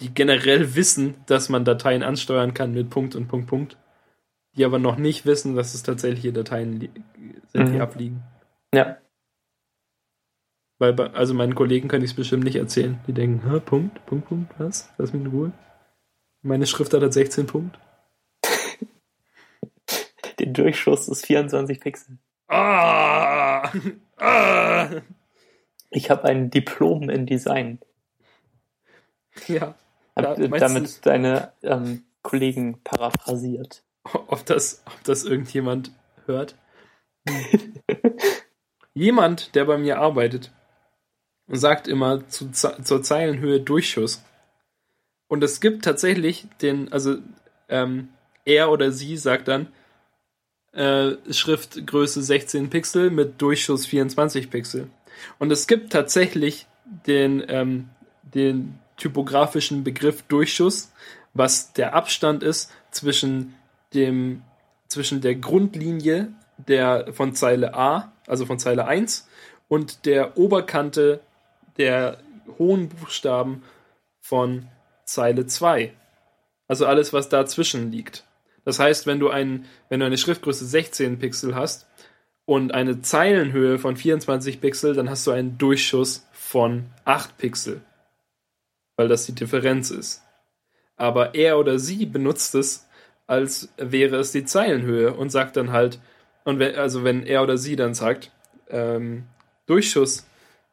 [0.00, 3.76] die generell wissen, dass man Dateien ansteuern kann mit Punkt und Punkt, Punkt,
[4.56, 6.80] die aber noch nicht wissen, dass es tatsächliche Dateien
[7.52, 7.80] sind, die Mhm.
[7.80, 8.22] abliegen.
[8.74, 8.96] Ja,
[10.82, 12.98] Weil, also meinen Kollegen kann ich es bestimmt nicht erzählen.
[13.06, 14.90] Die denken, Hä, Punkt, Punkt, Punkt, was?
[14.98, 15.52] Lass mich in Ruhe.
[16.42, 17.78] Meine Schrift hat 16 Punkt.
[20.40, 22.18] der Durchschuss ist 24 Pixel.
[22.48, 23.70] Ah!
[24.16, 24.88] ah!
[25.90, 27.78] Ich habe ein Diplom in Design.
[29.46, 29.76] Ja.
[30.16, 33.84] Hab Ja, meinst damit deine ähm, Kollegen paraphrasiert.
[34.26, 35.92] Ob das, ob das irgendjemand
[36.26, 36.56] hört?
[38.94, 40.50] Jemand, der bei mir arbeitet,
[41.58, 44.22] sagt immer zu, zur Zeilenhöhe Durchschuss.
[45.28, 47.16] Und es gibt tatsächlich den, also
[47.68, 48.08] ähm,
[48.44, 49.68] er oder sie sagt dann
[50.72, 54.88] äh, Schriftgröße 16 Pixel mit Durchschuss 24 Pixel.
[55.38, 56.66] Und es gibt tatsächlich
[57.06, 57.90] den, ähm,
[58.22, 60.92] den typografischen Begriff Durchschuss,
[61.34, 63.54] was der Abstand ist zwischen
[63.94, 64.42] dem
[64.88, 69.26] zwischen der Grundlinie der von Zeile A, also von Zeile 1
[69.68, 71.20] und der Oberkante
[71.78, 72.18] der
[72.58, 73.62] hohen Buchstaben
[74.20, 74.68] von
[75.04, 75.92] Zeile 2.
[76.68, 78.24] Also alles, was dazwischen liegt.
[78.64, 81.86] Das heißt, wenn du, ein, wenn du eine Schriftgröße 16 Pixel hast
[82.44, 87.82] und eine Zeilenhöhe von 24 Pixel, dann hast du einen Durchschuss von 8 Pixel.
[88.96, 90.22] Weil das die Differenz ist.
[90.96, 92.88] Aber er oder sie benutzt es,
[93.26, 95.98] als wäre es die Zeilenhöhe und sagt dann halt,
[96.44, 98.30] und wenn, also wenn er oder sie dann sagt,
[98.68, 99.24] ähm,
[99.66, 100.26] Durchschuss,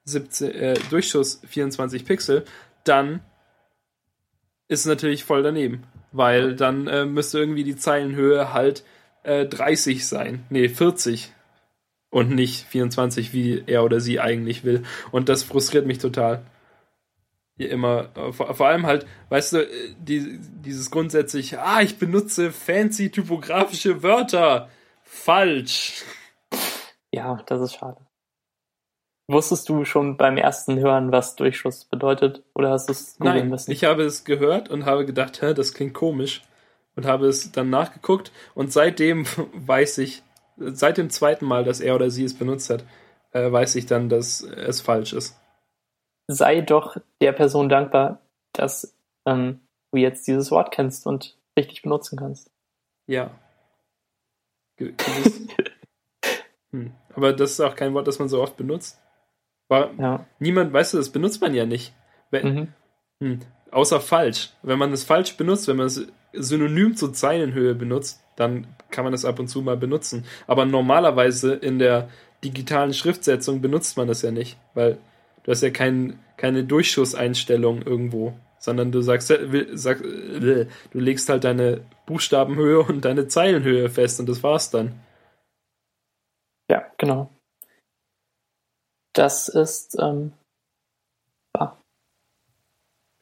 [0.10, 2.46] 17, äh, Durchschuss 24 Pixel,
[2.84, 3.22] dann
[4.68, 5.84] ist es natürlich voll daneben.
[6.12, 8.84] Weil dann äh, müsste irgendwie die Zeilenhöhe halt
[9.24, 10.46] äh, 30 sein.
[10.50, 11.34] Nee, 40.
[12.10, 14.84] Und nicht 24, wie er oder sie eigentlich will.
[15.12, 16.44] Und das frustriert mich total.
[17.58, 22.00] Hier immer, äh, vor, vor allem halt, weißt du, äh, die, dieses grundsätzlich, ah, ich
[22.00, 24.70] benutze fancy typografische Wörter.
[25.04, 26.04] Falsch.
[27.12, 27.98] Ja, das ist schade.
[29.30, 32.42] Wusstest du schon beim ersten Hören, was Durchschuss bedeutet?
[32.56, 33.70] Oder hast du es Nein, müssen?
[33.70, 36.42] ich habe es gehört und habe gedacht, hä, das klingt komisch.
[36.96, 40.24] Und habe es dann nachgeguckt und seitdem weiß ich,
[40.58, 42.84] seit dem zweiten Mal, dass er oder sie es benutzt hat,
[43.32, 45.40] äh, weiß ich dann, dass es falsch ist.
[46.26, 48.24] Sei doch der Person dankbar,
[48.54, 48.98] dass
[49.28, 49.60] ähm,
[49.92, 52.50] du jetzt dieses Wort kennst und richtig benutzen kannst.
[53.06, 53.30] Ja.
[54.78, 54.96] Ge
[56.72, 56.94] hm.
[57.14, 59.00] Aber das ist auch kein Wort, das man so oft benutzt.
[59.70, 60.26] War, Ja.
[60.40, 61.94] niemand, weißt du, das benutzt man ja nicht.
[62.32, 62.68] Wenn, Mhm.
[63.22, 63.40] hm.
[63.72, 64.50] Außer falsch.
[64.64, 69.14] Wenn man es falsch benutzt, wenn man es synonym zur Zeilenhöhe benutzt, dann kann man
[69.14, 70.26] es ab und zu mal benutzen.
[70.48, 72.10] Aber normalerweise in der
[72.44, 74.98] digitalen Schriftsetzung benutzt man das ja nicht, weil
[75.44, 81.30] du hast ja kein, keine Durchschusseinstellung irgendwo, sondern du sagst, äh, sag, äh, du legst
[81.30, 84.94] halt deine Buchstabenhöhe und deine Zeilenhöhe fest und das war's dann.
[86.72, 87.30] Ja, genau.
[89.14, 90.34] Das ist, ähm,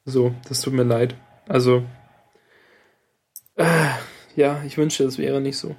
[0.10, 1.16] So, das tut mir leid.
[1.50, 1.86] Also,
[3.56, 3.90] äh,
[4.38, 5.76] ja, ich wünsche, es wäre nicht so.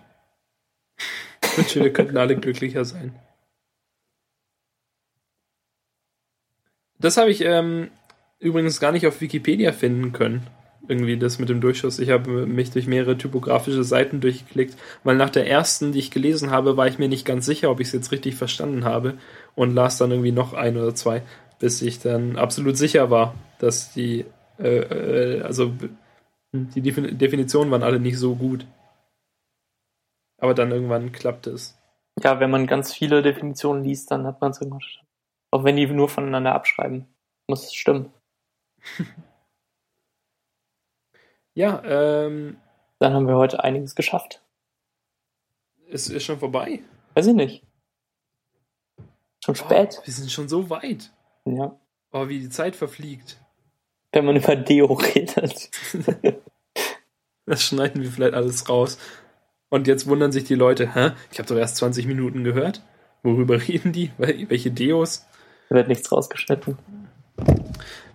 [1.43, 3.19] Ich wünsche, wir könnten alle glücklicher sein.
[6.99, 7.91] Das habe ich ähm,
[8.39, 10.47] übrigens gar nicht auf Wikipedia finden können.
[10.89, 11.99] Irgendwie das mit dem Durchschuss.
[11.99, 14.75] Ich habe mich durch mehrere typografische Seiten durchgeklickt,
[15.05, 17.81] weil nach der ersten, die ich gelesen habe, war ich mir nicht ganz sicher, ob
[17.81, 19.19] ich es jetzt richtig verstanden habe
[19.55, 21.23] und las dann irgendwie noch ein oder zwei,
[21.59, 24.25] bis ich dann absolut sicher war, dass die,
[24.59, 25.75] äh, äh, also
[26.53, 28.67] die Defin Definitionen waren alle nicht so gut.
[30.41, 31.79] Aber dann irgendwann klappte es.
[32.23, 35.09] ja, wenn man ganz viele Definitionen liest, dann hat man es irgendwann verstanden.
[35.51, 37.07] Auch wenn die nur voneinander abschreiben.
[37.47, 38.11] Muss es stimmen.
[41.59, 42.57] Ja, ähm,
[43.01, 44.43] Dann haben wir heute einiges geschafft.
[45.91, 46.85] es ist schon vorbei.
[47.15, 47.65] Weiß ich nicht.
[49.45, 49.99] Schon spät.
[50.01, 51.11] Oh, wir sind schon so weit.
[51.47, 51.77] Ja.
[52.13, 53.41] Oh, wie die Zeit verfliegt.
[54.13, 55.71] Wenn man über Deo redet.
[57.47, 58.99] Das schneiden wir vielleicht alles raus.
[59.71, 61.13] Und jetzt wundern sich die Leute, hä?
[61.33, 62.83] Ich habe doch erst 20 Minuten gehört.
[63.23, 64.11] Worüber reden die?
[64.19, 65.27] Wel- Welche Deos?
[65.71, 66.77] Da wird nichts rausgeschnitten.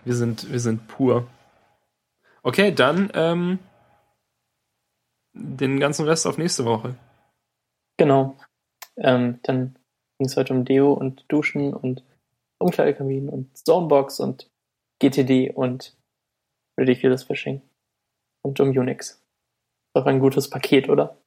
[0.06, 1.26] Wir sind, wir sind pur.
[2.44, 3.60] Okay, dann ähm,
[5.34, 6.96] den ganzen Rest auf nächste Woche.
[7.98, 8.38] Genau.
[8.98, 9.76] Ähm, dann
[10.18, 12.04] ging es heute um Deo und Duschen und
[12.60, 14.50] Umkleidekamin und Zonebox und
[15.00, 15.98] GTD und
[16.80, 17.62] Ridiculous Fishing
[18.42, 19.22] und um Unix.
[19.94, 21.18] Doch ein gutes Paket, oder?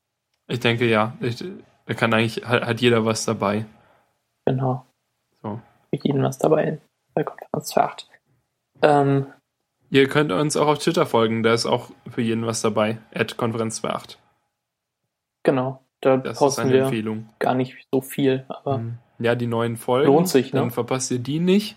[0.49, 1.17] Ich denke ja.
[1.21, 1.43] Ich,
[1.87, 3.65] da kann eigentlich, hat, hat jeder was dabei.
[4.45, 4.87] Genau.
[5.43, 5.61] So.
[5.91, 6.79] Für jeden was dabei
[7.15, 8.07] bei Konferenz 2.8.
[8.83, 9.33] Ähm,
[9.91, 12.99] Ihr könnt uns auch auf Twitter folgen, da ist auch für jeden was dabei.
[13.15, 14.19] At Konferenz 28.
[15.43, 15.83] genau.
[16.03, 17.29] Da Das ist posten eine wir Empfehlung.
[17.39, 18.99] gar nicht so viel, aber Mhm.
[19.19, 20.09] Ja, die neuen Folgen.
[20.09, 20.61] Lohnt sich, ne?
[20.61, 21.77] Dann verpasst ihr die nicht.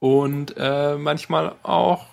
[0.00, 2.06] Und äh, manchmal auch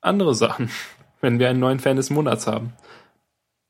[0.00, 0.70] andere Sachen,
[1.20, 2.72] wenn wir einen neuen Fan des Monats haben.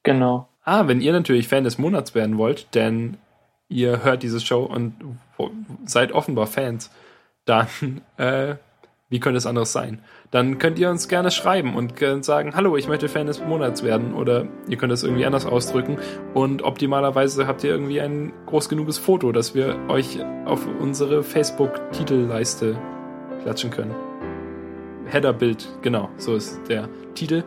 [0.02, 0.46] genau.
[0.62, 3.16] Ah, wenn ihr natürlich Fan des Monats werden wollt, denn
[3.68, 4.94] ihr hört diese Show und
[5.84, 6.90] seid offenbar Fans,
[7.44, 7.66] dann,
[8.18, 8.54] äh,
[9.10, 10.00] wie könnte es anderes sein?
[10.30, 14.14] Dann könnt ihr uns gerne schreiben und sagen, hallo, ich möchte Fan des Monats werden
[14.14, 15.98] oder ihr könnt es irgendwie anders ausdrücken
[16.32, 22.78] und optimalerweise habt ihr irgendwie ein groß genuges Foto, dass wir euch auf unsere Facebook-Titelleiste
[23.42, 23.94] klatschen können.
[25.06, 27.42] Header-Bild, genau, so ist der Titel.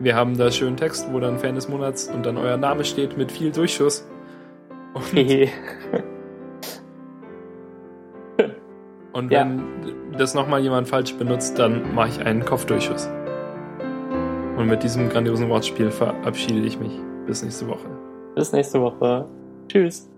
[0.00, 3.18] Wir haben da schönen Text, wo dann Fan des Monats und dann euer Name steht
[3.18, 4.08] mit viel Durchschuss.
[4.94, 5.12] Und,
[9.12, 9.40] Und Ja.
[9.40, 9.62] wenn
[10.18, 13.08] das nochmal jemand falsch benutzt, dann mache ich einen Kopfdurchschuss.
[14.56, 16.98] Und mit diesem grandiosen Wortspiel verabschiede ich mich.
[17.26, 17.86] Bis nächste Woche.
[18.34, 19.26] Bis nächste Woche.
[19.68, 20.11] Tschüss.